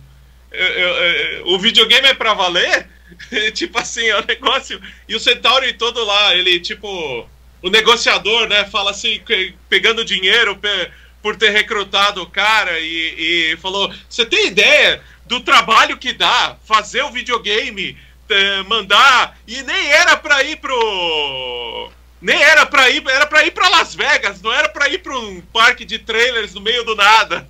Eu, 0.50 0.66
eu, 0.66 0.88
eu, 0.88 1.46
o 1.48 1.58
videogame 1.58 2.08
é 2.08 2.14
pra 2.14 2.32
valer? 2.32 2.88
tipo 3.52 3.78
assim, 3.78 4.06
é 4.06 4.16
o 4.16 4.22
um 4.22 4.26
negócio. 4.26 4.80
E 5.06 5.14
o 5.14 5.20
Centauri 5.20 5.74
todo 5.74 6.02
lá, 6.02 6.34
ele 6.34 6.58
tipo. 6.58 7.28
O 7.60 7.68
negociador, 7.68 8.48
né? 8.48 8.64
Fala 8.64 8.92
assim, 8.92 9.20
pegando 9.68 10.06
dinheiro. 10.06 10.56
Pe 10.56 10.68
por 11.20 11.36
ter 11.36 11.50
recrutado 11.50 12.22
o 12.22 12.30
cara 12.30 12.78
e, 12.80 13.52
e 13.52 13.56
falou: 13.58 13.92
Você 14.08 14.24
tem 14.24 14.46
ideia 14.46 15.02
do 15.26 15.40
trabalho 15.40 15.98
que 15.98 16.14
dá 16.14 16.56
fazer 16.64 17.02
o 17.02 17.10
videogame, 17.10 17.94
mandar, 18.68 19.36
e 19.46 19.62
nem 19.62 19.88
era 19.90 20.16
pra 20.16 20.42
ir 20.42 20.56
pro. 20.56 21.90
Nem 22.20 22.42
era 22.42 22.66
pra 22.66 22.90
ir, 22.90 23.02
era 23.08 23.26
pra 23.26 23.44
ir 23.44 23.52
pra 23.52 23.68
Las 23.68 23.94
Vegas, 23.94 24.42
não 24.42 24.52
era 24.52 24.68
pra 24.68 24.88
ir 24.88 24.98
pra 24.98 25.16
um 25.16 25.40
parque 25.52 25.84
de 25.84 25.98
trailers 25.98 26.54
no 26.54 26.60
meio 26.60 26.84
do 26.84 26.96
nada. 26.96 27.48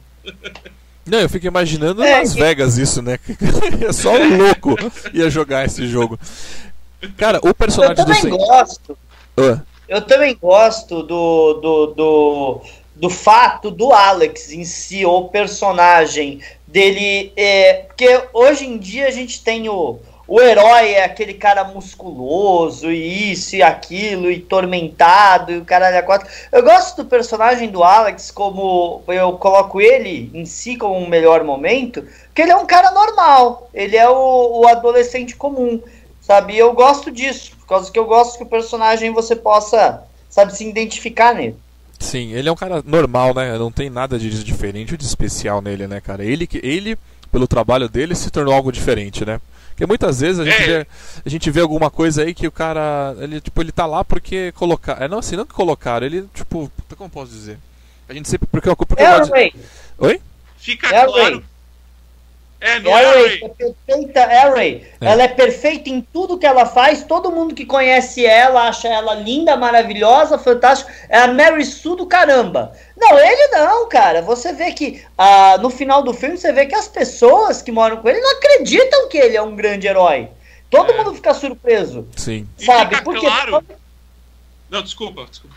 Não, 1.07 1.20
eu 1.20 1.29
fico 1.29 1.47
imaginando 1.47 2.03
é, 2.03 2.18
Las 2.18 2.35
Vegas 2.35 2.76
isso, 2.76 3.01
né? 3.01 3.18
é 3.87 3.93
só 3.93 4.12
um 4.12 4.37
louco 4.37 4.76
ia 5.14 5.31
jogar 5.31 5.64
esse 5.64 5.87
jogo. 5.87 6.18
Cara, 7.16 7.41
o 7.43 7.55
personagem 7.55 7.97
eu 7.99 8.05
também 8.05 8.31
do... 8.31 8.37
gosto. 8.37 8.99
Uh. 9.39 9.61
Eu 9.89 10.03
também 10.03 10.37
gosto 10.37 11.03
do, 11.03 11.55
do, 11.55 11.87
do, 11.87 12.61
do 12.95 13.09
fato 13.09 13.70
do 13.70 13.93
Alex 13.93 14.53
em 14.53 14.64
si, 14.64 15.07
o 15.07 15.24
personagem 15.29 16.41
dele. 16.66 17.33
É, 17.37 17.85
porque 17.87 18.22
hoje 18.35 18.66
em 18.66 18.76
dia 18.76 19.07
a 19.07 19.11
gente 19.11 19.43
tem 19.43 19.68
o. 19.68 19.99
O 20.29 20.43
herói 20.43 20.91
é 20.91 21.05
aquele 21.05 21.33
cara 21.33 21.64
musculoso 21.64 22.93
e 22.93 23.33
isso 23.33 23.57
e 23.57 23.62
aquilo, 23.62 24.31
e 24.31 24.39
tormentado, 24.39 25.53
e 25.53 25.57
o 25.57 25.64
caralho 25.64 25.99
a 25.99 26.03
quatro. 26.03 26.29
Eu 26.53 26.62
gosto 26.62 27.03
do 27.03 27.09
personagem 27.09 27.70
do 27.70 27.83
Alex 27.83 28.31
como 28.31 29.03
eu 29.09 29.33
coloco 29.39 29.81
ele 29.81 30.31
em 30.35 30.45
si 30.45 30.76
como 30.76 30.99
um 30.99 31.09
melhor 31.09 31.43
momento, 31.45 32.07
porque 32.26 32.43
ele 32.43 32.53
é 32.53 32.57
um 32.57 32.66
cara 32.66 32.91
normal, 32.91 33.70
ele 33.72 33.97
é 33.97 34.07
o, 34.07 34.61
o 34.61 34.68
adolescente 34.68 35.35
comum, 35.35 35.81
sabe? 36.20 36.53
E 36.53 36.59
eu 36.59 36.74
gosto 36.74 37.11
disso, 37.11 37.57
por 37.61 37.66
causa 37.66 37.91
que 37.91 37.99
eu 37.99 38.05
gosto 38.05 38.37
que 38.37 38.45
o 38.45 38.49
personagem 38.49 39.11
você 39.11 39.35
possa, 39.35 40.03
sabe, 40.29 40.55
se 40.55 40.68
identificar 40.68 41.35
nele. 41.35 41.57
Sim, 41.99 42.35
ele 42.35 42.51
é 42.51 42.53
um 42.53 42.57
cara 42.57 42.83
normal, 42.85 43.33
né? 43.33 43.57
Não 43.57 43.72
tem 43.72 43.89
nada 43.89 44.18
de 44.18 44.45
diferente 44.45 44.93
ou 44.93 44.99
de 44.99 45.07
especial 45.07 45.62
nele, 45.62 45.87
né, 45.87 46.03
cara? 46.03 46.22
Ele 46.22 46.47
ele 46.62 46.99
pelo 47.33 47.49
trabalho 47.49 47.89
dele 47.89 48.14
se 48.14 48.31
tornou 48.31 48.53
algo 48.53 48.70
diferente, 48.70 49.24
né? 49.24 49.41
Porque 49.79 49.87
muitas 49.87 50.18
vezes 50.18 50.41
a 50.41 50.45
gente, 50.45 50.61
é. 50.61 50.66
vê, 50.66 50.87
a 51.24 51.29
gente 51.29 51.51
vê 51.53 51.61
alguma 51.61 51.89
coisa 51.89 52.24
aí 52.24 52.35
que 52.35 52.49
o 52.49 52.51
cara, 52.51 53.14
ele 53.20 53.41
tipo, 53.41 53.62
ele 53.62 53.70
tá 53.70 53.87
lá 53.87 54.05
porque 54.05 54.51
colocar, 54.57 55.01
é 55.01 55.07
não 55.07 55.20
assim, 55.20 55.37
não 55.37 55.47
que 55.47 55.55
colocaram, 55.55 56.05
ele 56.05 56.29
tipo, 56.35 56.68
como 56.97 57.09
posso 57.09 57.31
dizer? 57.31 57.59
A 58.09 58.12
gente 58.12 58.29
sempre 58.29 58.49
porque 58.51 58.68
porque 58.74 59.01
é, 59.01 59.20
de... 59.20 59.31
Oi? 59.99 60.20
Fica 60.57 60.89
é 60.89 61.07
claro. 61.07 61.45
É, 62.61 62.80
no 62.80 62.92
Array, 62.92 63.40
é 63.44 63.48
perfeita, 63.48 64.22
Array. 64.24 64.84
É. 65.00 65.06
Ela 65.06 65.22
é 65.22 65.28
perfeita 65.28 65.88
em 65.88 66.00
tudo 66.00 66.38
que 66.38 66.46
ela 66.46 66.66
faz. 66.66 67.04
Todo 67.04 67.30
mundo 67.30 67.54
que 67.54 67.64
conhece 67.64 68.26
ela 68.26 68.68
acha 68.68 68.88
ela 68.88 69.14
linda, 69.14 69.56
maravilhosa, 69.56 70.36
fantástica. 70.38 70.92
É 71.09 71.18
a 71.18 71.28
Mary 71.28 71.64
Sue 71.64 71.96
do 71.96 72.06
caramba. 72.06 72.72
Não, 72.96 73.16
ele 73.16 73.48
não, 73.48 73.88
cara. 73.88 74.22
Você 74.22 74.52
vê 74.52 74.72
que 74.72 75.04
ah, 75.16 75.56
no 75.59 75.70
final 75.70 76.02
do 76.02 76.12
filme 76.12 76.36
você 76.36 76.52
vê 76.52 76.66
que 76.66 76.74
as 76.74 76.88
pessoas 76.88 77.62
que 77.62 77.70
moram 77.70 77.98
com 77.98 78.09
ele 78.09 78.20
não 78.20 78.36
acreditam 78.36 79.09
que 79.09 79.18
ele 79.18 79.36
é 79.36 79.42
um 79.42 79.54
grande 79.54 79.86
herói. 79.86 80.28
Todo 80.68 80.90
é. 80.90 80.96
mundo 80.96 81.14
fica 81.14 81.32
surpreso. 81.34 82.09
Sim. 82.16 82.48
Sabe? 82.59 82.96
Fica 82.96 83.04
Porque 83.04 83.26
claro. 83.26 83.64
Não, 84.68 84.82
desculpa, 84.82 85.26
desculpa. 85.30 85.56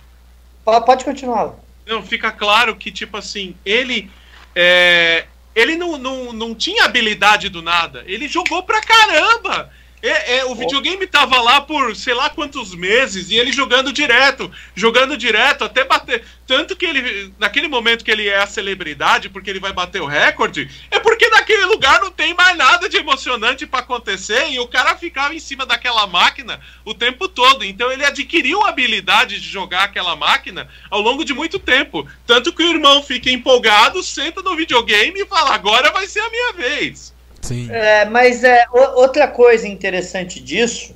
Pode 0.86 1.04
continuar. 1.04 1.56
Não, 1.86 2.04
fica 2.04 2.32
claro 2.32 2.76
que, 2.76 2.91
tipo 2.91 3.18
assim, 3.18 3.56
ele. 3.66 4.10
É, 4.56 5.26
ele 5.56 5.76
não, 5.76 5.97
não, 5.97 6.34
não 6.34 6.56
tinha 6.56 6.86
habilidade 6.86 7.49
do 7.49 7.62
nada. 7.62 8.04
Ele 8.08 8.28
jogou 8.28 8.64
pra 8.64 8.82
caramba. 8.82 9.70
É, 10.02 10.38
é, 10.38 10.45
o 10.45 10.56
videogame 10.56 11.06
tava 11.06 11.39
lá 11.41 11.62
por 11.62 11.95
sei 11.95 12.14
lá 12.14 12.30
quantos 12.30 12.74
meses 12.74 13.30
e 13.30 13.36
ele 13.36 13.52
jogando 13.52 13.93
direto, 13.93 14.52
jogando 14.76 15.16
direto 15.16 15.64
até 15.64 15.84
bater. 15.84 16.24
Tanto 16.47 16.76
que 16.76 16.86
ele, 16.86 17.34
naquele 17.38 17.68
momento 17.68 18.04
que 18.04 18.10
ele 18.12 18.28
é 18.28 18.39
a 18.39 18.47
celebridade, 18.47 19.30
porque 19.30 19.49
ele 19.49 19.60
vai 19.60 19.72
bater 19.72 20.02
o 20.02 20.08
recorde, 20.08 20.70
é 20.89 20.99
porque 20.99 21.30
naquele 21.30 21.66
lugar 21.66 22.02
não 22.02 22.12
tem 22.12 22.34
mais 22.34 22.58
nada 22.58 22.89
de 22.89 22.97
emocionante 22.97 23.68
para 23.68 23.82
acontecer 23.82 24.49
e 24.49 24.60
o 24.60 24.68
cara 24.68 24.97
ficava 24.97 25.36
em 25.36 25.39
cima 25.39 25.66
daquela 25.66 26.08
máquina 26.08 26.60
o 26.84 26.93
tempo 26.93 27.28
todo. 27.28 27.64
Então 27.64 27.91
ele 27.91 28.04
adquiriu 28.04 28.64
a 28.64 28.70
habilidade 28.70 29.39
de 29.39 29.47
jogar 29.47 29.84
aquela 29.84 30.16
máquina 30.16 30.68
ao 30.89 30.99
longo 30.99 31.24
de 31.24 31.34
muito 31.34 31.60
tempo. 31.60 32.08
Tanto 32.26 32.52
que 32.52 32.64
o 32.64 32.70
irmão 32.70 33.04
fica 33.04 33.30
empolgado, 33.30 34.02
senta 34.02 34.41
no 34.41 34.56
videogame 34.56 35.22
e 35.22 35.26
fala: 35.28 35.54
agora 35.54 35.91
vai 35.91 36.08
ser 36.08 36.22
a 36.22 36.30
minha 36.30 36.54
vez. 36.54 37.11
Sim. 37.42 37.70
É, 37.72 38.06
mas 38.06 38.44
é, 38.44 38.66
outra 38.72 39.28
coisa 39.28 39.68
interessante 39.68 40.39
disso, 40.39 40.96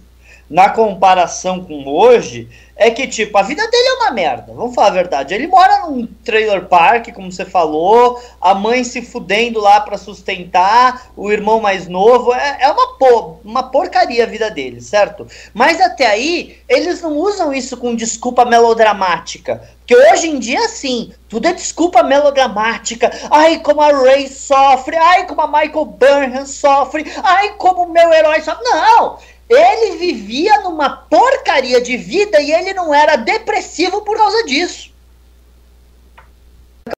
na 0.50 0.70
comparação 0.70 1.64
com 1.64 1.88
hoje, 1.88 2.48
é 2.76 2.92
que, 2.92 3.08
tipo, 3.08 3.38
a 3.38 3.42
vida 3.42 3.66
dele 3.70 3.88
é 3.88 3.94
uma 3.94 4.12
merda. 4.12 4.54
Vamos 4.54 4.76
falar 4.76 4.88
a 4.88 4.92
verdade. 4.92 5.34
Ele 5.34 5.48
mora 5.48 5.86
num 5.86 6.06
trailer 6.26 6.66
park, 6.66 7.14
como 7.14 7.32
você 7.32 7.46
falou, 7.46 8.22
a 8.42 8.54
mãe 8.54 8.84
se 8.84 9.02
fudendo 9.02 9.62
lá 9.62 9.80
para 9.80 9.98
sustentar, 9.98 11.10
o 11.16 11.32
irmão 11.32 11.62
mais 11.62 11.88
novo. 11.88 12.34
É, 12.34 12.58
é 12.62 12.70
uma, 12.70 13.38
uma 13.46 13.64
porcaria 13.64 14.24
a 14.24 14.28
vida 14.28 14.52
dele, 14.52 14.82
certo? 14.82 15.26
Mas 15.54 15.80
até 15.80 16.06
aí, 16.06 16.58
eles 16.68 17.02
não 17.02 17.18
usam 17.18 17.54
isso 17.54 17.78
com 17.78 17.96
desculpa 17.96 18.44
melodramática. 18.44 19.64
Porque 19.80 19.96
hoje 19.96 20.28
em 20.28 20.40
dia, 20.40 20.68
sim, 20.68 21.14
tudo 21.30 21.48
é 21.48 21.54
desculpa 21.54 22.04
melodramática. 22.04 23.10
Ai, 23.32 23.60
como 23.60 23.82
a 23.82 23.92
Ray 23.92 24.28
sofre. 24.28 24.98
Ai, 24.98 25.28
como 25.28 25.42
a 25.42 25.48
Michael 25.48 25.86
Burnham 25.86 26.46
sofre. 26.46 27.06
Ai, 27.24 27.54
como 27.58 27.84
o 27.84 27.92
meu 27.92 28.12
herói 28.12 28.42
sofre. 28.42 28.64
Não! 28.64 29.20
Ele 29.48 29.98
vivia 29.98 30.62
numa 30.62 30.90
porcaria 30.90 31.45
de 31.62 31.97
vida 31.97 32.41
e 32.41 32.51
ele 32.51 32.74
não 32.74 32.93
era 32.93 33.16
depressivo 33.16 34.01
por 34.01 34.18
causa 34.18 34.43
disso. 34.45 34.93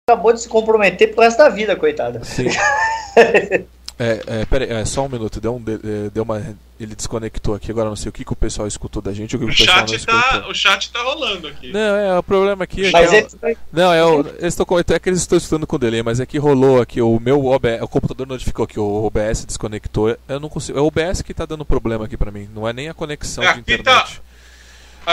Acabou 0.08 0.34
de 0.34 0.41
se 0.41 0.49
comprometer 0.49 1.14
pro 1.14 1.24
resto 1.24 1.38
da 1.38 1.49
vida, 1.49 1.76
coitada. 1.76 2.24
Sim. 2.24 2.47
É, 3.99 4.22
é, 4.28 4.45
peraí, 4.45 4.70
é, 4.70 4.86
só 4.86 5.05
um 5.05 5.10
minuto, 5.10 5.41
deu, 5.41 5.55
um, 5.55 5.64
é, 5.68 6.10
deu 6.12 6.22
uma. 6.22 6.55
Ele 6.80 6.93
desconectou 6.93 7.55
aqui, 7.55 7.72
agora 7.72 7.89
não 7.89 7.95
sei 7.95 8.10
o 8.10 8.12
que, 8.12 8.24
que 8.24 8.32
o 8.32 8.36
pessoal 8.36 8.68
escutou 8.68 9.01
da 9.01 9.12
gente. 9.12 9.36
O, 9.36 9.39
que 9.39 9.45
o, 9.45 9.47
o 9.47 9.51
chat 9.51 10.05
tá, 10.05 10.45
o 10.47 10.53
chat 10.53 10.91
tá 10.91 11.01
rolando 11.01 11.47
aqui. 11.47 11.72
Não, 11.72 11.95
é, 11.95 12.20
o 12.20 12.22
problema 12.22 12.64
aqui 12.64 12.86
é 12.86 12.91
mas 12.91 13.10
que. 13.10 13.38
É, 13.41 13.58
não, 13.74 13.91
é, 13.91 14.05
o, 14.05 14.20
eles 14.20 14.55
estão, 14.55 14.68
é 14.78 14.99
que 14.99 15.10
eles 15.10 15.22
estão 15.22 15.36
estudando 15.36 15.66
com 15.66 15.80
delay, 15.80 16.03
mas 16.03 16.20
é 16.20 16.28
que 16.28 16.38
rolou 16.38 16.80
aqui, 16.80 17.01
o 17.01 17.20
meu 17.20 17.43
OBS, 17.47 17.82
o 17.82 17.88
computador 17.88 18.28
notificou 18.28 18.68
que 18.68 18.80
o 18.80 19.05
OBS 19.05 19.45
desconectou. 19.45 20.16
Eu 20.28 20.39
não 20.39 20.47
consigo. 20.47 20.78
É 20.78 20.82
o 20.82 20.86
OBS 20.86 21.24
que 21.24 21.34
tá 21.34 21.47
dando 21.47 21.66
problema 21.66 22.05
aqui 22.05 22.16
pra 22.16 22.30
mim, 22.30 22.47
não 22.53 22.68
é 22.68 22.74
nem 22.74 22.89
a 22.89 22.93
conexão 22.93 23.43
de 23.43 23.60
internet. 23.62 23.84
Tá, 23.84 24.08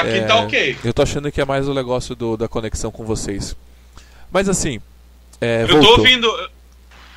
aqui 0.00 0.20
tá 0.26 0.36
ok. 0.36 0.76
Eu 0.84 0.92
tô 0.92 1.02
achando 1.02 1.30
que 1.30 1.40
é 1.40 1.44
mais 1.44 1.68
o 1.68 1.74
negócio 1.74 2.14
do, 2.14 2.36
da 2.36 2.48
conexão 2.48 2.90
com 2.90 3.04
vocês. 3.04 3.56
Mas 4.30 4.48
assim. 4.48 4.80
É, 5.40 5.62
eu 5.62 5.68
voltou. 5.68 5.94
tô 5.94 6.00
ouvindo. 6.00 6.50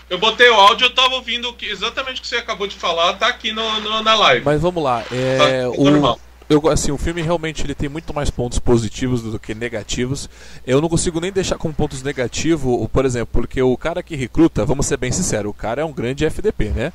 Eu 0.09 0.17
botei 0.17 0.49
o 0.49 0.53
áudio, 0.53 0.86
eu 0.86 0.93
tava 0.95 1.15
ouvindo 1.15 1.51
que, 1.51 1.65
exatamente 1.65 2.19
o 2.19 2.21
que 2.21 2.28
você 2.28 2.38
acabou 2.38 2.65
de 2.65 2.78
falar, 2.78 3.13
tá 3.15 3.28
aqui 3.28 3.51
no, 3.51 3.82
no 3.82 4.01
na 4.01 4.15
live. 4.15 4.45
Mas 4.45 4.61
vamos 4.61 4.82
lá. 4.82 5.03
É, 5.11 5.38
tá, 5.38 5.69
o, 5.71 5.89
normal. 5.89 6.17
Eu, 6.49 6.65
assim, 6.69 6.91
o 6.91 6.97
filme 6.97 7.21
realmente 7.21 7.61
ele 7.61 7.75
tem 7.75 7.89
muito 7.89 8.13
mais 8.13 8.30
pontos 8.30 8.57
positivos 8.57 9.21
do 9.21 9.38
que 9.38 9.53
negativos. 9.53 10.30
Eu 10.65 10.80
não 10.80 10.88
consigo 10.88 11.19
nem 11.19 11.30
deixar 11.30 11.57
como 11.57 11.73
pontos 11.73 12.01
negativos, 12.01 12.88
por 12.89 13.03
exemplo, 13.03 13.28
porque 13.34 13.61
o 13.61 13.75
cara 13.75 14.01
que 14.01 14.15
recruta, 14.15 14.63
vamos 14.63 14.86
ser 14.86 14.95
bem 14.95 15.11
sinceros, 15.11 15.51
o 15.51 15.53
cara 15.53 15.82
é 15.82 15.86
um 15.86 15.91
grande 15.91 16.25
FDP, 16.25 16.69
né? 16.69 16.93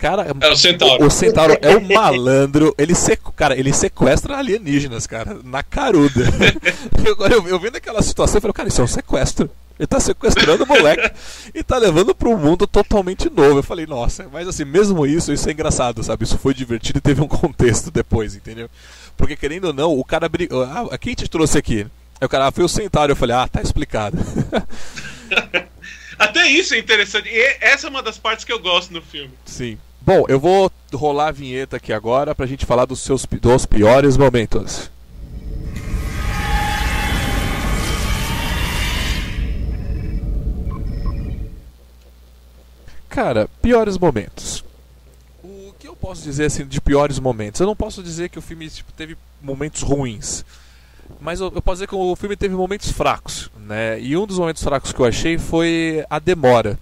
Cara, 0.00 0.34
é 0.40 0.48
o 0.48 0.56
Centauro. 0.56 1.04
O, 1.04 1.06
o 1.06 1.10
Centauro 1.10 1.58
é 1.60 1.76
um 1.76 1.94
malandro. 1.94 2.74
Ele, 2.78 2.94
sequ, 2.94 3.30
cara, 3.32 3.58
ele 3.58 3.72
sequestra 3.72 4.38
alienígenas, 4.38 5.06
cara, 5.06 5.38
na 5.44 5.62
caruda. 5.62 6.24
eu, 7.04 7.26
eu, 7.26 7.48
eu 7.48 7.60
vendo 7.60 7.76
aquela 7.76 8.00
situação, 8.00 8.38
eu 8.38 8.40
falei, 8.40 8.54
cara, 8.54 8.68
isso 8.68 8.80
é 8.80 8.84
um 8.84 8.88
sequestro. 8.88 9.50
Ele 9.78 9.86
tá 9.86 10.00
sequestrando 10.00 10.64
o 10.64 10.66
moleque 10.66 11.10
e 11.54 11.62
tá 11.62 11.78
levando 11.78 12.14
para 12.14 12.28
um 12.28 12.36
mundo 12.36 12.66
totalmente 12.66 13.30
novo. 13.30 13.58
Eu 13.58 13.62
falei, 13.62 13.86
nossa, 13.86 14.26
mas 14.30 14.48
assim, 14.48 14.64
mesmo 14.64 15.06
isso, 15.06 15.32
isso 15.32 15.48
é 15.48 15.52
engraçado, 15.52 16.02
sabe? 16.02 16.24
Isso 16.24 16.38
foi 16.38 16.52
divertido 16.54 16.98
e 16.98 17.02
teve 17.02 17.20
um 17.20 17.28
contexto 17.28 17.90
depois, 17.90 18.34
entendeu? 18.34 18.68
Porque 19.16 19.36
querendo 19.36 19.66
ou 19.66 19.72
não, 19.72 19.98
o 19.98 20.04
cara 20.04 20.28
brigou. 20.28 20.64
Ah, 20.64 20.96
quem 20.98 21.14
te 21.14 21.28
trouxe 21.28 21.58
aqui? 21.58 21.86
Aí 22.20 22.26
o 22.26 22.28
cara 22.28 22.46
ah, 22.46 22.52
foi 22.52 22.64
o 22.64 22.68
Centauro. 22.68 23.12
Eu 23.12 23.16
falei, 23.16 23.36
ah, 23.36 23.48
tá 23.48 23.60
explicado. 23.60 24.18
Até 26.18 26.46
isso 26.50 26.74
é 26.74 26.78
interessante. 26.78 27.30
E 27.30 27.56
essa 27.60 27.86
é 27.86 27.90
uma 27.90 28.02
das 28.02 28.18
partes 28.18 28.44
que 28.44 28.52
eu 28.52 28.58
gosto 28.58 28.92
no 28.92 29.00
filme. 29.00 29.32
Sim. 29.46 29.78
Bom, 30.12 30.24
eu 30.26 30.40
vou 30.40 30.68
rolar 30.92 31.28
a 31.28 31.30
vinheta 31.30 31.76
aqui 31.76 31.92
agora 31.92 32.34
pra 32.34 32.44
gente 32.44 32.66
falar 32.66 32.84
dos 32.84 32.98
seus 32.98 33.24
dos 33.24 33.64
piores 33.64 34.16
momentos. 34.16 34.90
Cara, 43.08 43.48
piores 43.62 43.96
momentos. 43.96 44.64
O 45.44 45.72
que 45.78 45.86
eu 45.86 45.94
posso 45.94 46.22
dizer 46.22 46.46
assim 46.46 46.66
de 46.66 46.80
piores 46.80 47.20
momentos? 47.20 47.60
Eu 47.60 47.68
não 47.68 47.76
posso 47.76 48.02
dizer 48.02 48.30
que 48.30 48.38
o 48.40 48.42
filme 48.42 48.68
tipo, 48.68 48.92
teve 48.92 49.16
momentos 49.40 49.82
ruins. 49.82 50.44
Mas 51.20 51.38
eu, 51.38 51.52
eu, 51.54 51.62
posso 51.62 51.76
dizer 51.76 51.86
que 51.86 51.94
o 51.94 52.16
filme 52.16 52.34
teve 52.34 52.56
momentos 52.56 52.90
fracos, 52.90 53.48
né? 53.60 54.00
E 54.00 54.16
um 54.16 54.26
dos 54.26 54.40
momentos 54.40 54.64
fracos 54.64 54.92
que 54.92 54.98
eu 54.98 55.06
achei 55.06 55.38
foi 55.38 56.04
a 56.10 56.18
demora. 56.18 56.80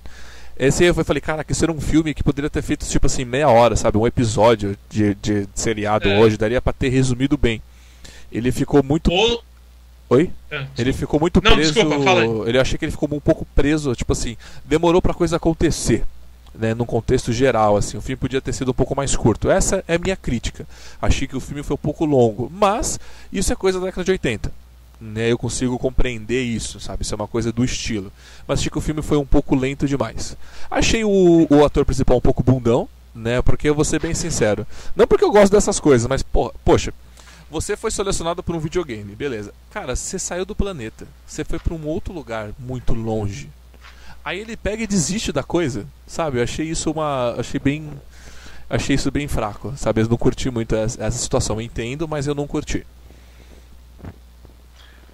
Esse 0.58 0.84
eu 0.84 0.94
falei, 1.04 1.20
cara, 1.20 1.44
que 1.44 1.54
ser 1.54 1.70
um 1.70 1.80
filme 1.80 2.12
que 2.12 2.24
poderia 2.24 2.50
ter 2.50 2.62
feito 2.62 2.84
tipo 2.84 3.06
assim, 3.06 3.24
meia 3.24 3.48
hora, 3.48 3.76
sabe? 3.76 3.96
Um 3.96 4.06
episódio 4.06 4.76
de, 4.90 5.14
de, 5.14 5.48
seriado 5.54 6.08
é. 6.08 6.18
hoje, 6.18 6.36
daria 6.36 6.60
para 6.60 6.72
ter 6.72 6.88
resumido 6.88 7.36
bem. 7.36 7.62
Ele 8.32 8.50
ficou 8.50 8.82
muito. 8.82 9.10
Oi? 10.10 10.30
É, 10.50 10.66
ele 10.76 10.92
ficou 10.92 11.20
muito 11.20 11.40
não, 11.42 11.54
preso. 11.54 11.72
Desculpa, 11.72 12.48
ele 12.48 12.58
achei 12.58 12.76
que 12.76 12.84
ele 12.84 12.92
ficou 12.92 13.08
um 13.12 13.20
pouco 13.20 13.46
preso, 13.54 13.94
tipo 13.94 14.12
assim, 14.12 14.36
demorou 14.64 15.00
pra 15.00 15.14
coisa 15.14 15.36
acontecer 15.36 16.04
né, 16.58 16.74
num 16.74 16.84
contexto 16.84 17.32
geral, 17.32 17.76
assim, 17.76 17.96
o 17.96 18.00
filme 18.00 18.16
podia 18.16 18.40
ter 18.40 18.52
sido 18.52 18.72
um 18.72 18.74
pouco 18.74 18.96
mais 18.96 19.14
curto. 19.14 19.50
Essa 19.50 19.84
é 19.86 19.94
a 19.94 19.98
minha 19.98 20.16
crítica. 20.16 20.66
Achei 21.00 21.28
que 21.28 21.36
o 21.36 21.40
filme 21.40 21.62
foi 21.62 21.74
um 21.74 21.78
pouco 21.78 22.04
longo, 22.04 22.50
mas 22.52 22.98
isso 23.32 23.52
é 23.52 23.56
coisa 23.56 23.78
da 23.78 23.86
década 23.86 24.04
de 24.04 24.10
80. 24.10 24.52
Né, 25.00 25.30
eu 25.30 25.38
consigo 25.38 25.78
compreender 25.78 26.42
isso, 26.42 26.80
sabe? 26.80 27.04
Isso 27.04 27.14
é 27.14 27.16
uma 27.16 27.28
coisa 27.28 27.52
do 27.52 27.64
estilo. 27.64 28.12
Mas 28.48 28.58
achei 28.58 28.70
que 28.70 28.78
o 28.78 28.80
filme 28.80 29.00
foi 29.00 29.16
um 29.16 29.24
pouco 29.24 29.54
lento 29.54 29.86
demais. 29.86 30.36
Achei 30.68 31.04
o, 31.04 31.46
o 31.48 31.64
ator 31.64 31.84
principal 31.84 32.16
um 32.16 32.20
pouco 32.20 32.42
bundão, 32.42 32.88
né? 33.14 33.40
Porque 33.40 33.68
eu 33.68 33.76
vou 33.76 33.84
ser 33.84 34.00
bem 34.00 34.12
sincero. 34.12 34.66
Não 34.96 35.06
porque 35.06 35.24
eu 35.24 35.30
gosto 35.30 35.52
dessas 35.52 35.78
coisas, 35.78 36.08
mas, 36.08 36.22
porra, 36.22 36.52
poxa, 36.64 36.92
você 37.50 37.76
foi 37.76 37.90
selecionado 37.90 38.42
por 38.42 38.54
um 38.54 38.58
videogame, 38.58 39.14
beleza. 39.14 39.54
Cara, 39.70 39.96
você 39.96 40.18
saiu 40.18 40.44
do 40.44 40.54
planeta. 40.54 41.06
Você 41.26 41.44
foi 41.44 41.58
para 41.58 41.74
um 41.74 41.86
outro 41.86 42.12
lugar 42.12 42.50
muito 42.58 42.92
longe. 42.92 43.50
Aí 44.22 44.40
ele 44.40 44.56
pega 44.56 44.82
e 44.82 44.86
desiste 44.86 45.32
da 45.32 45.42
coisa, 45.42 45.86
sabe? 46.06 46.38
Eu 46.38 46.42
achei 46.42 46.68
isso 46.68 46.90
uma. 46.90 47.34
Achei 47.38 47.58
bem. 47.58 47.90
Achei 48.68 48.94
isso 48.94 49.10
bem 49.10 49.26
fraco, 49.26 49.72
sabe? 49.78 50.02
Eu 50.02 50.08
não 50.08 50.18
curti 50.18 50.50
muito 50.50 50.76
essa, 50.76 51.10
situação. 51.12 51.56
Eu 51.56 51.62
entendo, 51.62 52.06
mas 52.06 52.26
eu 52.26 52.34
não 52.34 52.46
curti. 52.46 52.86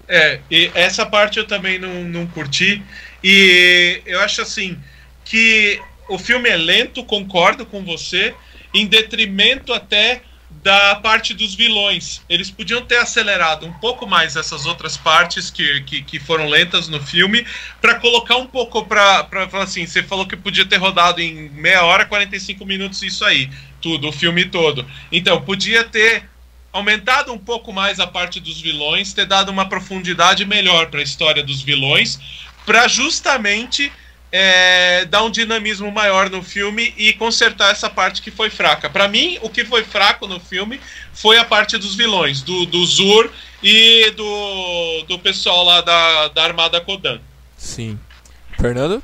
É, 0.08 0.40
e 0.50 0.70
essa 0.74 1.06
parte 1.06 1.38
eu 1.38 1.46
também 1.46 1.78
não, 1.78 2.04
não 2.04 2.26
curti. 2.26 2.82
E 3.22 4.02
eu 4.04 4.20
acho 4.20 4.42
assim 4.42 4.78
que 5.24 5.80
o 6.08 6.18
filme 6.18 6.48
é 6.48 6.56
lento, 6.56 7.04
concordo 7.04 7.64
com 7.64 7.82
você, 7.82 8.34
em 8.72 8.86
detrimento 8.86 9.72
até 9.72 10.22
da 10.62 10.94
parte 10.96 11.34
dos 11.34 11.54
vilões. 11.54 12.22
Eles 12.28 12.50
podiam 12.50 12.82
ter 12.82 12.96
acelerado 12.98 13.66
um 13.66 13.72
pouco 13.74 14.06
mais 14.06 14.36
essas 14.36 14.66
outras 14.66 14.96
partes 14.96 15.50
que, 15.50 15.80
que, 15.82 16.02
que 16.02 16.18
foram 16.18 16.48
lentas 16.48 16.88
no 16.88 17.00
filme, 17.02 17.46
para 17.80 17.96
colocar 17.96 18.36
um 18.36 18.46
pouco 18.46 18.84
para 18.84 19.48
falar 19.50 19.64
assim: 19.64 19.86
você 19.86 20.02
falou 20.02 20.26
que 20.26 20.36
podia 20.36 20.64
ter 20.64 20.76
rodado 20.76 21.20
em 21.20 21.48
meia 21.50 21.84
hora, 21.84 22.04
45 22.04 22.64
minutos, 22.64 23.02
isso 23.02 23.24
aí, 23.24 23.50
tudo, 23.80 24.08
o 24.08 24.12
filme 24.12 24.44
todo. 24.44 24.86
Então, 25.10 25.40
podia 25.40 25.84
ter 25.84 26.28
aumentado 26.74 27.32
um 27.32 27.38
pouco 27.38 27.72
mais 27.72 28.00
a 28.00 28.06
parte 28.06 28.40
dos 28.40 28.60
vilões, 28.60 29.12
ter 29.12 29.26
dado 29.26 29.48
uma 29.48 29.68
profundidade 29.68 30.44
melhor 30.44 30.88
para 30.88 30.98
a 30.98 31.02
história 31.04 31.40
dos 31.40 31.62
vilões, 31.62 32.18
para 32.66 32.88
justamente 32.88 33.92
é, 34.32 35.04
dar 35.04 35.22
um 35.22 35.30
dinamismo 35.30 35.92
maior 35.92 36.28
no 36.28 36.42
filme 36.42 36.92
e 36.98 37.12
consertar 37.12 37.70
essa 37.70 37.88
parte 37.88 38.20
que 38.20 38.32
foi 38.32 38.50
fraca. 38.50 38.90
Para 38.90 39.06
mim, 39.06 39.38
o 39.40 39.48
que 39.48 39.64
foi 39.64 39.84
fraco 39.84 40.26
no 40.26 40.40
filme 40.40 40.80
foi 41.12 41.38
a 41.38 41.44
parte 41.44 41.78
dos 41.78 41.94
vilões, 41.94 42.42
do, 42.42 42.66
do 42.66 42.84
Zur 42.84 43.30
e 43.62 44.10
do, 44.10 45.04
do 45.06 45.18
pessoal 45.20 45.64
lá 45.64 45.80
da, 45.80 46.28
da 46.28 46.42
Armada 46.42 46.80
Kodan. 46.80 47.20
Sim. 47.56 47.96
Fernando? 48.58 49.00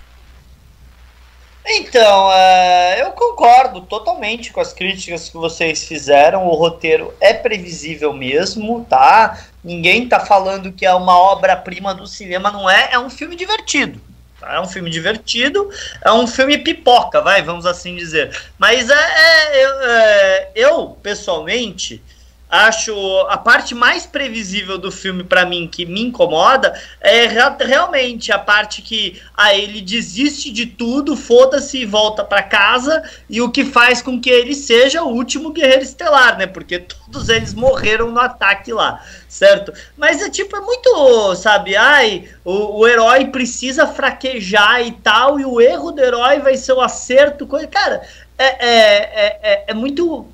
Então, 1.66 2.28
uh, 2.28 2.98
eu 2.98 3.10
concordo 3.12 3.82
totalmente 3.82 4.52
com 4.52 4.60
as 4.60 4.72
críticas 4.72 5.28
que 5.28 5.36
vocês 5.36 5.86
fizeram. 5.86 6.46
O 6.46 6.54
roteiro 6.54 7.14
é 7.20 7.34
previsível 7.34 8.12
mesmo, 8.12 8.84
tá? 8.88 9.46
Ninguém 9.62 10.08
tá 10.08 10.20
falando 10.20 10.72
que 10.72 10.86
é 10.86 10.94
uma 10.94 11.16
obra-prima 11.18 11.94
do 11.94 12.06
cinema, 12.06 12.50
não 12.50 12.68
é? 12.68 12.90
É 12.92 12.98
um 12.98 13.10
filme 13.10 13.36
divertido. 13.36 14.00
É 14.42 14.58
um 14.58 14.66
filme 14.66 14.88
divertido, 14.88 15.68
é 16.02 16.10
um 16.10 16.26
filme 16.26 16.56
pipoca, 16.56 17.20
vai, 17.20 17.42
vamos 17.42 17.66
assim 17.66 17.94
dizer. 17.94 18.34
Mas 18.58 18.88
é, 18.88 18.94
é, 18.94 19.64
eu, 19.64 19.80
é, 19.82 20.50
eu, 20.54 20.88
pessoalmente, 21.02 22.02
acho 22.50 22.92
a 23.28 23.38
parte 23.38 23.74
mais 23.74 24.04
previsível 24.04 24.76
do 24.76 24.90
filme 24.90 25.22
para 25.22 25.46
mim 25.46 25.68
que 25.68 25.86
me 25.86 26.02
incomoda 26.02 26.74
é 27.00 27.26
realmente 27.26 28.32
a 28.32 28.38
parte 28.38 28.82
que 28.82 29.22
ah, 29.36 29.54
ele 29.54 29.80
desiste 29.80 30.50
de 30.50 30.66
tudo, 30.66 31.16
foda-se 31.16 31.78
e 31.78 31.86
volta 31.86 32.24
para 32.24 32.42
casa 32.42 33.02
e 33.28 33.40
o 33.40 33.50
que 33.50 33.64
faz 33.64 34.02
com 34.02 34.20
que 34.20 34.28
ele 34.28 34.54
seja 34.54 35.02
o 35.02 35.12
último 35.14 35.50
guerreiro 35.52 35.82
estelar, 35.82 36.36
né? 36.36 36.46
Porque 36.46 36.80
todos 36.80 37.28
eles 37.28 37.54
morreram 37.54 38.10
no 38.10 38.20
ataque 38.20 38.72
lá, 38.72 39.04
certo? 39.28 39.72
Mas 39.96 40.20
é 40.20 40.28
tipo 40.28 40.56
é 40.56 40.60
muito, 40.60 41.36
sabe? 41.36 41.76
Ai, 41.76 42.28
o, 42.44 42.80
o 42.80 42.88
herói 42.88 43.26
precisa 43.26 43.86
fraquejar 43.86 44.84
e 44.84 44.92
tal 44.92 45.38
e 45.38 45.44
o 45.44 45.60
erro 45.60 45.92
do 45.92 46.02
herói 46.02 46.40
vai 46.40 46.56
ser 46.56 46.72
o 46.72 46.80
acerto, 46.80 47.46
coisa, 47.46 47.68
cara. 47.68 48.02
é, 48.36 48.44
é, 48.44 48.68
é, 48.68 49.38
é, 49.42 49.64
é 49.68 49.74
muito 49.74 50.26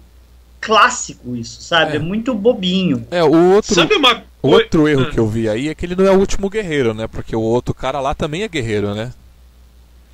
clássico 0.61 1.36
isso, 1.36 1.62
sabe? 1.62 1.92
É, 1.92 1.96
é 1.96 1.98
muito 1.98 2.34
bobinho. 2.34 3.07
É, 3.11 3.22
o 3.22 3.54
outro. 3.54 3.74
Sabe 3.74 3.94
uma 3.94 4.24
Outro 4.46 4.88
erro 4.88 5.02
ah. 5.02 5.11
que 5.11 5.18
eu 5.18 5.26
vi 5.26 5.48
aí 5.48 5.68
é 5.68 5.74
que 5.74 5.84
ele 5.84 5.96
não 5.96 6.07
é 6.07 6.11
o 6.11 6.18
último 6.18 6.48
guerreiro, 6.48 6.94
né? 6.94 7.07
Porque 7.07 7.34
o 7.34 7.40
outro 7.40 7.74
cara 7.74 8.00
lá 8.00 8.14
também 8.14 8.42
é 8.42 8.48
guerreiro, 8.48 8.94
né? 8.94 9.12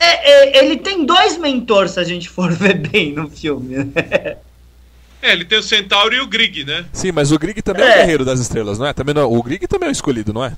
É, 0.00 0.30
é, 0.30 0.64
ele 0.64 0.76
tem 0.78 1.04
dois 1.04 1.36
mentores, 1.38 1.92
se 1.92 2.00
a 2.00 2.04
gente 2.04 2.28
for 2.28 2.50
ver 2.56 2.74
bem 2.74 3.12
no 3.12 3.28
filme. 3.28 3.76
Né? 3.76 4.36
É, 5.20 5.32
ele 5.32 5.44
tem 5.44 5.58
o 5.58 5.62
Centauro 5.62 6.14
e 6.14 6.20
o 6.20 6.26
Grig, 6.26 6.64
né? 6.64 6.84
Sim, 6.92 7.12
mas 7.12 7.30
o 7.30 7.38
Grig 7.38 7.62
também 7.62 7.84
é, 7.84 7.88
é 7.88 7.92
o 7.92 7.96
guerreiro 7.98 8.24
das 8.24 8.40
estrelas, 8.40 8.78
não 8.78 8.86
é? 8.86 8.92
Também 8.92 9.14
não, 9.14 9.30
o 9.32 9.42
Grig 9.42 9.66
também 9.68 9.88
é 9.88 9.90
o 9.90 9.92
escolhido, 9.92 10.32
não 10.32 10.44
é? 10.44 10.56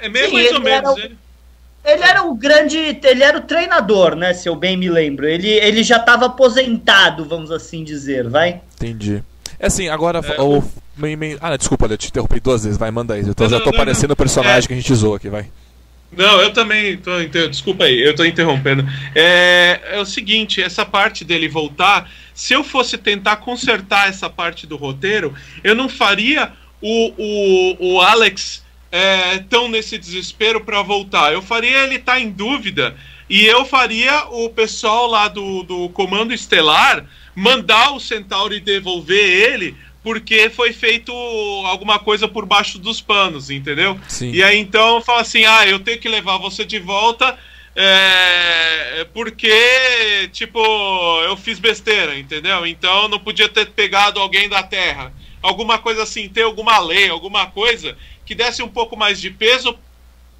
É 0.00 0.08
meio 0.08 0.26
Sim, 0.26 0.32
mais 0.34 0.52
ou 0.52 0.60
menos, 0.60 0.96
ele. 0.98 1.16
Ele 1.84 2.02
era 2.02 2.22
o 2.22 2.34
grande. 2.34 2.76
Ele 3.02 3.22
era 3.22 3.38
o 3.38 3.42
treinador, 3.42 4.14
né? 4.14 4.34
Se 4.34 4.48
eu 4.48 4.54
bem 4.54 4.76
me 4.76 4.88
lembro. 4.88 5.26
Ele, 5.26 5.48
ele 5.48 5.82
já 5.82 5.96
estava 5.96 6.26
aposentado, 6.26 7.24
vamos 7.24 7.50
assim 7.50 7.82
dizer, 7.82 8.28
vai? 8.28 8.60
Entendi. 8.74 9.22
É 9.58 9.66
assim, 9.66 9.88
agora. 9.88 10.20
É, 10.20 10.40
o... 10.40 10.62
Ah, 11.40 11.56
desculpa, 11.56 11.86
eu 11.86 11.96
te 11.96 12.08
interrompi 12.08 12.40
duas 12.40 12.64
vezes, 12.64 12.78
vai, 12.78 12.90
manda 12.90 13.14
aí. 13.14 13.26
Eu 13.26 13.34
tô, 13.34 13.44
não, 13.44 13.50
já 13.50 13.60
tô 13.60 13.70
não, 13.70 13.78
parecendo 13.78 14.12
o 14.12 14.16
personagem 14.16 14.64
é... 14.64 14.66
que 14.66 14.72
a 14.72 14.76
gente 14.76 14.94
zoou 14.94 15.14
aqui, 15.14 15.28
vai. 15.28 15.46
Não, 16.16 16.40
eu 16.40 16.52
também 16.52 16.96
tô. 16.96 17.10
Desculpa 17.48 17.84
aí, 17.84 18.00
eu 18.00 18.14
tô 18.14 18.24
interrompendo. 18.24 18.84
É, 19.14 19.80
é 19.92 20.00
o 20.00 20.06
seguinte, 20.06 20.62
essa 20.62 20.84
parte 20.84 21.24
dele 21.24 21.48
voltar, 21.48 22.10
se 22.34 22.54
eu 22.54 22.64
fosse 22.64 22.96
tentar 22.96 23.36
consertar 23.36 24.08
essa 24.08 24.28
parte 24.30 24.66
do 24.66 24.76
roteiro, 24.76 25.34
eu 25.62 25.74
não 25.74 25.88
faria 25.88 26.52
o, 26.80 27.12
o, 27.18 27.94
o 27.94 28.00
Alex 28.00 28.64
é, 28.90 29.38
tão 29.38 29.68
nesse 29.68 29.98
desespero 29.98 30.60
para 30.60 30.82
voltar. 30.82 31.32
Eu 31.32 31.42
faria 31.42 31.84
ele 31.84 31.96
estar 31.96 32.14
tá 32.14 32.20
em 32.20 32.30
dúvida 32.30 32.96
e 33.28 33.44
eu 33.44 33.64
faria 33.64 34.26
o 34.30 34.48
pessoal 34.50 35.06
lá 35.06 35.28
do, 35.28 35.62
do 35.62 35.88
Comando 35.90 36.32
Estelar 36.32 37.04
mandar 37.34 37.92
o 37.92 38.00
Centauri 38.00 38.58
devolver 38.58 39.24
ele 39.24 39.76
porque 40.02 40.48
foi 40.48 40.72
feito 40.72 41.12
alguma 41.66 41.98
coisa 41.98 42.26
por 42.26 42.46
baixo 42.46 42.78
dos 42.78 43.00
panos, 43.00 43.50
entendeu? 43.50 43.98
Sim. 44.08 44.30
E 44.30 44.42
aí 44.42 44.58
então 44.58 45.02
fala 45.02 45.20
assim: 45.20 45.44
ah, 45.44 45.66
eu 45.66 45.78
tenho 45.80 45.98
que 45.98 46.08
levar 46.08 46.38
você 46.38 46.64
de 46.64 46.78
volta. 46.78 47.38
É, 47.80 49.06
porque, 49.14 50.28
tipo, 50.32 50.58
eu 51.24 51.36
fiz 51.36 51.60
besteira, 51.60 52.18
entendeu? 52.18 52.66
Então 52.66 53.06
não 53.06 53.20
podia 53.20 53.48
ter 53.48 53.66
pegado 53.66 54.18
alguém 54.18 54.48
da 54.48 54.62
Terra. 54.64 55.12
Alguma 55.40 55.78
coisa 55.78 56.02
assim, 56.02 56.28
ter 56.28 56.42
alguma 56.42 56.80
lei, 56.80 57.08
alguma 57.08 57.46
coisa 57.46 57.96
que 58.28 58.34
desse 58.34 58.62
um 58.62 58.68
pouco 58.68 58.94
mais 58.94 59.18
de 59.18 59.30
peso 59.30 59.74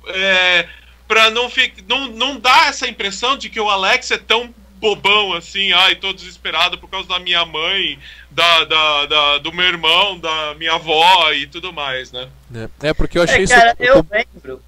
é, 0.09 0.69
para 1.09 1.31
não, 1.31 1.51
não, 1.89 2.09
não 2.09 2.39
dar 2.39 2.69
essa 2.69 2.87
impressão 2.87 3.35
de 3.35 3.49
que 3.49 3.59
o 3.59 3.71
Alex 3.71 4.11
é 4.11 4.19
tão 4.19 4.55
bobão 4.75 5.33
assim, 5.33 5.73
ai, 5.73 5.97
tô 5.97 6.13
desesperado 6.13 6.77
por 6.77 6.91
causa 6.91 7.09
da 7.09 7.19
minha 7.19 7.47
mãe, 7.47 7.99
da, 8.31 8.65
da, 8.67 9.07
da 9.07 9.39
do 9.39 9.53
meu 9.55 9.65
irmão, 9.65 10.19
da 10.21 10.55
minha 10.57 10.75
avó 10.75 11.33
e 11.33 11.47
tudo 11.47 11.73
mais, 11.73 12.13
né? 12.13 12.29
É, 12.55 12.89
é 12.89 12.95
porque 12.95 13.17
eu 13.19 13.23
achei 13.23 13.45
é, 13.45 13.47
cara, 13.47 13.75
isso. 13.81 13.91
Eu 13.91 14.07
lembro. 14.11 14.63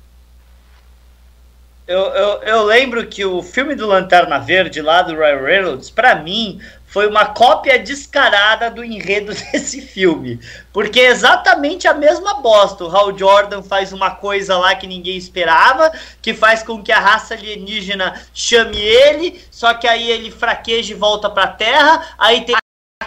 Eu, 1.87 2.01
eu, 2.01 2.43
eu 2.43 2.65
lembro 2.65 3.07
que 3.07 3.25
o 3.25 3.43
filme 3.43 3.75
do 3.75 3.87
Lanterna 3.87 4.39
Verde 4.39 4.81
lá 4.81 5.03
do 5.03 5.15
Ryan 5.15 5.43
Reynolds, 5.43 5.91
para 5.91 6.15
mim, 6.15 6.61
foi 6.91 7.07
uma 7.07 7.25
cópia 7.25 7.79
descarada 7.79 8.71
do 8.71 8.85
enredo 8.85 9.33
desse 9.53 9.81
filme. 9.81 10.41
Porque 10.73 11.01
é 11.01 11.07
exatamente 11.07 11.89
a 11.89 11.95
mesma 11.95 12.35
bosta. 12.35 12.85
O 12.85 12.95
Hal 12.95 13.17
Jordan 13.17 13.63
faz 13.63 13.93
uma 13.93 14.11
coisa 14.11 14.59
lá 14.59 14.75
que 14.75 14.87
ninguém 14.87 15.17
esperava, 15.17 15.91
que 16.21 16.35
faz 16.35 16.63
com 16.63 16.83
que 16.83 16.93
a 16.93 17.01
raça 17.01 17.35
alienígena 17.35 18.21
chame 18.35 18.79
ele, 18.79 19.41
só 19.51 19.73
que 19.73 19.87
aí 19.87 20.11
ele 20.11 20.31
fraqueja 20.31 20.93
e 20.93 20.97
volta 20.97 21.31
pra 21.31 21.47
Terra. 21.47 22.15
Aí 22.19 22.45
tem 22.45 22.57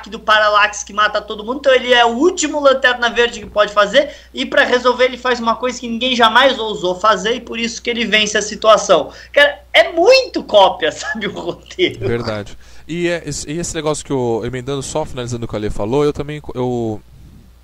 do 0.10 0.20
Parallax 0.20 0.84
que 0.84 0.92
mata 0.92 1.22
todo 1.22 1.46
mundo, 1.46 1.60
então 1.60 1.74
ele 1.74 1.94
é 1.94 2.04
o 2.04 2.10
último 2.10 2.60
Lanterna 2.60 3.10
Verde 3.10 3.40
que 3.40 3.46
pode 3.46 3.72
fazer, 3.72 4.14
e 4.34 4.46
para 4.46 4.64
resolver 4.64 5.06
ele 5.06 5.18
faz 5.18 5.40
uma 5.40 5.56
coisa 5.56 5.80
que 5.80 5.88
ninguém 5.88 6.14
jamais 6.14 6.60
ousou 6.60 7.00
fazer, 7.00 7.36
e 7.36 7.40
por 7.40 7.58
isso 7.58 7.82
que 7.82 7.90
ele 7.90 8.04
vence 8.04 8.38
a 8.38 8.42
situação. 8.42 9.14
Cara, 9.32 9.64
é 9.72 9.94
muito 9.94 10.44
cópia, 10.44 10.92
sabe, 10.94 11.28
o 11.28 11.32
roteiro. 11.32 12.06
Verdade. 12.06 12.58
E, 12.88 13.08
é, 13.08 13.24
e 13.48 13.58
esse 13.60 13.76
negócio 13.76 14.06
que 14.06 14.12
eu, 14.12 14.42
emendando 14.46 14.84
só, 14.84 15.06
finalizando 15.06 15.46
o 15.46 15.48
que 15.48 15.56
a 15.56 15.60
Lê 15.60 15.70
falou, 15.70 16.04
eu 16.04 16.14
também, 16.14 16.42
eu, 16.54 17.02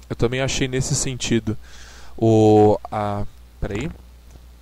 eu 0.10 0.16
também 0.16 0.42
achei 0.42 0.68
nesse 0.68 0.96
sentido. 0.96 1.58
O, 2.18 2.80
a, 2.92 3.26
peraí. 3.60 3.90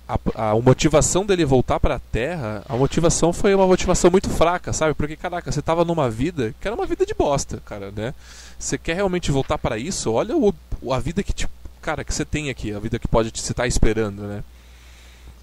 A, 0.08 0.50
a, 0.50 0.54
motivação 0.54 1.26
dele 1.26 1.44
voltar 1.44 1.78
para 1.78 1.96
a 1.96 1.98
Terra, 1.98 2.64
a 2.66 2.76
motivação 2.76 3.30
foi 3.30 3.54
uma 3.54 3.66
motivação 3.66 4.10
muito 4.10 4.30
fraca, 4.30 4.72
sabe? 4.72 4.94
Porque, 4.94 5.16
caraca, 5.16 5.52
você 5.52 5.60
tava 5.60 5.84
numa 5.84 6.08
vida 6.08 6.54
que 6.58 6.66
era 6.66 6.74
uma 6.74 6.86
vida 6.86 7.04
de 7.04 7.12
bosta, 7.12 7.60
cara, 7.64 7.92
né? 7.94 8.14
Você 8.58 8.78
quer 8.78 8.94
realmente 8.94 9.30
voltar 9.30 9.58
para 9.58 9.76
isso? 9.76 10.10
Olha 10.10 10.34
o, 10.34 10.54
a 10.90 10.98
vida 10.98 11.22
que, 11.22 11.32
tipo, 11.34 11.52
cara, 11.82 12.04
que 12.04 12.14
você 12.14 12.24
tem 12.24 12.48
aqui, 12.48 12.72
a 12.72 12.78
vida 12.78 12.98
que 12.98 13.06
pode 13.06 13.30
você 13.30 13.52
estar 13.52 13.64
tá 13.64 13.66
esperando, 13.66 14.22
né? 14.22 14.42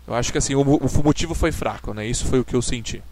Eu 0.07 0.15
acho 0.15 0.31
que 0.31 0.37
assim, 0.37 0.55
o, 0.55 0.61
o 0.61 1.03
motivo 1.03 1.35
foi 1.35 1.51
fraco, 1.51 1.93
né? 1.93 2.05
Isso 2.05 2.25
foi 2.25 2.39
o 2.39 2.45
que 2.45 2.55
eu 2.55 2.61
senti. 2.61 3.03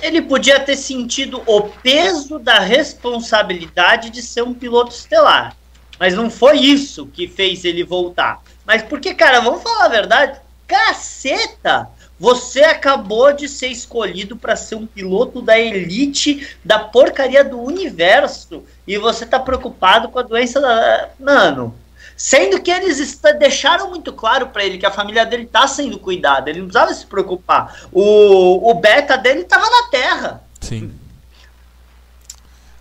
Ele 0.00 0.22
podia 0.22 0.60
ter 0.60 0.76
sentido 0.76 1.42
o 1.46 1.62
peso 1.62 2.38
da 2.38 2.58
responsabilidade 2.60 4.10
de 4.10 4.22
ser 4.22 4.42
um 4.42 4.54
piloto 4.54 4.92
estelar. 4.92 5.56
Mas 5.98 6.14
não 6.14 6.30
foi 6.30 6.58
isso 6.58 7.06
que 7.06 7.26
fez 7.26 7.64
ele 7.64 7.82
voltar. 7.82 8.40
Mas 8.64 8.82
porque, 8.82 9.14
cara, 9.14 9.40
vamos 9.40 9.62
falar 9.62 9.86
a 9.86 9.88
verdade? 9.88 10.40
Caceta! 10.66 11.90
Você 12.20 12.62
acabou 12.62 13.32
de 13.32 13.48
ser 13.48 13.68
escolhido 13.68 14.36
para 14.36 14.56
ser 14.56 14.74
um 14.74 14.86
piloto 14.86 15.40
da 15.40 15.58
elite 15.58 16.56
da 16.64 16.78
porcaria 16.78 17.44
do 17.44 17.60
universo. 17.60 18.64
E 18.86 18.98
você 18.98 19.24
tá 19.24 19.38
preocupado 19.38 20.08
com 20.08 20.18
a 20.18 20.22
doença 20.22 20.60
da. 20.60 21.10
Mano, 21.18 21.74
Sendo 22.18 22.60
que 22.60 22.68
eles 22.68 23.20
deixaram 23.38 23.90
muito 23.90 24.12
claro 24.12 24.48
para 24.48 24.64
ele 24.64 24.76
que 24.76 24.84
a 24.84 24.90
família 24.90 25.24
dele 25.24 25.46
tá 25.46 25.68
sendo 25.68 26.00
cuidada, 26.00 26.50
ele 26.50 26.58
não 26.58 26.66
precisava 26.66 26.92
se 26.92 27.06
preocupar. 27.06 27.86
O, 27.92 28.68
o 28.68 28.74
beta 28.74 29.16
dele 29.16 29.44
tava 29.44 29.64
na 29.70 29.88
Terra. 29.88 30.42
Sim. 30.60 30.92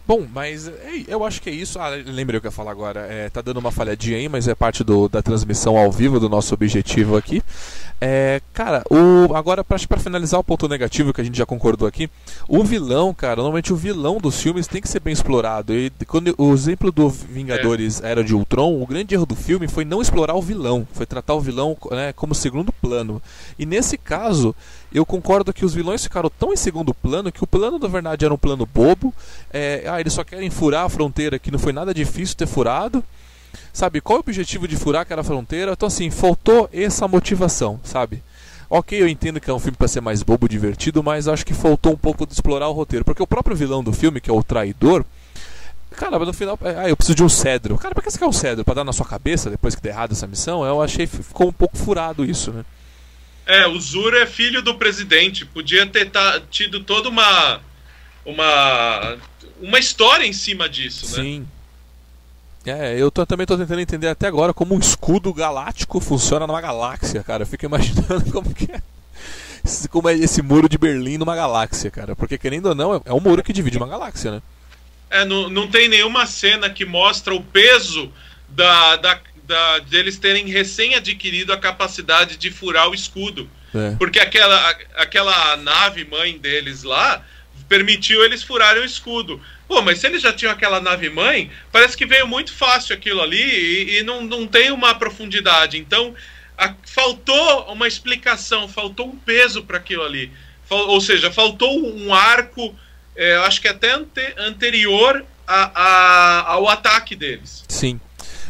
Bom, 0.07 0.25
mas 0.33 0.71
eu 1.07 1.23
acho 1.23 1.39
que 1.39 1.49
é 1.51 1.53
isso. 1.53 1.77
Ah, 1.79 1.89
lembrei 1.89 2.38
o 2.38 2.41
que 2.41 2.47
eu 2.47 2.49
ia 2.49 2.55
falar 2.55 2.71
agora. 2.71 3.01
É, 3.01 3.29
tá 3.29 3.41
dando 3.41 3.57
uma 3.57 3.71
falhadinha 3.71 4.17
aí, 4.17 4.27
mas 4.27 4.47
é 4.47 4.55
parte 4.55 4.83
do, 4.83 5.07
da 5.07 5.21
transmissão 5.21 5.77
ao 5.77 5.91
vivo 5.91 6.19
do 6.19 6.29
nosso 6.29 6.53
objetivo 6.53 7.15
aqui. 7.15 7.43
É, 7.99 8.41
cara, 8.53 8.83
o, 8.91 9.33
agora 9.33 9.63
para 9.63 9.79
finalizar 9.97 10.39
o 10.39 10.43
ponto 10.43 10.67
negativo 10.67 11.11
que 11.11 11.19
a 11.19 11.23
gente 11.23 11.37
já 11.37 11.47
concordou 11.47 11.87
aqui, 11.87 12.09
o 12.47 12.63
vilão, 12.63 13.11
cara, 13.11 13.37
normalmente 13.37 13.73
o 13.73 13.75
vilão 13.75 14.19
dos 14.19 14.39
filmes 14.39 14.67
tem 14.67 14.81
que 14.81 14.87
ser 14.87 14.99
bem 14.99 15.13
explorado. 15.13 15.73
E 15.73 15.91
quando 16.07 16.33
o 16.37 16.53
exemplo 16.53 16.91
do 16.91 17.09
Vingadores 17.09 18.01
é. 18.01 18.11
Era 18.11 18.23
de 18.23 18.35
Ultron, 18.35 18.81
o 18.81 18.85
grande 18.85 19.15
erro 19.15 19.25
do 19.25 19.35
filme 19.35 19.67
foi 19.67 19.83
não 19.83 20.01
explorar 20.01 20.35
o 20.35 20.41
vilão, 20.41 20.87
foi 20.93 21.05
tratar 21.05 21.33
o 21.33 21.41
vilão 21.41 21.75
né, 21.91 22.13
como 22.13 22.35
segundo 22.35 22.71
plano. 22.71 23.21
E 23.57 23.65
nesse 23.65 23.97
caso, 23.97 24.55
eu 24.93 25.05
concordo 25.05 25.51
que 25.51 25.65
os 25.65 25.73
vilões 25.73 26.03
ficaram 26.03 26.29
tão 26.29 26.53
em 26.53 26.57
segundo 26.57 26.93
plano 26.93 27.31
que 27.31 27.43
o 27.43 27.47
plano 27.47 27.79
da 27.79 27.87
verdade 27.87 28.25
era 28.25 28.33
um 28.33 28.37
plano 28.37 28.65
bobo. 28.65 29.13
É, 29.51 29.85
ah, 29.87 29.99
eles 29.99 30.13
só 30.13 30.23
querem 30.23 30.49
furar 30.49 30.85
a 30.85 30.89
fronteira, 30.89 31.39
que 31.39 31.51
não 31.51 31.59
foi 31.59 31.73
nada 31.73 31.93
difícil 31.93 32.35
ter 32.35 32.47
furado. 32.47 33.03
Sabe, 33.78 34.01
qual 34.01 34.15
é 34.15 34.17
o 34.17 34.21
objetivo 34.21 34.67
de 34.67 34.75
furar 34.75 35.03
aquela 35.03 35.23
fronteira? 35.23 35.73
Então, 35.73 35.86
assim, 35.86 36.09
faltou 36.09 36.67
essa 36.73 37.07
motivação, 37.07 37.80
sabe? 37.84 38.23
Ok, 38.67 38.99
eu 38.99 39.07
entendo 39.07 39.39
que 39.39 39.51
é 39.51 39.53
um 39.53 39.59
filme 39.59 39.78
para 39.78 39.88
ser 39.88 40.01
mais 40.01 40.23
bobo, 40.23 40.49
divertido, 40.49 41.03
mas 41.03 41.28
acho 41.28 41.45
que 41.45 41.53
faltou 41.53 41.93
um 41.93 41.97
pouco 41.97 42.25
de 42.25 42.34
explorar 42.34 42.69
o 42.69 42.71
roteiro. 42.71 43.05
Porque 43.05 43.21
o 43.21 43.28
próprio 43.28 43.55
vilão 43.55 43.84
do 43.84 43.93
filme, 43.93 44.19
que 44.19 44.32
é 44.32 44.34
o 44.34 44.41
traidor, 44.41 45.05
cara, 45.91 46.17
no 46.17 46.34
final, 46.34 46.57
é, 46.63 46.75
ah, 46.75 46.89
eu 46.89 46.97
preciso 46.97 47.17
de 47.17 47.23
um 47.23 47.30
cedro. 47.30 47.78
Cara, 47.78 47.93
pra 47.93 48.01
que 48.01 48.09
você 48.09 48.17
quer 48.17 48.25
um 48.25 48.32
cedro? 48.32 48.65
Pra 48.65 48.73
dar 48.73 48.84
na 48.84 48.91
sua 48.91 49.05
cabeça 49.05 49.47
depois 49.47 49.75
que 49.75 49.82
der 49.84 49.89
errado 49.89 50.13
essa 50.13 50.25
missão? 50.25 50.65
Eu 50.65 50.82
achei 50.82 51.05
que 51.05 51.17
ficou 51.17 51.49
um 51.49 51.53
pouco 51.53 51.78
furado 51.78 52.25
isso, 52.25 52.51
né? 52.51 52.65
É, 53.45 53.67
o 53.67 53.80
Zuro 53.80 54.17
é 54.17 54.25
filho 54.25 54.63
do 54.63 54.73
presidente. 54.73 55.45
Podia 55.45 55.86
ter 55.86 56.11
tido 56.49 56.84
toda 56.84 57.09
uma. 57.09 57.61
uma. 58.25 59.17
uma 59.61 59.78
história 59.78 60.25
em 60.25 60.34
cima 60.34 60.67
disso, 60.67 61.15
né? 61.15 61.23
Sim. 61.23 61.47
É, 62.70 62.99
eu 62.99 63.09
tô, 63.09 63.26
também 63.26 63.43
estou 63.43 63.57
tentando 63.57 63.80
entender 63.80 64.07
até 64.07 64.28
agora 64.28 64.53
como 64.53 64.76
um 64.76 64.80
escudo 64.80 65.34
galáctico 65.34 65.99
funciona 65.99 66.45
numa 66.45 66.61
galáxia, 66.61 67.24
cara. 67.24 67.43
Eu 67.43 67.47
fico 67.47 67.65
imaginando 67.65 68.26
como 68.32 68.53
que 68.53 68.72
é. 68.72 68.82
Como 69.89 70.07
é 70.07 70.13
esse 70.13 70.41
muro 70.41 70.70
de 70.70 70.78
Berlim 70.78 71.18
numa 71.18 71.36
galáxia, 71.36 71.91
cara. 71.91 72.15
Porque 72.15 72.38
querendo 72.38 72.68
ou 72.68 72.76
não, 72.76 72.95
é, 72.95 73.13
um 73.13 73.20
muro 73.20 73.43
que 73.43 73.53
divide 73.53 73.78
uma 73.78 73.88
galáxia, 73.88 74.32
né? 74.32 74.41
É, 75.09 75.26
não, 75.26 75.49
não 75.49 75.68
tem 75.68 75.88
nenhuma 75.88 76.26
cena 76.26 76.70
que 76.70 76.86
mostra 76.86 77.34
o 77.34 77.41
peso 77.41 78.11
da, 78.49 78.97
da, 78.97 79.20
da 79.45 79.80
deles 79.80 80.18
terem 80.18 80.47
recém 80.47 80.95
adquirido 80.95 81.53
a 81.53 81.57
capacidade 81.57 82.38
de 82.38 82.51
furar 82.51 82.89
o 82.89 82.93
escudo. 82.93 83.49
É. 83.74 83.95
Porque 83.97 84.20
aquela, 84.20 84.78
aquela 84.95 85.57
nave 85.57 86.05
mãe 86.05 86.38
deles 86.38 86.84
lá 86.84 87.24
permitiu 87.68 88.24
eles 88.24 88.43
furarem 88.43 88.82
o 88.82 88.86
escudo. 88.86 89.41
Pô, 89.68 89.82
mas 89.82 89.99
se 89.99 90.07
eles 90.07 90.22
já 90.22 90.32
tinham 90.32 90.51
aquela 90.51 90.80
nave 90.80 91.09
mãe, 91.09 91.51
parece 91.72 91.97
que 91.97 92.05
veio 92.05 92.28
muito 92.28 92.53
fácil 92.53 92.95
aquilo 92.95 93.22
ali 93.22 93.41
e, 93.41 93.99
e 93.99 94.03
não, 94.03 94.24
não 94.24 94.47
tem 94.47 94.72
uma 94.72 94.95
profundidade. 94.95 95.78
Então, 95.78 96.15
a, 96.57 96.74
faltou 96.86 97.72
uma 97.72 97.88
explicação, 97.88 98.68
faltou 98.68 99.07
um 99.07 99.15
peso 99.15 99.63
para 99.63 99.78
aquilo 99.78 100.03
ali. 100.03 100.32
Fal, 100.65 100.88
ou 100.88 101.01
seja, 101.01 101.32
faltou 101.32 101.86
um 101.95 102.13
arco, 102.13 102.74
é, 103.15 103.36
acho 103.38 103.61
que 103.61 103.68
até 103.68 103.91
ante, 103.91 104.34
anterior 104.38 105.24
a, 105.45 105.72
a, 105.74 106.51
ao 106.53 106.68
ataque 106.68 107.15
deles. 107.15 107.63
Sim. 107.68 107.99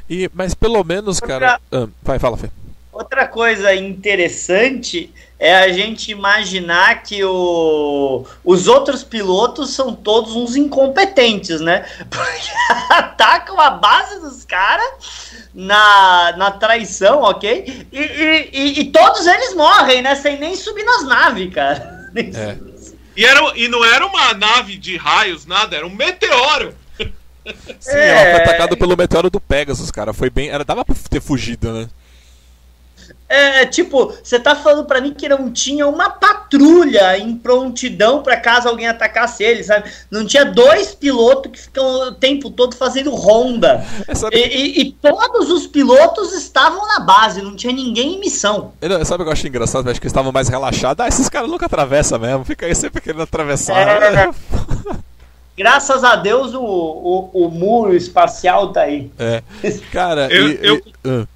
E, 0.10 0.30
mas 0.34 0.54
pelo 0.54 0.84
menos, 0.84 1.20
cara. 1.20 1.60
Ah, 1.72 1.88
vai, 2.02 2.18
fala, 2.20 2.38
Fê. 2.38 2.50
Outra 2.92 3.28
coisa 3.28 3.76
interessante 3.76 5.12
é 5.40 5.56
a 5.56 5.72
gente 5.72 6.12
imaginar 6.12 7.04
que 7.04 7.24
o, 7.24 8.26
os 8.44 8.68
outros 8.68 9.04
pilotos 9.04 9.72
são 9.72 9.94
todos 9.94 10.36
uns 10.36 10.56
incompetentes, 10.56 11.62
né? 11.62 11.86
Porque 12.10 12.94
atacam 12.94 13.60
a 13.60 13.70
base 13.70 14.20
dos 14.20 14.44
caras 14.46 15.48
na, 15.54 16.36
na 16.38 16.52
traição, 16.52 17.22
ok? 17.22 17.88
E, 17.92 18.00
e, 18.00 18.50
e, 18.52 18.80
e, 18.80 18.86
todos 18.86 19.28
eles 19.28 19.54
morrem, 19.54 20.02
né? 20.02 20.16
Sem 20.16 20.40
nem 20.40 20.56
subir 20.56 20.84
nas 20.84 21.04
naves, 21.06 21.54
cara. 21.54 21.98
É. 22.18 22.58
E, 23.16 23.24
era, 23.24 23.40
e 23.56 23.68
não 23.68 23.86
era 23.86 24.08
uma 24.08 24.34
nave 24.34 24.76
de 24.76 24.98
raios, 24.98 25.46
nada, 25.46 25.76
era 25.76 25.86
um 25.86 25.94
meteoro. 25.94 26.74
Sim, 27.80 27.92
é... 27.92 28.10
ela 28.10 28.36
foi 28.36 28.44
atacada 28.44 28.78
pelo 28.78 28.98
meteoro 28.98 29.30
do 29.30 29.40
Pegasus, 29.40 29.92
cara. 29.92 30.14
Foi 30.14 30.30
bem. 30.30 30.50
Era, 30.50 30.64
dava 30.64 30.84
pra 30.84 30.96
ter 31.10 31.22
fugido, 31.22 31.72
né? 31.72 31.88
É, 33.30 33.66
tipo, 33.66 34.14
você 34.24 34.40
tá 34.40 34.56
falando 34.56 34.86
para 34.86 35.02
mim 35.02 35.14
que 35.14 35.28
não 35.28 35.52
tinha 35.52 35.86
uma 35.86 36.10
patrulha 36.10 37.18
em 37.18 37.36
prontidão 37.36 38.24
para 38.24 38.38
caso 38.38 38.70
alguém 38.70 38.88
atacasse 38.88 39.44
ele, 39.44 39.64
sabe? 39.64 39.92
Não 40.10 40.26
tinha 40.26 40.46
dois 40.46 40.96
pilotos 40.96 41.52
que 41.52 41.60
ficam 41.60 42.08
o 42.08 42.12
tempo 42.14 42.50
todo 42.50 42.76
fazendo 42.76 43.14
ronda. 43.14 43.86
É, 44.32 44.38
e, 44.38 44.80
e, 44.80 44.82
e, 44.82 44.92
todos 44.94 45.52
os 45.52 45.68
pilotos 45.68 46.34
estavam 46.34 46.88
na 46.88 47.02
base, 47.02 47.42
não 47.42 47.56
tinha 47.56 47.74
ninguém 47.74 48.16
em 48.16 48.20
missão. 48.20 48.72
Eu, 48.80 49.04
sabe 49.04 49.24
o 49.24 49.26
que 49.26 49.30
eu 49.30 49.34
acho 49.34 49.48
engraçado? 49.48 49.90
acho 49.90 50.00
que 50.00 50.06
eles 50.06 50.12
estavam 50.12 50.32
mais 50.32 50.48
relaxados. 50.48 51.04
Ah, 51.04 51.10
esses 51.10 51.28
caras 51.28 51.50
nunca 51.50 51.66
atravessam 51.66 52.18
mesmo, 52.20 52.46
fica 52.46 52.66
aí 52.66 52.76
sempre 52.76 53.02
querendo 53.02 53.24
atravessar. 53.24 53.78
É... 53.78 54.30
Graças 55.58 56.04
a 56.04 56.16
Deus 56.16 56.54
o, 56.54 56.62
o, 56.62 57.30
o, 57.34 57.50
muro 57.50 57.96
espacial 57.96 58.72
tá 58.72 58.82
aí. 58.82 59.12
É. 59.18 59.42
Cara, 59.92 60.32
eu, 60.32 60.48
e, 60.50 60.60
eu... 60.62 60.76
Uh 61.04 61.28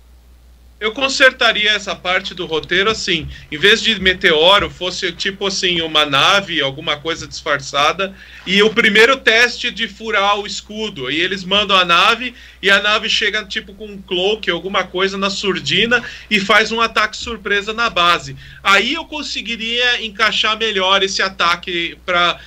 eu 0.81 0.91
consertaria 0.91 1.69
essa 1.73 1.95
parte 1.95 2.33
do 2.33 2.47
roteiro 2.47 2.89
assim, 2.89 3.29
em 3.51 3.57
vez 3.57 3.83
de 3.83 3.99
meteoro, 4.01 4.67
fosse 4.67 5.11
tipo 5.11 5.45
assim, 5.45 5.79
uma 5.79 6.07
nave, 6.07 6.59
alguma 6.59 6.97
coisa 6.97 7.27
disfarçada, 7.27 8.15
e 8.47 8.63
o 8.63 8.71
primeiro 8.71 9.15
teste 9.17 9.69
de 9.69 9.87
furar 9.87 10.39
o 10.39 10.47
escudo. 10.47 11.11
E 11.11 11.21
eles 11.21 11.43
mandam 11.43 11.77
a 11.77 11.85
nave, 11.85 12.33
e 12.59 12.71
a 12.71 12.81
nave 12.81 13.07
chega 13.07 13.45
tipo 13.45 13.75
com 13.75 13.85
um 13.85 14.01
cloak, 14.01 14.49
alguma 14.49 14.83
coisa 14.83 15.19
na 15.19 15.29
surdina, 15.29 16.03
e 16.31 16.39
faz 16.39 16.71
um 16.71 16.81
ataque 16.81 17.15
surpresa 17.15 17.73
na 17.73 17.87
base. 17.87 18.35
Aí 18.63 18.95
eu 18.95 19.05
conseguiria 19.05 20.03
encaixar 20.03 20.57
melhor 20.57 21.03
esse 21.03 21.21
ataque 21.21 21.95
para 22.03 22.39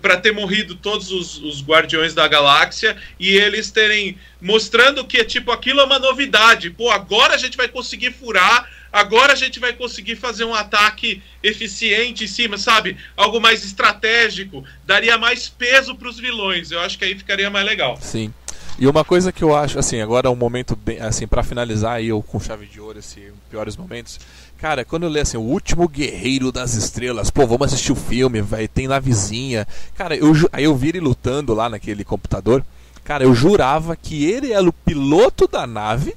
para 0.00 0.16
ter 0.16 0.32
morrido 0.32 0.74
todos 0.74 1.10
os, 1.10 1.38
os, 1.38 1.62
Guardiões 1.62 2.14
da 2.14 2.28
Galáxia 2.28 2.96
e 3.18 3.30
eles 3.30 3.70
terem 3.70 4.18
mostrando 4.40 5.04
que 5.04 5.24
tipo 5.24 5.50
aquilo 5.50 5.80
é 5.80 5.84
uma 5.84 5.98
novidade. 5.98 6.70
Pô, 6.70 6.90
agora 6.90 7.34
a 7.34 7.38
gente 7.38 7.56
vai 7.56 7.68
conseguir 7.68 8.12
furar, 8.12 8.68
agora 8.92 9.32
a 9.32 9.36
gente 9.36 9.58
vai 9.58 9.72
conseguir 9.72 10.16
fazer 10.16 10.44
um 10.44 10.54
ataque 10.54 11.22
eficiente 11.42 12.24
em 12.24 12.28
cima, 12.28 12.58
sabe? 12.58 12.96
Algo 13.16 13.40
mais 13.40 13.64
estratégico, 13.64 14.64
daria 14.84 15.16
mais 15.16 15.48
peso 15.48 15.94
para 15.94 16.08
os 16.08 16.18
vilões. 16.18 16.70
Eu 16.70 16.80
acho 16.80 16.98
que 16.98 17.04
aí 17.04 17.16
ficaria 17.16 17.48
mais 17.48 17.64
legal. 17.64 17.98
Sim. 18.00 18.32
E 18.78 18.86
uma 18.86 19.04
coisa 19.04 19.30
que 19.30 19.44
eu 19.44 19.54
acho, 19.54 19.78
assim, 19.78 20.00
agora 20.00 20.28
é 20.28 20.30
um 20.30 20.36
momento 20.36 20.74
bem, 20.74 20.98
assim, 20.98 21.26
para 21.26 21.42
finalizar 21.42 21.96
aí 21.96 22.08
eu 22.08 22.22
com 22.22 22.40
chave 22.40 22.66
de 22.66 22.80
ouro 22.80 22.98
esses 22.98 23.32
piores 23.50 23.76
momentos. 23.76 24.18
Cara, 24.62 24.84
quando 24.84 25.02
eu 25.02 25.08
li 25.08 25.18
assim, 25.18 25.36
o 25.36 25.40
último 25.40 25.88
guerreiro 25.88 26.52
das 26.52 26.74
estrelas, 26.74 27.30
pô, 27.30 27.44
vamos 27.44 27.66
assistir 27.66 27.90
o 27.90 27.96
filme, 27.96 28.40
vai, 28.40 28.68
tem 28.68 28.86
navezinha. 28.86 29.66
Cara, 29.96 30.14
eu, 30.14 30.32
aí 30.52 30.62
eu 30.62 30.76
vi 30.76 30.90
ele 30.90 31.00
lutando 31.00 31.52
lá 31.52 31.68
naquele 31.68 32.04
computador. 32.04 32.64
Cara, 33.02 33.24
eu 33.24 33.34
jurava 33.34 33.96
que 33.96 34.24
ele 34.24 34.52
era 34.52 34.62
o 34.62 34.72
piloto 34.72 35.48
da 35.48 35.66
nave. 35.66 36.14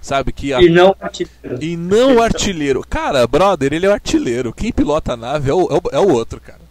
Sabe 0.00 0.32
que 0.32 0.52
a... 0.52 0.60
E 0.60 0.68
não 0.68 0.96
artilheiro. 1.00 1.58
E 1.60 1.76
não 1.76 2.20
artilheiro. 2.20 2.84
Cara, 2.90 3.24
brother, 3.24 3.72
ele 3.72 3.86
é 3.86 3.88
o 3.88 3.92
artilheiro. 3.92 4.52
Quem 4.52 4.72
pilota 4.72 5.12
a 5.12 5.16
nave 5.16 5.48
é 5.48 5.54
o, 5.54 5.60
é 5.70 5.74
o, 5.76 5.82
é 5.92 6.00
o 6.00 6.12
outro, 6.12 6.40
cara. 6.40 6.61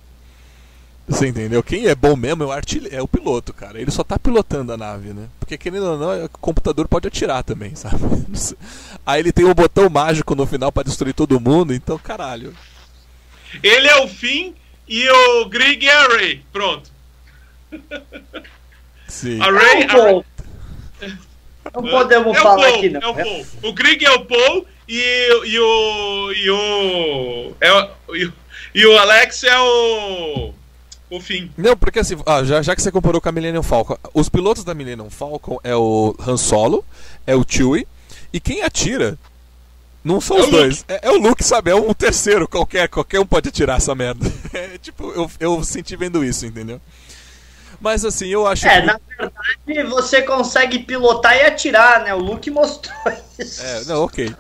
Você 1.07 1.27
entendeu? 1.27 1.61
Quem 1.61 1.87
é 1.87 1.95
bom 1.95 2.15
mesmo 2.15 2.43
é 2.43 2.45
o, 2.45 2.51
artilheiro, 2.51 2.95
é 2.95 3.01
o 3.01 3.07
piloto, 3.07 3.53
cara. 3.53 3.79
Ele 3.79 3.91
só 3.91 4.03
tá 4.03 4.17
pilotando 4.17 4.71
a 4.71 4.77
nave, 4.77 5.13
né? 5.13 5.27
Porque 5.39 5.57
querendo 5.57 5.85
ou 5.85 5.97
não, 5.97 6.25
o 6.25 6.29
computador 6.29 6.87
pode 6.87 7.07
atirar 7.07 7.43
também, 7.43 7.73
sabe? 7.75 7.97
Aí 9.05 9.19
ele 9.19 9.31
tem 9.31 9.45
um 9.45 9.53
botão 9.53 9.89
mágico 9.89 10.35
no 10.35 10.45
final 10.45 10.71
para 10.71 10.83
destruir 10.83 11.13
todo 11.13 11.39
mundo, 11.39 11.73
então 11.73 11.97
caralho. 11.97 12.53
Ele 13.61 13.87
é 13.87 14.01
o 14.01 14.07
fim 14.07 14.55
e 14.87 15.09
o 15.09 15.45
Greg 15.45 15.87
é 15.87 15.93
a 15.93 16.07
Ray. 16.07 16.43
Pronto. 16.51 16.89
Sim. 19.07 19.41
A 19.41 19.51
Ray, 19.51 19.83
é 19.83 20.13
o 20.13 20.23
Não 21.73 21.83
podemos 21.83 22.37
é 22.37 22.39
falar 22.41 22.67
aqui, 22.69 22.89
não. 22.89 23.01
É 23.01 23.07
o, 23.07 23.15
Paul. 23.15 23.45
o 23.63 23.73
Greg 23.73 24.05
é 24.05 24.11
o 24.11 24.25
Paul 24.25 24.65
e, 24.87 25.29
e 25.45 25.59
o. 25.59 26.31
E 26.31 26.49
o. 26.49 27.55
É 27.59 27.73
o 27.73 28.15
e, 28.15 28.31
e 28.73 28.85
o 28.85 28.97
Alex 28.97 29.43
é 29.43 29.59
o 29.59 30.53
o 31.12 31.20
fim. 31.20 31.51
Não, 31.57 31.76
porque 31.78 31.99
assim, 31.99 32.16
ah, 32.26 32.43
já, 32.43 32.62
já 32.62 32.76
que 32.76 32.82
você 32.82 32.91
comparou 32.91 33.22
com 33.22 33.30
a 33.30 33.32
Millennium 33.32 33.62
Falcon, 33.62 33.97
os 34.14 34.30
pilotos 34.30 34.64
da 34.64 34.74
Millennium 34.74 35.09
Falcon 35.09 35.59
é 35.64 35.76
o 35.76 36.16
Han 36.26 36.38
Solo, 36.38 36.84
é 37.28 37.36
o 37.36 37.45
Chewie, 37.47 37.88
e 38.34 38.39
quem 38.39 38.64
atira 38.64 39.18
não 40.03 40.20
são 40.20 40.38
é 40.38 40.41
os 40.41 40.49
dois. 40.49 40.86
É, 40.88 41.07
é, 41.07 41.12
o 41.12 41.18
Luke, 41.18 41.43
sabe? 41.43 41.70
É 41.70 41.76
um 41.76 41.93
terceiro, 41.93 42.47
qualquer, 42.47 42.88
qualquer 42.88 43.20
um 43.20 43.26
pode 43.26 43.49
atirar 43.49 43.78
essa 43.78 43.93
merda. 43.93 44.32
É, 44.53 44.78
tipo, 44.78 45.12
eu, 45.12 45.32
eu 45.39 45.64
senti 45.64 45.95
vendo 45.95 46.24
isso, 46.26 46.45
entendeu? 46.45 46.82
Mas 47.80 48.05
assim, 48.05 48.28
eu 48.28 48.45
acho 48.45 48.68
É, 48.68 48.82
que... 48.82 48.88
na 48.88 48.99
verdade 49.18 49.89
você 49.89 50.22
consegue 50.22 50.80
pilotar 50.80 51.36
e 51.36 51.41
atirar, 51.41 52.03
né? 52.03 52.14
O 52.14 52.20
Luke 52.20 52.51
mostrou 52.51 52.95
isso. 53.39 53.62
É, 53.64 53.86
não, 53.86 54.03
ok. 54.03 54.34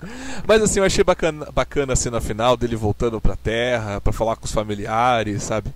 Mas 0.47 0.61
assim, 0.61 0.79
eu 0.79 0.85
achei 0.85 1.03
bacana, 1.03 1.47
bacana 1.51 1.93
a 1.93 1.95
cena 1.95 2.21
final 2.21 2.55
dele 2.55 2.75
voltando 2.75 3.19
pra 3.19 3.35
terra, 3.35 3.99
para 3.99 4.13
falar 4.13 4.35
com 4.35 4.45
os 4.45 4.51
familiares, 4.51 5.43
sabe? 5.43 5.71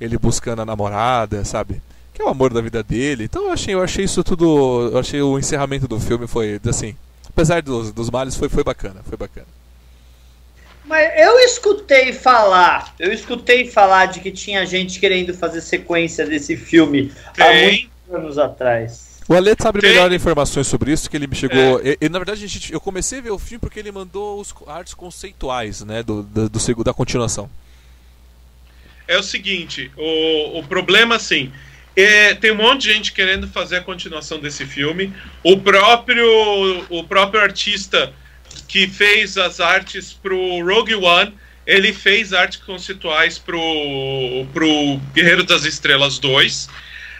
Ele 0.00 0.16
buscando 0.16 0.62
a 0.62 0.66
namorada, 0.66 1.44
sabe? 1.44 1.82
Que 2.14 2.22
é 2.22 2.24
o 2.24 2.28
amor 2.28 2.52
da 2.52 2.60
vida 2.60 2.82
dele. 2.82 3.24
Então 3.24 3.44
eu 3.44 3.52
achei, 3.52 3.74
eu 3.74 3.82
achei 3.82 4.04
isso 4.04 4.24
tudo. 4.24 4.90
Eu 4.92 4.98
achei 4.98 5.20
o 5.20 5.38
encerramento 5.38 5.86
do 5.86 6.00
filme 6.00 6.26
foi 6.26 6.60
assim. 6.68 6.96
Apesar 7.28 7.62
dos, 7.62 7.92
dos 7.92 8.10
males, 8.10 8.34
foi, 8.34 8.48
foi 8.48 8.64
bacana, 8.64 9.02
foi 9.04 9.16
bacana. 9.16 9.46
Mas 10.84 11.12
eu 11.20 11.38
escutei 11.40 12.12
falar, 12.12 12.92
eu 12.98 13.12
escutei 13.12 13.64
falar 13.70 14.06
de 14.06 14.18
que 14.18 14.32
tinha 14.32 14.66
gente 14.66 14.98
querendo 14.98 15.32
fazer 15.32 15.60
sequência 15.60 16.26
desse 16.26 16.56
filme 16.56 17.12
Tem. 17.32 17.46
há 17.46 17.52
muitos 17.52 18.14
anos 18.14 18.38
atrás. 18.38 19.10
O 19.28 19.34
Aleto 19.34 19.62
sabe 19.62 19.80
Tem. 19.80 19.90
melhor 19.90 20.12
informações 20.12 20.66
sobre 20.66 20.90
isso, 20.90 21.08
que 21.08 21.16
ele 21.16 21.28
me 21.28 21.36
chegou. 21.36 21.80
É. 21.84 21.96
E, 22.00 22.08
na 22.08 22.18
verdade, 22.18 22.42
a 22.42 22.48
gente, 22.48 22.72
eu 22.72 22.80
comecei 22.80 23.20
a 23.20 23.22
ver 23.22 23.30
o 23.30 23.38
filme 23.38 23.60
porque 23.60 23.78
ele 23.78 23.92
mandou 23.92 24.40
os 24.40 24.52
artes 24.66 24.92
conceituais, 24.92 25.82
né? 25.82 26.02
Do, 26.02 26.24
do, 26.24 26.48
do 26.48 26.84
da 26.84 26.92
continuação 26.92 27.48
é 29.10 29.18
o 29.18 29.22
seguinte: 29.22 29.90
o, 29.96 30.60
o 30.60 30.62
problema, 30.64 31.16
assim, 31.16 31.52
é, 31.96 32.34
tem 32.34 32.52
um 32.52 32.56
monte 32.56 32.82
de 32.82 32.92
gente 32.94 33.12
querendo 33.12 33.48
fazer 33.48 33.78
a 33.78 33.82
continuação 33.82 34.38
desse 34.38 34.64
filme. 34.64 35.12
O 35.42 35.58
próprio, 35.58 36.86
o 36.88 37.04
próprio 37.04 37.42
artista 37.42 38.12
que 38.68 38.86
fez 38.86 39.36
as 39.36 39.60
artes 39.60 40.12
pro 40.12 40.64
Rogue 40.64 40.94
One, 40.94 41.34
ele 41.66 41.92
fez 41.92 42.32
artes 42.32 42.60
conceituais 42.60 43.38
pro, 43.38 43.60
pro 44.52 44.96
Guerreiro 45.12 45.44
das 45.44 45.64
Estrelas 45.64 46.18
2. 46.18 46.68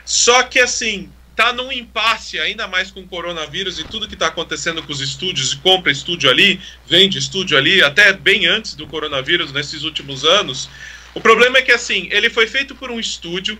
Só 0.04 0.44
que 0.44 0.58
assim, 0.60 1.10
tá 1.36 1.52
num 1.52 1.72
impasse, 1.72 2.38
ainda 2.38 2.68
mais 2.68 2.90
com 2.90 3.00
o 3.00 3.06
coronavírus 3.06 3.78
e 3.78 3.84
tudo 3.84 4.08
que 4.08 4.16
tá 4.16 4.26
acontecendo 4.26 4.82
com 4.82 4.92
os 4.92 5.00
estúdios, 5.00 5.54
compra 5.54 5.90
estúdio 5.90 6.28
ali, 6.28 6.60
vende 6.86 7.18
estúdio 7.18 7.56
ali, 7.56 7.82
até 7.82 8.12
bem 8.12 8.46
antes 8.46 8.74
do 8.74 8.86
coronavírus, 8.86 9.52
nesses 9.52 9.82
últimos 9.82 10.24
anos. 10.24 10.68
O 11.14 11.20
problema 11.20 11.58
é 11.58 11.62
que 11.62 11.72
assim, 11.72 12.08
ele 12.10 12.30
foi 12.30 12.46
feito 12.46 12.74
por 12.74 12.90
um 12.90 13.00
estúdio 13.00 13.58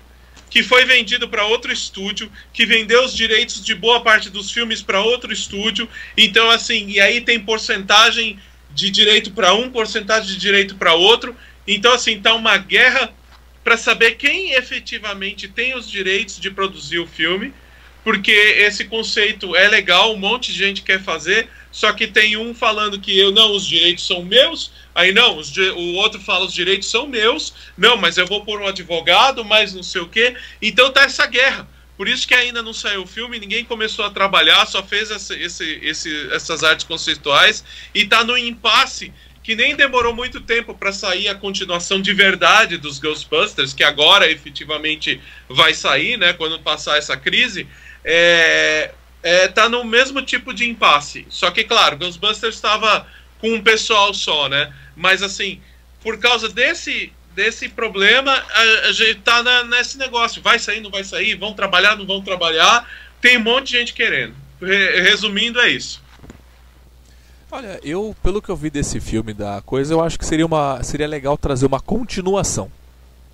que 0.48 0.64
foi 0.64 0.84
vendido 0.84 1.28
para 1.28 1.44
outro 1.44 1.72
estúdio, 1.72 2.30
que 2.53 2.66
vendeu 2.66 3.05
os 3.05 3.14
direitos 3.14 3.64
de 3.64 3.72
boa 3.72 4.03
parte 4.03 4.28
dos 4.28 4.51
filmes 4.51 4.82
para 4.82 5.01
outro 5.01 5.32
estúdio. 5.32 5.88
Então 6.16 6.51
assim, 6.51 6.88
e 6.88 7.01
aí 7.01 7.20
tem 7.20 7.38
porcentagem 7.38 8.38
de 8.72 8.90
direito 8.90 9.30
para 9.30 9.55
um, 9.55 9.70
porcentagem 9.70 10.26
de 10.26 10.36
direito 10.36 10.74
para 10.74 10.94
outro. 10.94 11.36
Então 11.66 11.92
assim, 11.92 12.20
tá 12.20 12.34
uma 12.34 12.59
guerra 12.59 13.12
para 13.62 13.76
saber 13.76 14.12
quem 14.12 14.53
efetivamente 14.53 15.46
tem 15.46 15.76
os 15.76 15.88
direitos 15.88 16.40
de 16.40 16.51
produzir 16.51 16.98
o 16.98 17.07
filme, 17.07 17.53
porque 18.03 18.32
esse 18.32 18.86
conceito 18.86 19.55
é 19.55 19.68
legal, 19.68 20.12
um 20.12 20.18
monte 20.18 20.53
de 20.53 20.59
gente 20.59 20.82
quer 20.82 21.01
fazer, 21.01 21.48
só 21.71 21.93
que 21.93 22.07
tem 22.07 22.37
um 22.37 22.55
falando 22.55 23.01
que 23.01 23.16
eu 23.18 23.31
não, 23.31 23.55
os 23.55 23.66
direitos 23.66 24.07
são 24.07 24.25
meus, 24.25 24.73
aí 24.95 25.12
não, 25.12 25.39
os, 25.39 25.57
o 25.57 25.95
outro 25.95 26.21
fala 26.21 26.45
os 26.45 26.53
direitos 26.53 26.91
são 26.91 27.07
meus, 27.07 27.55
não, 27.77 27.97
mas 27.97 28.18
eu 28.18 28.27
vou 28.27 28.45
por 28.45 28.61
um 28.61 28.66
advogado, 28.66 29.45
mas 29.45 29.73
não 29.73 29.83
sei 29.83 30.01
o 30.01 30.09
quê. 30.09 30.35
Então 30.61 30.91
tá 30.91 31.03
essa 31.03 31.27
guerra. 31.27 31.68
Por 31.97 32.09
isso 32.09 32.27
que 32.27 32.35
ainda 32.35 32.62
não 32.62 32.73
saiu 32.73 33.03
o 33.03 33.07
filme, 33.07 33.39
ninguém 33.39 33.62
começou 33.62 34.07
a 34.07 34.11
trabalhar, 34.11 34.66
só 34.66 34.83
fez 34.83 35.11
essa, 35.11 35.35
esse, 35.35 35.79
esse, 35.83 36.29
essas 36.33 36.64
artes 36.64 36.87
conceituais 36.87 37.62
e 37.95 38.07
tá 38.07 38.25
no 38.25 38.39
impasse 38.39 39.12
que 39.43 39.55
nem 39.55 39.75
demorou 39.75 40.14
muito 40.14 40.41
tempo 40.41 40.75
para 40.75 40.93
sair 40.93 41.29
a 41.29 41.35
continuação 41.35 42.01
de 42.01 42.12
verdade 42.12 42.77
dos 42.77 42.99
Ghostbusters, 42.99 43.73
que 43.73 43.83
agora 43.83 44.31
efetivamente 44.31 45.21
vai 45.49 45.75
sair, 45.75 46.16
né, 46.16 46.33
quando 46.33 46.59
passar 46.61 46.99
essa 46.99 47.16
crise, 47.16 47.66
é, 48.05 48.93
é, 49.23 49.49
tá 49.49 49.68
no 49.68 49.85
mesmo 49.85 50.23
tipo 50.23 50.53
de 50.53 50.68
impasse. 50.68 51.27
Só 51.29 51.51
que, 51.51 51.64
claro, 51.64 51.99
Ghostbusters 51.99 52.55
estava 52.55 53.07
com 53.41 53.53
um 53.55 53.62
pessoal 53.62 54.12
só, 54.14 54.49
né? 54.49 54.73
Mas 54.97 55.23
assim, 55.23 55.61
por 56.03 56.18
causa 56.18 56.49
desse 56.49 57.12
desse 57.35 57.68
problema, 57.68 58.33
a, 58.33 58.89
a 58.89 58.93
gente 58.93 59.21
tá 59.21 59.43
na, 59.43 59.64
nesse 59.64 59.97
negócio. 59.97 60.43
Vai 60.43 60.59
sair, 60.59 60.81
não 60.81 60.91
vai 60.91 61.05
sair? 61.05 61.37
Vão 61.37 61.55
trabalhar, 61.55 61.97
não 61.97 62.07
vão 62.07 62.21
trabalhar? 62.21 62.89
Tem 63.21 63.39
um 63.39 63.43
monte 63.43 63.68
de 63.68 63.79
gente 63.79 63.95
querendo. 63.95 64.35
Re, 64.61 65.01
resumindo, 65.01 65.61
é 65.61 65.71
isso. 65.71 66.03
Olha, 67.51 67.81
eu, 67.83 68.14
pelo 68.23 68.41
que 68.41 68.49
eu 68.49 68.57
vi 68.57 68.71
desse 68.71 69.01
filme 69.01 69.33
da 69.33 69.61
coisa, 69.62 69.93
eu 69.93 70.01
acho 70.01 70.18
que 70.18 70.25
seria, 70.25 70.47
uma, 70.47 70.83
seria 70.83 71.09
legal 71.09 71.37
trazer 71.37 71.66
uma 71.66 71.81
continuação. 71.81 72.71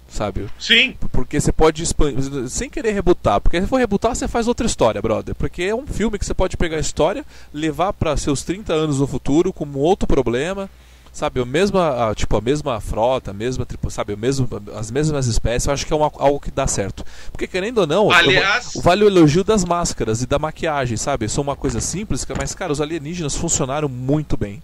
Sabe? 0.09 0.47
Sim. 0.59 0.97
Porque 1.27 1.41
você 1.41 1.51
pode 1.51 1.83
expandir, 1.83 2.49
sem 2.49 2.71
querer 2.71 2.93
rebutar. 2.93 3.41
Porque 3.41 3.61
se 3.61 3.67
for 3.67 3.79
rebutar, 3.79 4.15
você 4.15 4.29
faz 4.29 4.47
outra 4.47 4.65
história, 4.65 5.03
brother. 5.03 5.35
Porque 5.35 5.65
é 5.65 5.75
um 5.75 5.85
filme 5.85 6.21
que 6.21 6.25
você 6.25 6.33
pode 6.33 6.57
pegar 6.57 6.77
a 6.77 6.81
história, 6.81 7.27
levar 7.53 7.93
para 7.93 8.17
seus 8.17 8.45
30 8.45 8.73
anos 8.73 9.01
no 9.01 9.09
futuro, 9.09 9.53
como 9.53 9.81
outro 9.81 10.07
problema 10.07 10.71
sabe, 11.13 11.41
a 11.41 11.47
mesma, 11.47 12.13
tipo, 12.15 12.37
a 12.37 12.43
mesma 12.43 12.79
frota, 12.79 13.31
a 13.31 13.35
mesma, 13.35 13.67
sabe, 13.89 14.13
o 14.13 14.19
mesmo, 14.19 14.47
as 14.75 14.91
mesmas 14.91 15.27
espécies, 15.27 15.67
eu 15.67 15.73
acho 15.73 15.87
que 15.87 15.93
é 15.95 15.97
uma, 15.97 16.13
algo 16.19 16.39
que 16.39 16.51
dá 16.51 16.67
certo. 16.67 17.03
Porque 17.33 17.47
querendo 17.47 17.79
ou 17.79 17.87
não, 17.87 18.11
Aliás... 18.11 18.75
eu, 18.75 18.83
vale 18.83 19.03
o 19.03 19.09
elogio 19.09 19.43
das 19.43 19.65
máscaras 19.65 20.21
e 20.21 20.27
da 20.27 20.39
maquiagem, 20.39 20.99
sabe? 20.99 21.27
São 21.27 21.43
uma 21.43 21.57
coisa 21.57 21.81
simples, 21.81 22.27
mas 22.39 22.55
cara, 22.55 22.71
os 22.71 22.83
alienígenas 22.83 23.35
funcionaram 23.35 23.89
muito 23.89 24.37
bem. 24.37 24.63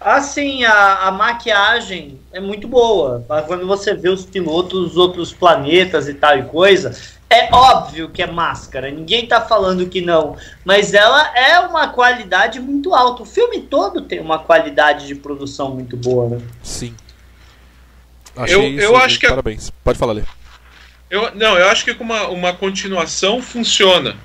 Assim, 0.00 0.64
a, 0.64 1.08
a 1.08 1.10
maquiagem 1.10 2.18
é 2.32 2.40
muito 2.40 2.66
boa. 2.66 3.24
Quando 3.46 3.66
você 3.66 3.94
vê 3.94 4.08
os 4.08 4.24
pilotos 4.24 4.88
dos 4.88 4.96
outros 4.96 5.32
planetas 5.32 6.08
e 6.08 6.14
tal 6.14 6.38
e 6.38 6.44
coisa, 6.44 6.96
é 7.28 7.54
óbvio 7.54 8.08
que 8.08 8.22
é 8.22 8.26
máscara, 8.26 8.90
ninguém 8.90 9.26
tá 9.26 9.40
falando 9.40 9.86
que 9.86 10.00
não, 10.00 10.36
mas 10.64 10.92
ela 10.94 11.36
é 11.36 11.60
uma 11.60 11.88
qualidade 11.88 12.58
muito 12.58 12.92
alta. 12.94 13.22
O 13.22 13.26
filme 13.26 13.60
todo 13.60 14.00
tem 14.00 14.20
uma 14.20 14.38
qualidade 14.38 15.06
de 15.06 15.14
produção 15.14 15.74
muito 15.74 15.96
boa, 15.96 16.30
né? 16.30 16.40
Sim. 16.62 16.94
Achei 18.34 18.56
eu, 18.56 18.80
eu 18.80 18.96
acho 18.96 19.20
que 19.20 19.28
parabéns. 19.28 19.70
Pode 19.84 19.98
falar, 19.98 20.14
Lê. 20.14 20.22
Eu, 21.10 21.34
não, 21.34 21.58
eu 21.58 21.68
acho 21.68 21.84
que 21.84 21.92
com 21.92 22.04
uma, 22.04 22.28
uma 22.28 22.52
continuação 22.52 23.42
funciona. 23.42 24.16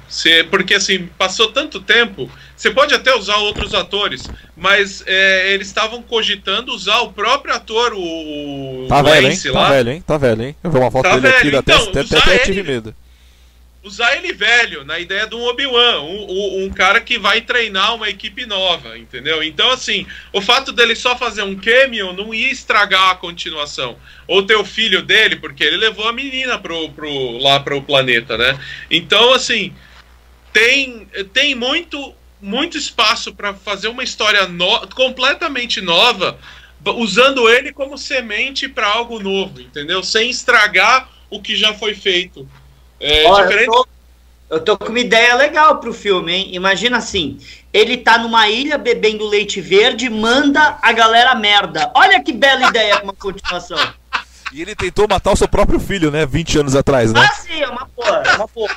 Porque 0.52 0.76
assim, 0.76 1.10
passou 1.18 1.52
tanto 1.52 1.82
tempo. 1.82 2.30
Você 2.56 2.70
pode 2.70 2.94
até 2.94 3.14
usar 3.16 3.38
outros 3.38 3.74
atores, 3.74 4.30
mas 4.56 5.04
é, 5.08 5.52
eles 5.52 5.68
estavam 5.68 6.04
cogitando 6.04 6.72
usar 6.72 7.00
o 7.00 7.12
próprio 7.12 7.56
ator, 7.56 7.94
o. 7.96 8.86
Tá 8.88 9.02
velho, 9.02 9.32
hein? 9.32 9.38
Tá 9.38 9.52
lá. 9.52 9.64
Tá 9.64 9.70
velho, 9.72 9.92
hein? 9.92 10.04
Tá 10.06 10.18
velho, 10.18 10.44
hein? 10.44 10.56
Eu 10.64 10.72
vi 10.72 10.78
uma 10.78 10.92
foto 10.92 11.04
tá 11.04 11.18
dele 11.18 11.28
velho. 11.28 11.60
aqui, 11.60 11.72
então, 11.72 11.90
até, 11.90 12.00
até, 12.02 12.18
até 12.18 12.38
tive 12.40 12.64
medo 12.64 12.96
usar 13.86 14.18
ele 14.18 14.34
velho, 14.34 14.84
na 14.84 15.00
ideia 15.00 15.28
de 15.28 15.36
um 15.36 15.44
Obi-Wan, 15.44 16.02
um, 16.02 16.66
um, 16.66 16.70
cara 16.72 17.00
que 17.00 17.20
vai 17.20 17.42
treinar 17.42 17.94
uma 17.94 18.10
equipe 18.10 18.44
nova, 18.44 18.98
entendeu? 18.98 19.44
Então, 19.44 19.70
assim, 19.70 20.08
o 20.34 20.42
fato 20.42 20.74
dele 20.74 20.96
só 20.96 21.16
fazer 21.16 21.44
um 21.44 21.56
cameo 21.56 22.12
não 22.12 22.34
ia 22.34 22.52
estragar 22.52 23.12
a 23.12 23.16
continuação. 23.16 23.96
Ou 24.28 24.42
ter 24.42 24.56
o 24.56 24.66
filho 24.66 25.04
dele, 25.04 25.36
porque 25.36 25.64
ele 25.64 25.78
levou 25.78 26.10
a 26.10 26.12
menina 26.12 26.58
pro, 26.58 26.90
pro, 26.90 27.38
lá 27.38 27.60
pro 27.60 27.80
planeta, 27.80 28.36
né? 28.40 28.60
Então, 28.90 29.32
assim, 29.32 29.72
tem, 30.52 31.08
tem 31.32 31.54
muito, 31.54 32.12
muito 32.42 32.80
espaço 32.80 33.36
para 33.36 33.54
fazer 33.54 33.88
uma 33.88 34.04
história 34.04 34.48
no, 34.48 34.88
completamente 34.96 35.80
nova, 35.80 36.40
usando 36.84 37.48
ele 37.48 37.72
como 37.72 38.00
semente 38.00 38.68
para 38.68 38.88
algo 38.88 39.20
novo, 39.20 39.62
entendeu? 39.62 40.02
Sem 40.02 40.32
estragar 40.32 41.08
o 41.30 41.40
que 41.40 41.56
já 41.56 41.72
foi 41.76 41.94
feito. 41.94 42.50
É, 43.00 43.28
Olha, 43.28 43.48
diferente... 43.48 43.68
eu, 43.68 43.74
tô, 43.74 43.88
eu 44.50 44.60
tô 44.60 44.78
com 44.78 44.90
uma 44.90 45.00
ideia 45.00 45.36
legal 45.36 45.78
pro 45.80 45.94
filme, 45.94 46.34
hein? 46.34 46.50
Imagina 46.54 46.98
assim: 46.98 47.40
ele 47.74 47.98
tá 47.98 48.18
numa 48.18 48.48
ilha 48.48 48.78
bebendo 48.78 49.28
leite 49.28 49.60
verde, 49.60 50.10
manda 50.10 50.78
a 50.82 50.92
galera 50.92 51.36
merda. 51.36 51.92
Olha 51.94 52.24
que 52.24 52.32
bela 52.32 52.70
ideia 52.70 53.02
uma 53.04 53.14
continuação. 53.14 53.78
E 54.54 54.62
ele 54.62 54.76
tentou 54.76 55.08
matar 55.10 55.34
o 55.34 55.36
seu 55.36 55.48
próprio 55.48 55.80
filho, 55.80 56.10
né? 56.10 56.26
20 56.26 56.60
anos 56.60 56.76
atrás, 56.76 57.12
né? 57.12 57.20
Ah, 57.22 57.36
sim, 57.36 57.62
é 57.62 57.68
uma 57.68 57.90
boa, 57.96 58.24
é 58.24 58.36
uma 58.36 58.48
boa. 58.48 58.70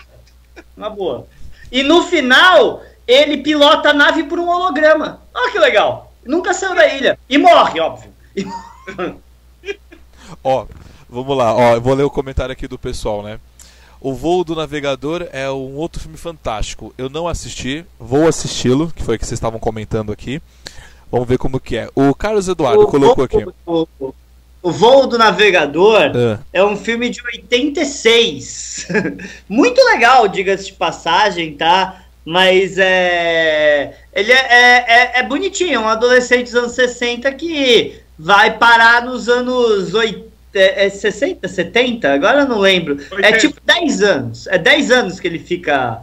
Uma 0.77 0.91
boa. 0.91 1.27
E 1.71 1.83
no 1.83 2.03
final, 2.03 2.83
ele 3.07 3.39
pilota 3.39 3.91
a 3.91 3.95
nave 3.95 4.25
por 4.25 4.39
um 4.39 4.49
holograma. 4.49 5.23
Olha 5.33 5.53
que 5.53 5.59
legal. 5.59 6.13
Nunca 6.25 6.53
saiu 6.53 6.75
da 6.75 6.87
ilha. 6.93 7.19
E 7.29 7.39
morre, 7.39 7.81
óbvio. 7.81 8.13
Ó, 10.43 10.67
vamos 11.09 11.37
lá. 11.37 11.55
Ó, 11.55 11.75
eu 11.75 11.81
vou 11.81 11.95
ler 11.95 12.03
o 12.03 12.11
comentário 12.11 12.53
aqui 12.53 12.67
do 12.67 12.79
pessoal, 12.79 13.23
né? 13.23 13.39
O 14.01 14.15
Voo 14.15 14.45
do 14.45 14.55
Navegador 14.55 15.27
é 15.33 15.51
um 15.51 15.75
outro 15.77 16.01
filme 16.01 16.17
fantástico. 16.17 16.95
Eu 16.97 17.09
não 17.09 17.27
assisti, 17.27 17.85
vou 17.99 18.29
assisti-lo, 18.29 18.93
que 18.95 19.03
foi 19.03 19.17
o 19.17 19.19
que 19.19 19.27
vocês 19.27 19.37
estavam 19.37 19.59
comentando 19.59 20.13
aqui. 20.13 20.41
Vamos 21.11 21.27
ver 21.27 21.39
como 21.39 21.59
que 21.59 21.77
é. 21.77 21.89
O 21.95 22.15
Carlos 22.15 22.49
Eduardo 22.49 22.83
o 22.83 22.87
colocou 22.87 23.25
aqui. 23.25 23.45
O, 23.67 23.89
o, 23.99 24.15
o 24.63 24.71
Voo 24.71 25.07
do 25.07 25.19
Navegador 25.19 26.13
é. 26.15 26.39
é 26.53 26.65
um 26.65 26.77
filme 26.77 27.11
de 27.11 27.21
86. 27.25 28.87
Muito 29.49 29.83
legal, 29.83 30.29
diga-se 30.29 30.67
de 30.67 30.73
passagem, 30.75 31.55
tá? 31.55 32.05
Mas 32.25 32.77
é. 32.79 33.97
Ele 34.13 34.31
é, 34.31 34.37
é, 34.37 34.85
é, 34.89 35.19
é 35.21 35.23
bonitinho, 35.23 35.75
é 35.75 35.79
um 35.79 35.89
adolescente 35.89 36.45
dos 36.45 36.55
anos 36.55 36.73
60 36.73 37.33
que 37.33 38.01
vai 38.19 38.59
parar 38.59 39.05
nos 39.05 39.29
anos 39.29 39.95
80 39.95 40.28
é, 40.55 40.87
é 40.87 40.91
60, 40.91 41.47
70? 41.47 42.13
Agora 42.13 42.41
eu 42.41 42.49
não 42.49 42.59
lembro. 42.59 42.97
80. 42.97 43.27
É 43.27 43.33
tipo 43.33 43.61
10 43.65 44.03
anos. 44.03 44.47
É 44.47 44.59
10 44.59 44.91
anos 44.91 45.21
que 45.21 45.27
ele 45.27 45.39
fica 45.39 46.03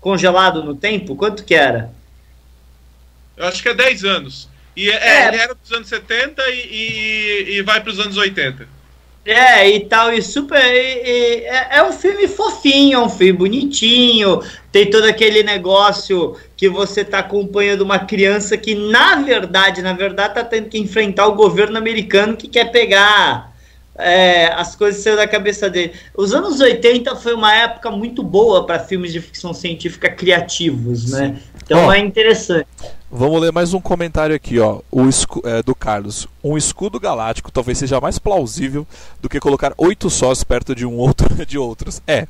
congelado 0.00 0.62
no 0.62 0.74
tempo? 0.74 1.16
Quanto 1.16 1.44
que 1.44 1.54
era? 1.54 1.90
Eu 3.36 3.46
acho 3.46 3.62
que 3.62 3.68
é 3.68 3.74
10 3.74 4.04
anos. 4.04 4.48
E 4.76 4.90
é, 4.90 4.94
é. 4.94 5.28
ele 5.28 5.36
era 5.36 5.54
dos 5.54 5.72
anos 5.72 5.88
70 5.88 6.42
e, 6.48 6.52
e, 6.52 7.56
e 7.56 7.62
vai 7.62 7.80
para 7.80 7.90
os 7.90 8.00
anos 8.00 8.16
80. 8.16 8.68
É, 9.24 9.66
e 9.70 9.80
tal, 9.80 10.12
e 10.12 10.20
super. 10.20 10.62
E, 10.62 11.02
e, 11.02 11.44
é, 11.46 11.78
é, 11.78 11.82
um 11.82 11.92
filme 11.92 12.28
fofinho, 12.28 12.98
é 12.98 13.02
um 13.02 13.08
filme 13.08 13.32
bonitinho. 13.32 14.42
Tem 14.70 14.90
todo 14.90 15.04
aquele 15.04 15.42
negócio 15.42 16.36
que 16.56 16.68
você 16.68 17.02
tá 17.02 17.20
acompanhando 17.20 17.80
uma 17.80 17.98
criança 17.98 18.56
que, 18.58 18.74
na 18.74 19.16
verdade, 19.16 19.80
na 19.80 19.94
verdade, 19.94 20.34
tá 20.34 20.44
tendo 20.44 20.68
que 20.68 20.78
enfrentar 20.78 21.26
o 21.26 21.34
governo 21.34 21.78
americano 21.78 22.36
que 22.36 22.48
quer 22.48 22.70
pegar 22.70 23.53
é, 23.96 24.46
as 24.52 24.74
coisas 24.74 25.02
saíram 25.02 25.18
da 25.18 25.28
cabeça 25.28 25.70
dele. 25.70 25.92
Os 26.16 26.32
anos 26.34 26.60
80 26.60 27.14
foi 27.16 27.34
uma 27.34 27.54
época 27.54 27.90
muito 27.90 28.22
boa 28.22 28.66
para 28.66 28.78
filmes 28.78 29.12
de 29.12 29.20
ficção 29.20 29.54
científica 29.54 30.10
criativos, 30.10 31.10
né? 31.10 31.38
Então 31.62 31.92
é 31.92 31.98
interessante. 31.98 32.66
Vamos 33.10 33.40
ler 33.40 33.52
mais 33.52 33.72
um 33.72 33.80
comentário 33.80 34.34
aqui, 34.34 34.58
ó. 34.58 34.80
O 34.90 35.02
é, 35.44 35.62
do 35.62 35.74
Carlos. 35.74 36.26
Um 36.42 36.58
escudo 36.58 36.98
galáctico 36.98 37.52
talvez 37.52 37.78
seja 37.78 38.00
mais 38.00 38.18
plausível 38.18 38.86
do 39.22 39.28
que 39.28 39.38
colocar 39.38 39.72
oito 39.78 40.10
sós 40.10 40.42
perto 40.42 40.74
de 40.74 40.84
um 40.84 40.96
outro 40.96 41.28
de 41.46 41.56
outros. 41.56 42.02
É. 42.06 42.26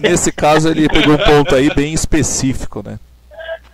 Nesse 0.00 0.30
caso 0.30 0.68
ele 0.68 0.88
pegou 0.88 1.14
um 1.14 1.18
ponto 1.18 1.54
aí 1.54 1.74
bem 1.74 1.92
específico, 1.92 2.82
né? 2.84 2.98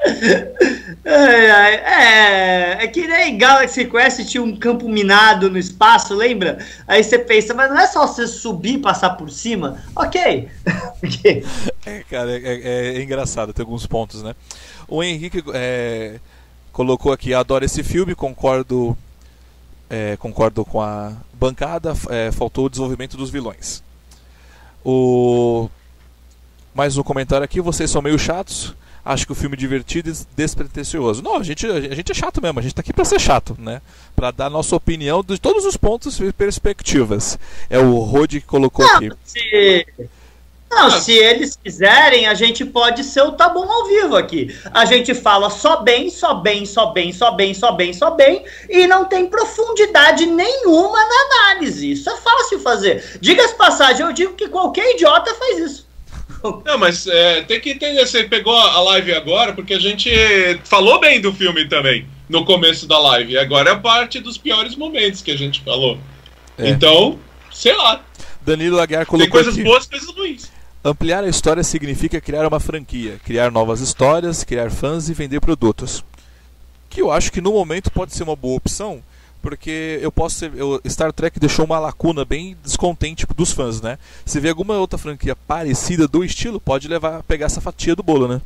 É, 1.02 1.14
é, 1.14 2.84
é, 2.84 2.86
que 2.86 3.06
nem 3.06 3.36
Galaxy 3.38 3.86
Quest 3.86 4.24
tinha 4.26 4.42
um 4.42 4.54
campo 4.54 4.88
minado 4.88 5.50
no 5.50 5.58
espaço, 5.58 6.14
lembra? 6.14 6.58
Aí 6.86 7.02
você 7.02 7.18
pensa, 7.18 7.54
mas 7.54 7.70
não 7.70 7.78
é 7.78 7.86
só 7.86 8.06
você 8.06 8.26
subir 8.26 8.74
e 8.74 8.78
passar 8.78 9.10
por 9.10 9.30
cima? 9.30 9.82
Ok. 9.96 10.48
é, 11.86 12.04
cara, 12.08 12.30
é, 12.32 12.42
é, 12.42 12.96
é, 12.96 13.02
engraçado, 13.02 13.52
tem 13.52 13.62
alguns 13.62 13.86
pontos, 13.86 14.22
né? 14.22 14.34
O 14.86 15.02
Henrique 15.02 15.42
é, 15.54 16.20
colocou 16.70 17.12
aqui, 17.12 17.32
adoro 17.32 17.64
esse 17.64 17.82
filme, 17.82 18.14
concordo, 18.14 18.96
é, 19.88 20.16
concordo 20.18 20.64
com 20.64 20.82
a 20.82 21.12
bancada, 21.32 21.94
faltou 22.32 22.66
o 22.66 22.70
desenvolvimento 22.70 23.16
dos 23.16 23.30
vilões. 23.30 23.82
O 24.84 25.68
mais 26.74 26.96
um 26.98 27.02
comentário 27.02 27.44
aqui, 27.44 27.60
vocês 27.60 27.90
são 27.90 28.02
meio 28.02 28.18
chatos 28.18 28.74
acho 29.04 29.26
que 29.26 29.32
o 29.32 29.34
filme 29.34 29.56
é 29.56 29.58
divertido 29.58 30.10
e 30.10 30.14
despretensioso. 30.36 31.22
Não, 31.22 31.36
a 31.36 31.42
gente, 31.42 31.66
a 31.66 31.94
gente 31.94 32.12
é 32.12 32.14
chato 32.14 32.40
mesmo, 32.42 32.58
a 32.58 32.62
gente 32.62 32.72
está 32.72 32.80
aqui 32.80 32.92
para 32.92 33.04
ser 33.04 33.20
chato, 33.20 33.56
né? 33.58 33.80
Para 34.14 34.30
dar 34.30 34.50
nossa 34.50 34.76
opinião 34.76 35.22
de 35.22 35.38
todos 35.38 35.64
os 35.64 35.76
pontos 35.76 36.18
e 36.20 36.32
perspectivas. 36.32 37.38
É 37.68 37.78
o 37.78 37.98
Rod 37.98 38.30
que 38.30 38.40
colocou 38.40 38.86
Não, 38.86 38.96
aqui. 38.96 39.10
Se... 39.24 39.86
Não, 40.70 40.88
se 40.88 41.12
eles 41.12 41.58
quiserem, 41.62 42.28
a 42.28 42.34
gente 42.34 42.64
pode 42.64 43.02
ser 43.02 43.22
o 43.22 43.32
Tá 43.32 43.48
Bom 43.48 43.68
ao 43.68 43.88
vivo 43.88 44.14
aqui. 44.14 44.56
A 44.72 44.84
gente 44.84 45.12
fala 45.14 45.50
só 45.50 45.82
bem, 45.82 46.08
só 46.08 46.34
bem, 46.34 46.64
só 46.64 46.86
bem, 46.86 47.12
só 47.12 47.32
bem, 47.32 47.52
só 47.52 47.72
bem, 47.72 47.92
só 47.92 48.10
bem, 48.12 48.44
e 48.68 48.86
não 48.86 49.04
tem 49.04 49.26
profundidade 49.26 50.26
nenhuma 50.26 50.96
na 50.96 51.48
análise. 51.48 51.90
Isso 51.90 52.08
é 52.08 52.16
fácil 52.16 52.60
fazer. 52.60 53.18
Diga 53.20 53.44
as 53.44 53.52
passagens, 53.52 54.00
eu 54.00 54.12
digo 54.12 54.34
que 54.34 54.48
qualquer 54.48 54.94
idiota 54.94 55.34
faz 55.34 55.58
isso. 55.58 55.89
Não, 56.64 56.78
mas 56.78 57.06
é, 57.06 57.42
tem 57.42 57.60
que 57.60 57.70
entender, 57.70 58.06
você 58.06 58.24
pegou 58.24 58.56
a 58.56 58.80
live 58.82 59.12
agora 59.14 59.52
porque 59.52 59.74
a 59.74 59.78
gente 59.78 60.10
falou 60.64 60.98
bem 60.98 61.20
do 61.20 61.32
filme 61.32 61.68
também. 61.68 62.06
no 62.28 62.44
começo 62.44 62.86
da 62.86 62.98
live. 62.98 63.36
Agora 63.36 63.70
é 63.72 63.76
parte 63.76 64.20
dos 64.20 64.38
piores 64.38 64.76
momentos 64.76 65.20
que 65.20 65.32
a 65.32 65.36
gente 65.36 65.60
falou. 65.62 65.98
É. 66.56 66.68
Então, 66.68 67.18
sei 67.50 67.76
lá. 67.76 68.00
Danilo 68.40 68.78
Aguiar 68.80 69.04
colocou 69.04 69.24
Tem 69.26 69.30
coisas 69.30 69.54
aqui. 69.54 69.64
boas 69.64 69.86
coisas 69.86 70.08
ruins. 70.10 70.50
Ampliar 70.84 71.24
a 71.24 71.28
história 71.28 71.62
significa 71.62 72.20
criar 72.20 72.46
uma 72.46 72.60
franquia, 72.60 73.20
criar 73.24 73.50
novas 73.50 73.80
histórias, 73.80 74.44
criar 74.44 74.70
fãs 74.70 75.08
e 75.08 75.12
vender 75.12 75.40
produtos. 75.40 76.04
Que 76.88 77.02
eu 77.02 77.10
acho 77.10 77.30
que 77.30 77.40
no 77.40 77.52
momento 77.52 77.90
pode 77.90 78.14
ser 78.14 78.22
uma 78.22 78.34
boa 78.36 78.56
opção, 78.56 79.02
porque 79.42 79.98
eu 80.02 80.12
posso 80.12 80.38
ser, 80.38 80.52
eu- 80.54 80.80
Star 80.88 81.12
Trek 81.12 81.38
deixou 81.40 81.64
uma 81.64 81.78
lacuna 81.78 82.24
bem 82.24 82.56
descontente 82.62 83.26
dos 83.36 83.52
fãs, 83.52 83.80
né? 83.80 83.98
Se 84.24 84.38
vê 84.40 84.48
alguma 84.50 84.76
outra 84.78 84.98
franquia 84.98 85.34
parecida 85.34 86.06
do 86.06 86.24
estilo, 86.24 86.60
pode 86.60 86.88
levar 86.88 87.22
pegar 87.22 87.46
essa 87.46 87.60
fatia 87.60 87.94
do 87.96 88.02
bolo, 88.02 88.28
né? 88.28 88.40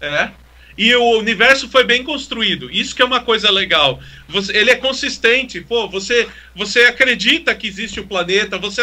É. 0.00 0.30
E 0.78 0.94
o 0.94 1.18
universo 1.18 1.68
foi 1.68 1.84
bem 1.84 2.02
construído. 2.02 2.70
Isso 2.70 2.94
que 2.94 3.02
é 3.02 3.04
uma 3.04 3.20
coisa 3.20 3.50
legal. 3.50 4.00
Você- 4.28 4.56
ele 4.56 4.70
é 4.70 4.76
consistente. 4.76 5.60
Pô, 5.60 5.88
você, 5.88 6.26
você 6.54 6.80
acredita 6.84 7.54
que 7.54 7.66
existe 7.66 8.00
o 8.00 8.06
planeta, 8.06 8.56
você 8.56 8.80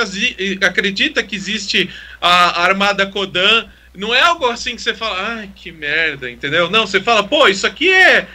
acredita 0.62 1.24
que 1.24 1.36
existe 1.36 1.90
a 2.22 2.62
Armada 2.62 3.08
Kodan. 3.08 3.66
Não 3.96 4.14
é 4.14 4.22
algo 4.22 4.46
assim 4.46 4.76
que 4.76 4.82
você 4.82 4.94
fala, 4.94 5.38
ai, 5.40 5.50
que 5.56 5.72
merda, 5.72 6.30
entendeu? 6.30 6.70
Não, 6.70 6.86
você 6.86 7.02
fala, 7.02 7.24
pô, 7.24 7.48
isso 7.48 7.66
aqui 7.66 7.90
é. 7.92 8.28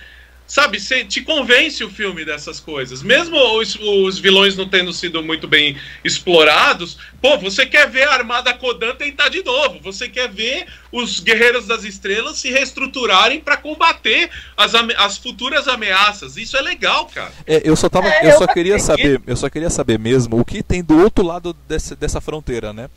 Sabe, 0.52 0.78
você 0.78 1.02
te 1.02 1.22
convence 1.22 1.82
o 1.82 1.88
filme 1.88 2.26
dessas 2.26 2.60
coisas. 2.60 3.02
Mesmo 3.02 3.38
os, 3.58 3.74
os 3.74 4.18
vilões 4.18 4.54
não 4.54 4.68
tendo 4.68 4.92
sido 4.92 5.22
muito 5.22 5.48
bem 5.48 5.78
explorados, 6.04 6.98
pô, 7.22 7.38
você 7.38 7.64
quer 7.64 7.88
ver 7.88 8.06
a 8.06 8.12
Armada 8.12 8.52
Kodan 8.52 8.94
tentar 8.94 9.30
de 9.30 9.42
novo. 9.42 9.80
Você 9.82 10.10
quer 10.10 10.28
ver 10.28 10.66
os 10.92 11.20
Guerreiros 11.20 11.66
das 11.66 11.84
Estrelas 11.84 12.36
se 12.36 12.50
reestruturarem 12.50 13.40
para 13.40 13.56
combater 13.56 14.28
as, 14.54 14.74
as 14.74 15.16
futuras 15.16 15.66
ameaças. 15.66 16.36
Isso 16.36 16.54
é 16.54 16.60
legal, 16.60 17.06
cara. 17.06 17.32
É, 17.46 17.62
eu 17.64 17.74
só 17.74 17.88
tava, 17.88 18.08
É, 18.08 18.26
eu 18.26 18.32
eu 18.32 18.38
só 18.38 18.46
queria 18.46 18.78
saber, 18.78 19.22
eu 19.26 19.36
só 19.38 19.48
queria 19.48 19.70
saber 19.70 19.98
mesmo 19.98 20.38
o 20.38 20.44
que 20.44 20.62
tem 20.62 20.84
do 20.84 21.00
outro 21.02 21.24
lado 21.24 21.56
desse- 21.66 21.96
dessa 21.96 22.20
fronteira, 22.20 22.74
né? 22.74 22.90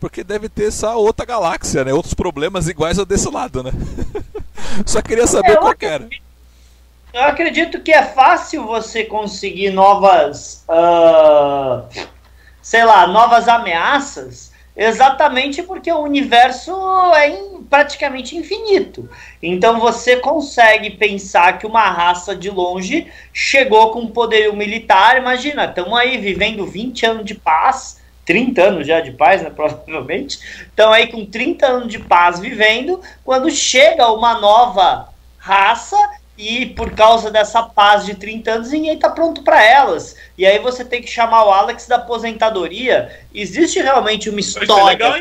Porque 0.00 0.24
deve 0.24 0.48
ter 0.48 0.68
essa 0.68 0.94
outra 0.94 1.26
galáxia, 1.26 1.84
né? 1.84 1.92
Outros 1.92 2.14
problemas 2.14 2.68
iguais 2.68 2.98
ao 2.98 3.04
desse 3.04 3.28
lado, 3.28 3.62
né? 3.62 3.70
só 4.86 5.02
queria 5.02 5.26
saber 5.26 5.52
É, 5.52 5.56
qual 5.56 5.76
que 5.76 5.84
era. 5.84 6.08
Eu 7.12 7.22
acredito 7.24 7.80
que 7.80 7.92
é 7.92 8.02
fácil 8.02 8.64
você 8.66 9.04
conseguir 9.04 9.70
novas, 9.70 10.64
ah, 10.68 11.84
sei 12.62 12.84
lá, 12.84 13.06
novas 13.06 13.48
ameaças, 13.48 14.50
exatamente 14.74 15.62
porque 15.62 15.92
o 15.92 15.98
universo 16.00 16.72
é 17.14 17.28
in- 17.30 17.64
praticamente 17.68 18.36
infinito. 18.36 19.10
Então 19.42 19.78
você 19.78 20.16
consegue 20.16 20.90
pensar 20.90 21.58
que 21.58 21.66
uma 21.66 21.90
raça 21.90 22.34
de 22.34 22.50
longe 22.50 23.06
chegou 23.32 23.90
com 23.92 24.06
poderio 24.06 24.54
militar. 24.56 25.18
Imagina, 25.18 25.66
estamos 25.66 25.98
aí 25.98 26.16
vivendo 26.18 26.66
20 26.66 27.04
anos 27.04 27.24
de 27.26 27.34
paz. 27.34 28.00
30 28.24 28.62
anos 28.62 28.86
já 28.86 29.00
de 29.00 29.10
paz, 29.12 29.42
né? 29.42 29.50
Provavelmente. 29.54 30.38
Estão 30.62 30.92
aí 30.92 31.08
com 31.08 31.26
30 31.26 31.66
anos 31.66 31.88
de 31.88 31.98
paz 31.98 32.38
vivendo. 32.40 33.00
Quando 33.24 33.50
chega 33.50 34.10
uma 34.12 34.38
nova 34.40 35.08
raça 35.38 35.96
e 36.36 36.66
por 36.66 36.92
causa 36.92 37.30
dessa 37.30 37.62
paz 37.62 38.06
de 38.06 38.14
30 38.14 38.50
anos 38.50 38.70
ninguém 38.70 38.98
tá 38.98 39.10
pronto 39.10 39.42
para 39.42 39.62
elas. 39.62 40.16
E 40.36 40.46
aí 40.46 40.58
você 40.58 40.84
tem 40.84 41.02
que 41.02 41.10
chamar 41.10 41.44
o 41.44 41.50
Alex 41.50 41.86
da 41.86 41.96
aposentadoria. 41.96 43.20
Existe 43.34 43.80
realmente 43.80 44.30
uma 44.30 44.40
ser 44.42 44.62
história. 44.62 44.84
legal? 44.84 45.20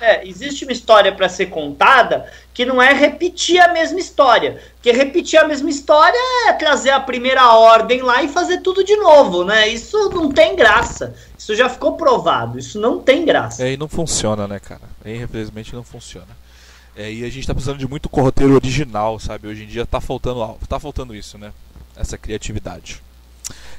É, 0.00 0.26
existe 0.26 0.64
uma 0.64 0.72
história 0.72 1.12
para 1.12 1.28
ser 1.28 1.46
contada 1.46 2.26
que 2.54 2.64
não 2.64 2.80
é 2.80 2.90
repetir 2.92 3.60
a 3.60 3.68
mesma 3.68 4.00
história. 4.00 4.62
Porque 4.74 4.92
repetir 4.92 5.38
a 5.38 5.46
mesma 5.46 5.68
história 5.68 6.18
é 6.48 6.52
trazer 6.54 6.90
a 6.90 7.00
primeira 7.00 7.52
ordem 7.54 8.00
lá 8.00 8.22
e 8.22 8.28
fazer 8.28 8.62
tudo 8.62 8.82
de 8.82 8.96
novo, 8.96 9.44
né? 9.44 9.68
Isso 9.68 10.08
não 10.08 10.32
tem 10.32 10.56
graça. 10.56 11.14
Isso 11.36 11.54
já 11.54 11.68
ficou 11.68 11.96
provado. 11.98 12.58
Isso 12.58 12.80
não 12.80 12.98
tem 12.98 13.26
graça. 13.26 13.62
É, 13.62 13.72
e 13.72 13.76
não 13.76 13.88
funciona, 13.88 14.48
né, 14.48 14.58
cara? 14.58 14.80
Aí, 15.04 15.22
infelizmente, 15.22 15.74
não 15.74 15.84
funciona. 15.84 16.28
É, 16.96 17.12
e 17.12 17.24
a 17.24 17.30
gente 17.30 17.46
tá 17.46 17.54
precisando 17.54 17.78
de 17.78 17.88
muito 17.88 18.08
roteiro 18.12 18.54
original, 18.54 19.18
sabe? 19.18 19.48
Hoje 19.48 19.64
em 19.64 19.66
dia 19.66 19.86
tá 19.86 20.00
faltando 20.00 20.42
algo. 20.42 20.58
Tá 20.68 20.78
faltando 20.78 21.14
isso, 21.14 21.38
né? 21.38 21.52
Essa 21.96 22.18
criatividade. 22.18 23.02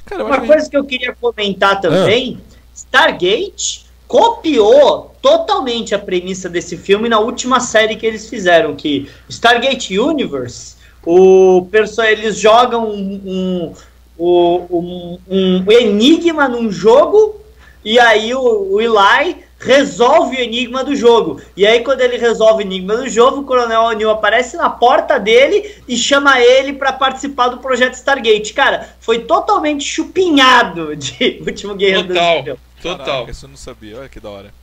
Cara, 0.05 0.25
Uma 0.25 0.41
coisa 0.41 0.69
que 0.69 0.77
eu 0.77 0.83
queria 0.83 1.13
comentar 1.13 1.79
também: 1.79 2.39
Stargate 2.73 3.85
copiou 4.07 5.15
totalmente 5.21 5.95
a 5.95 5.99
premissa 5.99 6.49
desse 6.49 6.75
filme 6.75 7.07
na 7.07 7.19
última 7.19 7.59
série 7.59 7.95
que 7.95 8.05
eles 8.05 8.29
fizeram, 8.29 8.75
que 8.75 9.09
Stargate 9.29 9.97
Universe, 9.97 10.75
o 11.05 11.65
perso 11.71 12.01
eles 12.01 12.37
jogam 12.37 12.89
um, 12.89 13.73
um, 14.17 14.67
um, 14.69 15.19
um 15.29 15.71
enigma 15.71 16.49
num 16.49 16.71
jogo 16.71 17.39
e 17.85 17.99
aí 17.99 18.33
o, 18.35 18.73
o 18.73 18.81
Eli 18.81 19.37
resolve 19.61 20.37
o 20.37 20.39
enigma 20.39 20.83
do 20.83 20.95
jogo. 20.95 21.41
E 21.55 21.65
aí, 21.65 21.83
quando 21.83 22.01
ele 22.01 22.17
resolve 22.17 22.63
o 22.63 22.65
enigma 22.65 22.97
do 22.97 23.07
jogo, 23.07 23.41
o 23.41 23.43
Coronel 23.43 23.83
O'Neill 23.83 24.09
aparece 24.09 24.57
na 24.57 24.69
porta 24.69 25.19
dele 25.19 25.75
e 25.87 25.95
chama 25.95 26.41
ele 26.41 26.73
para 26.73 26.91
participar 26.91 27.49
do 27.49 27.57
projeto 27.57 27.93
Stargate. 27.93 28.53
Cara, 28.53 28.89
foi 28.99 29.19
totalmente 29.19 29.83
chupinhado 29.83 30.95
de 30.95 31.41
Último 31.45 31.75
Guerreiro 31.75 32.07
Total. 32.07 32.37
Estrelas. 32.37 32.59
Total. 32.81 33.05
Caraca, 33.05 33.31
isso 33.31 33.45
eu 33.45 33.49
não 33.49 33.57
sabia, 33.57 33.99
olha 33.99 34.09
que 34.09 34.19
da 34.19 34.29
hora. 34.29 34.53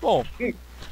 Bom, 0.00 0.24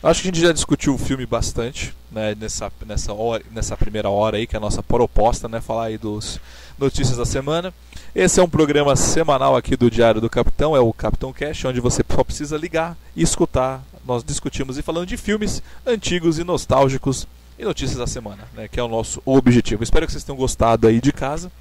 acho 0.03 0.22
que 0.22 0.28
a 0.28 0.32
gente 0.32 0.41
já 0.41 0.53
discutiu 0.53 0.95
o 0.95 0.99
filme 0.99 1.26
bastante, 1.26 1.95
né, 2.16 2.34
nessa, 2.34 2.72
nessa, 2.86 3.12
hora, 3.12 3.44
nessa 3.52 3.76
primeira 3.76 4.08
hora 4.08 4.38
aí, 4.38 4.46
que 4.46 4.56
é 4.56 4.58
a 4.58 4.60
nossa 4.60 4.82
proposta, 4.82 5.46
né, 5.46 5.60
falar 5.60 5.84
aí 5.84 5.98
dos 5.98 6.40
notícias 6.78 7.18
da 7.18 7.26
semana. 7.26 7.74
Esse 8.14 8.40
é 8.40 8.42
um 8.42 8.48
programa 8.48 8.96
semanal 8.96 9.54
aqui 9.54 9.76
do 9.76 9.90
Diário 9.90 10.18
do 10.18 10.30
Capitão, 10.30 10.74
é 10.74 10.80
o 10.80 10.94
Capitão 10.94 11.30
Cash, 11.30 11.66
onde 11.66 11.78
você 11.78 12.02
só 12.10 12.24
precisa 12.24 12.56
ligar 12.56 12.96
e 13.14 13.22
escutar. 13.22 13.84
Nós 14.06 14.24
discutimos 14.24 14.78
e 14.78 14.82
falando 14.82 15.06
de 15.06 15.18
filmes 15.18 15.62
antigos 15.84 16.38
e 16.38 16.44
nostálgicos 16.44 17.28
e 17.58 17.64
notícias 17.64 17.98
da 17.98 18.06
semana, 18.06 18.48
né, 18.54 18.66
que 18.66 18.80
é 18.80 18.82
o 18.82 18.88
nosso 18.88 19.20
objetivo. 19.26 19.82
Espero 19.82 20.06
que 20.06 20.12
vocês 20.12 20.24
tenham 20.24 20.38
gostado 20.38 20.88
aí 20.88 21.02
de 21.02 21.12
casa. 21.12 21.52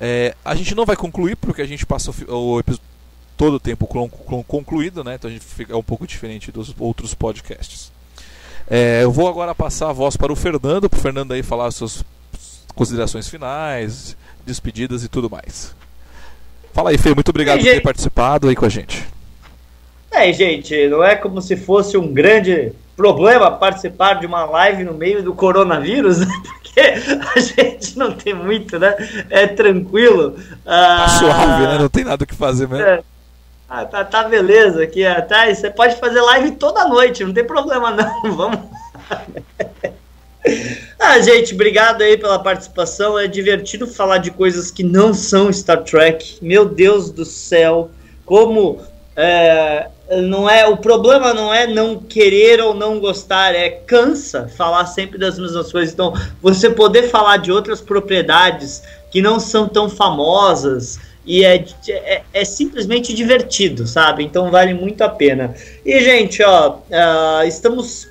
É, 0.00 0.34
a 0.44 0.56
gente 0.56 0.74
não 0.74 0.84
vai 0.84 0.96
concluir, 0.96 1.36
porque 1.36 1.62
a 1.62 1.66
gente 1.66 1.86
passa 1.86 2.10
o, 2.10 2.58
o 2.58 2.62
todo 3.36 3.54
o 3.54 3.60
tempo 3.60 3.86
concluído, 4.46 5.04
né? 5.04 5.14
Então 5.14 5.30
a 5.30 5.32
gente 5.32 5.44
fica 5.44 5.72
é 5.72 5.76
um 5.76 5.82
pouco 5.82 6.06
diferente 6.06 6.50
dos 6.50 6.74
outros 6.78 7.14
podcasts. 7.14 7.92
É, 8.70 9.02
eu 9.02 9.10
vou 9.10 9.28
agora 9.28 9.52
passar 9.52 9.90
a 9.90 9.92
voz 9.92 10.16
para 10.16 10.32
o 10.32 10.36
Fernando, 10.36 10.88
para 10.88 10.96
o 10.96 11.02
Fernando 11.02 11.32
aí 11.32 11.42
falar 11.42 11.66
as 11.66 11.74
suas 11.74 12.04
considerações 12.72 13.28
finais, 13.28 14.16
despedidas 14.46 15.02
e 15.02 15.08
tudo 15.08 15.28
mais. 15.28 15.74
Fala 16.72 16.90
aí, 16.90 16.98
Fê, 16.98 17.12
muito 17.12 17.30
obrigado 17.30 17.58
Ei, 17.58 17.64
por 17.64 17.70
ter 17.72 17.80
participado 17.80 18.48
aí 18.48 18.54
com 18.54 18.64
a 18.64 18.68
gente. 18.68 19.04
É, 20.12 20.32
gente, 20.32 20.86
não 20.88 21.02
é 21.02 21.16
como 21.16 21.42
se 21.42 21.56
fosse 21.56 21.96
um 21.96 22.12
grande 22.12 22.72
problema 22.96 23.50
participar 23.50 24.14
de 24.14 24.26
uma 24.26 24.44
live 24.44 24.84
no 24.84 24.94
meio 24.94 25.22
do 25.22 25.34
coronavírus, 25.34 26.18
né? 26.24 26.26
porque 26.44 26.80
a 26.80 27.40
gente 27.40 27.98
não 27.98 28.12
tem 28.12 28.34
muito, 28.34 28.78
né? 28.78 28.94
É 29.30 29.48
tranquilo. 29.48 30.36
Tá 30.64 31.04
Ah, 31.04 31.08
suave, 31.08 31.66
né? 31.66 31.78
Não 31.78 31.88
tem 31.88 32.04
nada 32.04 32.22
o 32.22 32.26
que 32.26 32.34
fazer 32.36 32.68
mesmo. 32.68 32.84
É. 32.84 33.02
Ah, 33.72 33.84
tá, 33.84 34.04
tá 34.04 34.24
beleza 34.24 34.82
aqui 34.82 35.06
atrás. 35.06 35.58
Você 35.58 35.70
pode 35.70 35.94
fazer 35.94 36.20
live 36.20 36.56
toda 36.56 36.88
noite, 36.88 37.22
não 37.22 37.32
tem 37.32 37.44
problema 37.44 37.92
não. 37.92 38.10
Vamos. 38.34 38.58
ah, 40.98 41.20
gente, 41.20 41.54
obrigado 41.54 42.02
aí 42.02 42.18
pela 42.18 42.42
participação. 42.42 43.16
É 43.16 43.28
divertido 43.28 43.86
falar 43.86 44.18
de 44.18 44.32
coisas 44.32 44.72
que 44.72 44.82
não 44.82 45.14
são 45.14 45.52
Star 45.52 45.84
Trek. 45.84 46.38
Meu 46.42 46.64
Deus 46.64 47.12
do 47.12 47.24
céu, 47.24 47.92
como 48.26 48.80
é, 49.14 49.86
não 50.20 50.50
é 50.50 50.66
o 50.66 50.76
problema 50.76 51.32
não 51.32 51.54
é 51.54 51.68
não 51.68 51.96
querer 51.96 52.60
ou 52.60 52.74
não 52.74 52.98
gostar, 52.98 53.54
é 53.54 53.70
cansa 53.70 54.48
falar 54.48 54.86
sempre 54.86 55.16
das 55.16 55.38
mesmas 55.38 55.70
coisas. 55.70 55.94
Então, 55.94 56.12
você 56.42 56.70
poder 56.70 57.04
falar 57.04 57.36
de 57.36 57.52
outras 57.52 57.80
propriedades 57.80 58.82
que 59.12 59.22
não 59.22 59.38
são 59.38 59.68
tão 59.68 59.88
famosas 59.88 60.98
e 61.30 61.44
é, 61.44 61.64
é, 61.88 62.22
é 62.34 62.44
simplesmente 62.44 63.14
divertido, 63.14 63.86
sabe? 63.86 64.24
Então 64.24 64.50
vale 64.50 64.74
muito 64.74 65.02
a 65.02 65.08
pena. 65.08 65.54
E, 65.86 66.00
gente, 66.00 66.42
ó, 66.42 66.78
ah, 66.90 67.44
estamos 67.46 68.08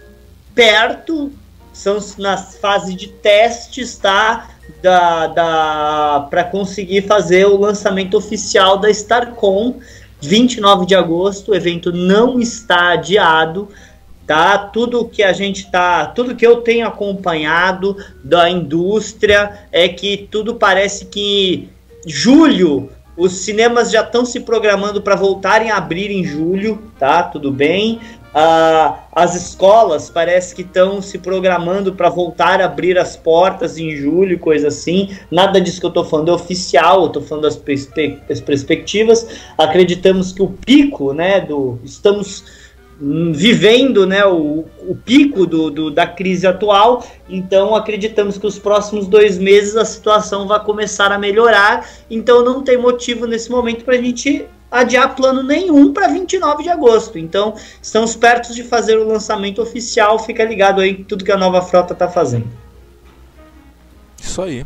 perto, 0.55 1.29
estamos 1.73 2.15
na 2.15 2.37
fase 2.37 2.93
de 2.93 3.09
testes, 3.09 3.97
tá? 3.97 4.51
Da, 4.81 5.27
da, 5.27 6.27
para 6.29 6.45
conseguir 6.45 7.01
fazer 7.01 7.45
o 7.45 7.57
lançamento 7.57 8.15
oficial 8.15 8.77
da 8.77 8.89
StarCon, 8.89 9.81
29 10.21 10.85
de 10.85 10.95
agosto. 10.95 11.51
O 11.51 11.55
evento 11.55 11.91
não 11.91 12.39
está 12.39 12.93
adiado 12.93 13.67
tá? 14.25 14.59
Tudo 14.59 15.09
que 15.09 15.23
a 15.23 15.33
gente 15.33 15.69
tá, 15.71 16.05
tudo 16.05 16.35
que 16.35 16.45
eu 16.47 16.57
tenho 16.57 16.87
acompanhado 16.87 17.97
da 18.23 18.47
indústria 18.49 19.67
é 19.71 19.89
que 19.89 20.27
tudo 20.29 20.53
parece 20.53 21.05
que 21.05 21.67
julho 22.05 22.91
os 23.19 23.33
cinemas 23.39 23.91
já 23.91 24.01
estão 24.01 24.25
se 24.25 24.39
programando 24.39 25.01
para 25.01 25.13
voltarem 25.13 25.69
a 25.69 25.75
abrir 25.75 26.09
em 26.09 26.23
julho, 26.23 26.81
tá? 26.97 27.21
Tudo 27.21 27.51
bem, 27.51 27.99
Ah, 28.31 29.05
as 29.11 29.35
escolas 29.35 30.07
parece 30.07 30.53
que 30.53 30.61
estão 30.61 31.01
se 31.01 31.17
programando 31.17 31.95
para 31.95 32.09
voltar 32.09 32.61
a 32.61 32.65
abrir 32.65 32.95
as 32.97 33.15
portas 33.15 33.77
em 33.79 33.95
julho, 33.95 34.37
coisa 34.37 34.67
assim. 34.67 35.17
Nada 35.31 35.59
disso 35.59 35.79
que 35.79 35.85
eu 35.87 35.89
estou 35.89 36.05
falando 36.05 36.29
é 36.29 36.33
oficial, 36.35 37.01
eu 37.01 37.07
estou 37.07 37.23
falando 37.23 37.45
das, 37.45 37.55
perspe 37.55 38.19
das 38.29 38.39
perspectivas. 38.39 39.27
Acreditamos 39.57 40.31
que 40.31 40.43
o 40.43 40.47
pico, 40.47 41.11
né, 41.11 41.41
do 41.41 41.79
estamos 41.83 42.43
vivendo 43.01 44.05
né, 44.05 44.25
o, 44.25 44.65
o 44.87 44.95
pico 44.95 45.45
do, 45.45 45.69
do, 45.69 45.91
da 45.91 46.05
crise 46.05 46.45
atual, 46.45 47.05
então 47.29 47.73
acreditamos 47.73 48.37
que 48.37 48.45
os 48.45 48.59
próximos 48.59 49.07
dois 49.07 49.37
meses 49.37 49.77
a 49.77 49.85
situação 49.85 50.47
vai 50.47 50.61
começar 50.63 51.11
a 51.11 51.17
melhorar, 51.17 51.87
então 52.09 52.43
não 52.43 52.61
tem 52.61 52.77
motivo 52.77 53.25
nesse 53.25 53.49
momento 53.49 53.85
para 53.85 53.95
a 53.95 54.01
gente 54.01 54.45
adiar 54.69 55.15
plano 55.15 55.41
nenhum 55.41 55.93
para 55.93 56.07
29 56.07 56.63
de 56.63 56.69
agosto. 56.69 57.17
Então, 57.17 57.55
estamos 57.81 58.15
perto 58.15 58.53
de 58.53 58.63
fazer 58.63 58.97
o 58.97 59.07
lançamento 59.07 59.61
oficial. 59.61 60.19
Fica 60.19 60.43
ligado 60.43 60.79
aí 60.79 61.03
tudo 61.03 61.25
que 61.25 61.31
a 61.31 61.37
nova 61.37 61.61
frota 61.61 61.93
está 61.93 62.07
fazendo. 62.07 62.47
Isso 64.21 64.41
aí. 64.41 64.65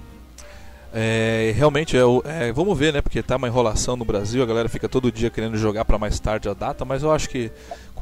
É, 0.96 1.52
realmente, 1.56 1.98
é, 1.98 2.02
é, 2.26 2.52
vamos 2.52 2.78
ver, 2.78 2.94
né? 2.94 3.02
Porque 3.02 3.24
tá 3.24 3.38
uma 3.38 3.48
enrolação 3.48 3.96
no 3.96 4.06
Brasil, 4.06 4.44
a 4.44 4.46
galera 4.46 4.70
fica 4.70 4.88
todo 4.88 5.12
dia 5.12 5.32
querendo 5.32 5.58
jogar 5.58 5.86
para 5.86 5.98
mais 5.98 6.20
tarde 6.20 6.48
a 6.48 6.54
data, 6.54 6.86
mas 6.86 7.02
eu 7.02 7.12
acho 7.12 7.28
que 7.30 7.52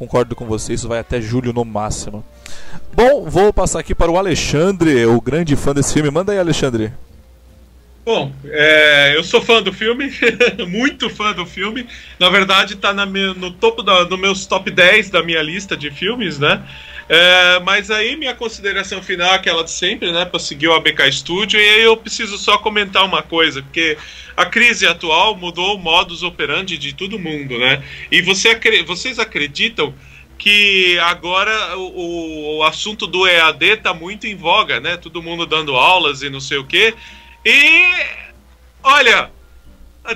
concordo 0.02 0.36
com 0.36 0.48
vocês, 0.48 0.80
isso 0.80 0.88
vai 0.88 0.98
até 0.98 1.22
julho 1.22 1.54
no 1.54 1.64
máximo. 1.64 2.26
Bom, 2.92 3.30
vou 3.30 3.54
passar 3.54 3.80
aqui 3.80 3.94
para 3.94 4.10
o 4.10 4.18
Alexandre, 4.18 5.06
o 5.06 5.22
grande 5.22 5.56
fã 5.56 5.76
desse 5.76 5.94
filme. 5.94 6.10
Manda 6.10 6.32
aí, 6.32 6.40
Alexandre. 6.40 6.92
Bom, 8.04 8.32
é, 8.46 9.16
eu 9.16 9.24
sou 9.24 9.40
fã 9.44 9.62
do 9.62 9.72
filme, 9.72 10.12
muito 10.68 11.08
fã 11.08 11.34
do 11.34 11.46
filme. 11.46 11.86
Na 12.18 12.32
verdade, 12.32 12.74
está 12.74 12.94
no 12.94 13.52
topo 13.52 13.84
no 13.84 14.18
meus 14.18 14.48
top 14.48 14.72
10 14.72 15.12
da 15.12 15.22
minha 15.22 15.44
lista 15.44 15.78
de 15.78 15.92
filmes, 15.92 16.40
né? 16.40 16.64
É, 17.14 17.60
mas 17.60 17.92
aí 17.92 18.16
minha 18.16 18.34
consideração 18.34 19.04
final 19.04 19.34
é 19.34 19.36
aquela 19.36 19.66
de 19.66 19.72
sempre, 19.72 20.14
né? 20.14 20.24
Para 20.24 20.40
seguir 20.40 20.70
o 20.70 20.74
ABK 20.74 21.12
Studio. 21.12 21.60
E 21.60 21.70
aí 21.70 21.82
eu 21.82 21.98
preciso 21.98 22.38
só 22.38 22.58
comentar 22.58 23.04
uma 23.04 23.22
coisa, 23.22 23.62
porque 23.62 23.98
a 24.38 24.46
crise 24.46 24.88
atual 24.88 25.36
mudou 25.36 25.76
o 25.76 25.78
modus 25.78 26.24
operandi 26.24 26.78
de 26.78 26.94
todo 26.94 27.20
mundo, 27.20 27.60
né? 27.60 27.84
E 28.10 28.22
você, 28.22 28.58
vocês 28.86 29.20
acreditam 29.20 29.94
que 30.38 30.98
agora 31.00 31.78
o, 31.78 32.60
o 32.60 32.64
assunto 32.64 33.06
do 33.06 33.28
EAD 33.28 33.66
está 33.66 33.94
muito 33.94 34.26
em 34.26 34.38
voga, 34.38 34.80
né? 34.80 34.96
Todo 34.96 35.22
mundo 35.22 35.46
dando 35.46 35.76
aulas 35.76 36.22
e 36.22 36.30
não 36.30 36.40
sei 36.40 36.60
o 36.60 36.66
quê. 36.66 36.94
E 37.44 37.94
olha, 38.82 39.30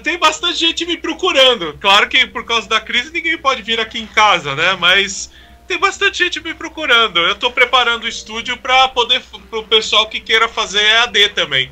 tem 0.01 0.17
bastante 0.17 0.59
gente 0.59 0.85
me 0.85 0.95
procurando. 0.95 1.77
Claro 1.81 2.07
que 2.07 2.25
por 2.25 2.45
causa 2.45 2.69
da 2.69 2.79
crise 2.79 3.11
ninguém 3.11 3.37
pode 3.37 3.61
vir 3.63 3.81
aqui 3.81 3.99
em 3.99 4.07
casa, 4.07 4.55
né? 4.55 4.77
Mas 4.79 5.29
tem 5.67 5.77
bastante 5.77 6.23
gente 6.23 6.39
me 6.39 6.53
procurando. 6.53 7.19
Eu 7.19 7.33
estou 7.33 7.51
preparando 7.51 8.03
o 8.03 8.07
estúdio 8.07 8.57
para 8.57 8.87
poder 8.89 9.21
para 9.49 9.59
o 9.59 9.63
pessoal 9.63 10.07
que 10.07 10.19
queira 10.19 10.47
fazer 10.47 10.81
EAD 10.81 11.29
também. 11.29 11.71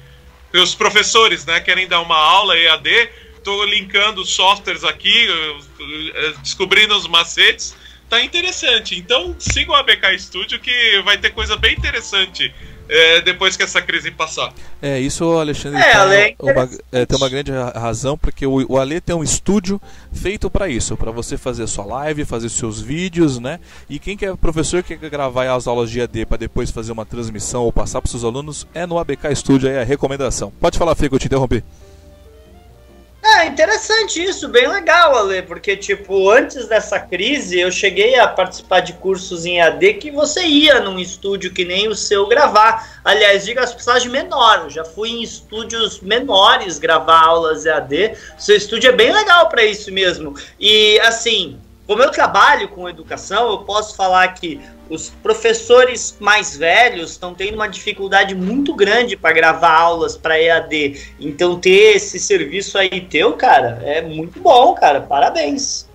Os 0.53 0.75
professores, 0.75 1.45
né, 1.45 1.59
querem 1.59 1.87
dar 1.87 2.01
uma 2.01 2.17
aula 2.17 2.57
EAD. 2.57 3.09
Estou 3.37 3.65
linkando 3.65 4.25
softwares 4.25 4.83
aqui, 4.83 5.27
descobrindo 6.41 6.95
os 6.95 7.07
macetes. 7.07 7.75
Tá 8.09 8.21
interessante. 8.21 8.95
Então 8.97 9.35
siga 9.39 9.71
o 9.71 9.75
ABK 9.75 10.17
Studio 10.19 10.59
que 10.59 11.01
vai 11.03 11.17
ter 11.17 11.31
coisa 11.31 11.57
bem 11.57 11.73
interessante 11.73 12.53
é, 12.89 13.21
depois 13.21 13.55
que 13.55 13.63
essa 13.63 13.81
crise 13.81 14.11
passar. 14.11 14.53
É, 14.81 14.99
isso 14.99 15.25
o 15.25 15.39
Alexandre 15.39 15.81
é, 15.81 16.35
tem, 16.35 16.35
uma, 16.39 16.69
é, 16.91 17.05
tem 17.05 17.17
uma 17.17 17.29
grande 17.29 17.51
razão, 17.51 18.17
porque 18.17 18.45
o, 18.45 18.65
o 18.71 18.77
Ale 18.77 18.99
tem 18.99 19.15
um 19.15 19.23
estúdio 19.23 19.81
feito 20.11 20.49
para 20.49 20.67
isso, 20.67 20.95
para 20.97 21.11
você 21.11 21.37
fazer 21.37 21.67
sua 21.67 21.85
live, 21.85 22.25
fazer 22.25 22.49
seus 22.49 22.81
vídeos, 22.81 23.39
né? 23.39 23.59
E 23.89 23.99
quem 23.99 24.17
quer 24.17 24.35
professor 24.35 24.83
que 24.83 24.97
quer 24.97 25.09
gravar 25.09 25.53
as 25.53 25.67
aulas 25.67 25.89
de 25.89 26.01
AD 26.01 26.25
para 26.25 26.37
depois 26.37 26.71
fazer 26.71 26.91
uma 26.91 27.05
transmissão 27.05 27.63
ou 27.63 27.71
passar 27.71 28.01
para 28.01 28.09
seus 28.09 28.23
alunos, 28.23 28.67
é 28.73 28.85
no 28.85 28.97
ABK 28.97 29.35
Studio 29.35 29.69
aí 29.69 29.79
a 29.79 29.83
recomendação. 29.83 30.51
Pode 30.59 30.77
falar, 30.77 30.95
Fê, 30.95 31.09
que 31.09 31.15
eu 31.15 31.19
te 31.19 31.27
interrompi. 31.27 31.63
É 33.25 33.45
interessante 33.45 34.21
isso, 34.21 34.49
bem 34.49 34.67
legal, 34.67 35.15
Ale, 35.15 35.41
porque, 35.43 35.77
tipo, 35.77 36.29
antes 36.29 36.67
dessa 36.67 36.99
crise, 36.99 37.57
eu 37.57 37.71
cheguei 37.71 38.19
a 38.19 38.27
participar 38.27 38.81
de 38.81 38.91
cursos 38.93 39.45
em 39.45 39.61
AD 39.61 39.93
que 39.93 40.11
você 40.11 40.41
ia 40.41 40.81
num 40.81 40.99
estúdio 40.99 41.53
que 41.53 41.63
nem 41.63 41.87
o 41.87 41.95
seu 41.95 42.27
gravar. 42.27 42.99
Aliás, 43.01 43.45
diga 43.45 43.63
as 43.63 43.73
passagens 43.73 44.11
menor, 44.11 44.63
eu 44.65 44.69
já 44.69 44.83
fui 44.83 45.09
em 45.11 45.23
estúdios 45.23 46.01
menores 46.01 46.77
gravar 46.77 47.23
aulas 47.23 47.65
EAD. 47.65 48.17
Seu 48.37 48.57
estúdio 48.57 48.89
é 48.89 48.93
bem 48.93 49.13
legal 49.13 49.47
para 49.47 49.63
isso 49.63 49.89
mesmo. 49.89 50.35
E, 50.59 50.99
assim, 50.99 51.57
como 51.85 52.01
eu 52.01 52.11
trabalho 52.11 52.69
com 52.69 52.87
educação, 52.87 53.51
eu 53.51 53.59
posso 53.59 53.95
falar 53.95 54.27
que 54.29 54.61
os 54.89 55.09
professores 55.09 56.15
mais 56.19 56.55
velhos 56.55 57.11
estão 57.11 57.33
tendo 57.33 57.55
uma 57.55 57.67
dificuldade 57.67 58.35
muito 58.35 58.73
grande 58.73 59.17
para 59.17 59.33
gravar 59.33 59.73
aulas 59.73 60.15
para 60.15 60.39
EAD. 60.39 61.15
Então 61.19 61.59
ter 61.59 61.95
esse 61.95 62.19
serviço 62.19 62.77
aí 62.77 63.01
teu, 63.01 63.33
cara, 63.33 63.81
é 63.83 64.01
muito 64.01 64.39
bom, 64.39 64.73
cara. 64.75 65.01
Parabéns. 65.01 65.87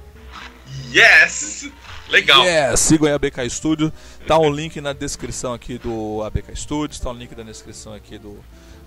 Yes! 0.93 1.71
Legal. 2.09 2.43
Yes, 2.45 2.81
sigam 2.81 3.07
aí 3.07 3.13
a 3.13 3.17
ABK 3.17 3.51
Studio. 3.51 3.93
Tá 4.27 4.39
um 4.39 4.51
link 4.51 4.81
na 4.81 4.93
descrição 4.93 5.53
aqui 5.53 5.79
do 5.79 6.23
ABK 6.23 6.57
Studios, 6.57 6.99
tá 6.99 7.11
um 7.11 7.15
link 7.15 7.37
na 7.37 7.43
descrição 7.43 7.93
aqui 7.93 8.19
do, 8.19 8.39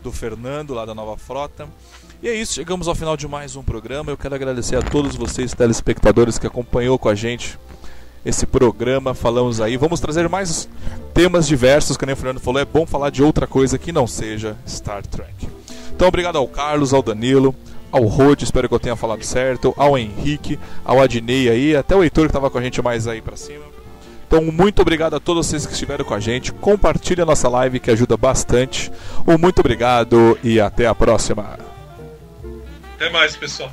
do 0.02 0.12
Fernando, 0.12 0.74
lá 0.74 0.86
da 0.86 0.96
Nova 0.96 1.18
Frota. 1.18 1.68
E 2.24 2.30
é 2.30 2.36
isso, 2.36 2.54
chegamos 2.54 2.88
ao 2.88 2.94
final 2.94 3.18
de 3.18 3.28
mais 3.28 3.56
um 3.56 3.64
programa. 3.64 4.12
Eu 4.12 4.18
quero 4.18 4.36
agradecer 4.36 4.76
a 4.76 4.82
todos 4.84 5.16
vocês, 5.16 5.56
telespectadores, 5.56 6.38
que 6.38 6.46
acompanhou 6.46 7.00
com 7.00 7.10
a 7.10 7.16
gente 7.16 7.58
esse 8.24 8.46
programa. 8.46 9.16
Falamos 9.16 9.60
aí, 9.60 9.76
vamos 9.76 10.00
trazer 10.00 10.30
mais 10.30 10.70
temas 11.16 11.48
diversos, 11.48 11.98
que 11.98 12.06
nem 12.06 12.14
o 12.14 12.16
Fernando 12.16 12.40
falou. 12.40 12.62
É 12.62 12.66
bom 12.66 12.86
falar 12.86 13.10
de 13.10 13.24
outra 13.24 13.48
coisa 13.48 13.80
que 13.80 13.92
não 13.92 14.06
seja 14.06 14.56
Star 14.68 15.02
Trek. 15.08 15.50
Então, 15.96 16.08
obrigado 16.08 16.36
ao 16.36 16.48
Carlos, 16.48 16.94
ao 16.94 17.02
Danilo, 17.02 17.56
ao 17.92 18.04
Rod, 18.04 18.44
espero 18.44 18.70
que 18.70 18.76
eu 18.76 18.80
tenha 18.80 18.96
falado 18.96 19.24
certo, 19.24 19.74
ao 19.76 19.98
Henrique, 19.98 20.60
ao 20.86 21.02
Adnei 21.02 21.50
aí, 21.50 21.76
até 21.76 21.96
o 21.96 22.04
Heitor 22.04 22.26
que 22.26 22.30
estava 22.30 22.52
com 22.52 22.60
a 22.60 22.62
gente 22.62 22.84
mais 22.84 23.08
aí 23.08 23.20
para 23.20 23.36
cima. 23.36 23.66
Então, 24.28 24.44
muito 24.44 24.80
obrigado 24.80 25.16
a 25.16 25.20
todos 25.20 25.48
vocês 25.48 25.66
que 25.66 25.74
estiveram 25.74 26.06
com 26.06 26.14
a 26.14 26.20
gente. 26.20 26.54
Compartilhe 26.54 27.24
a 27.24 27.26
nossa 27.26 27.50
live 27.50 27.80
que 27.80 27.90
ajuda 27.90 28.16
bastante. 28.16 28.92
Um 29.28 29.40
muito 29.40 29.58
obrigado 29.58 30.38
e 30.44 30.62
até 30.62 30.86
a 30.86 30.94
próxima. 30.94 31.71
Até 33.02 33.10
mais, 33.10 33.36
pessoal. 33.36 33.72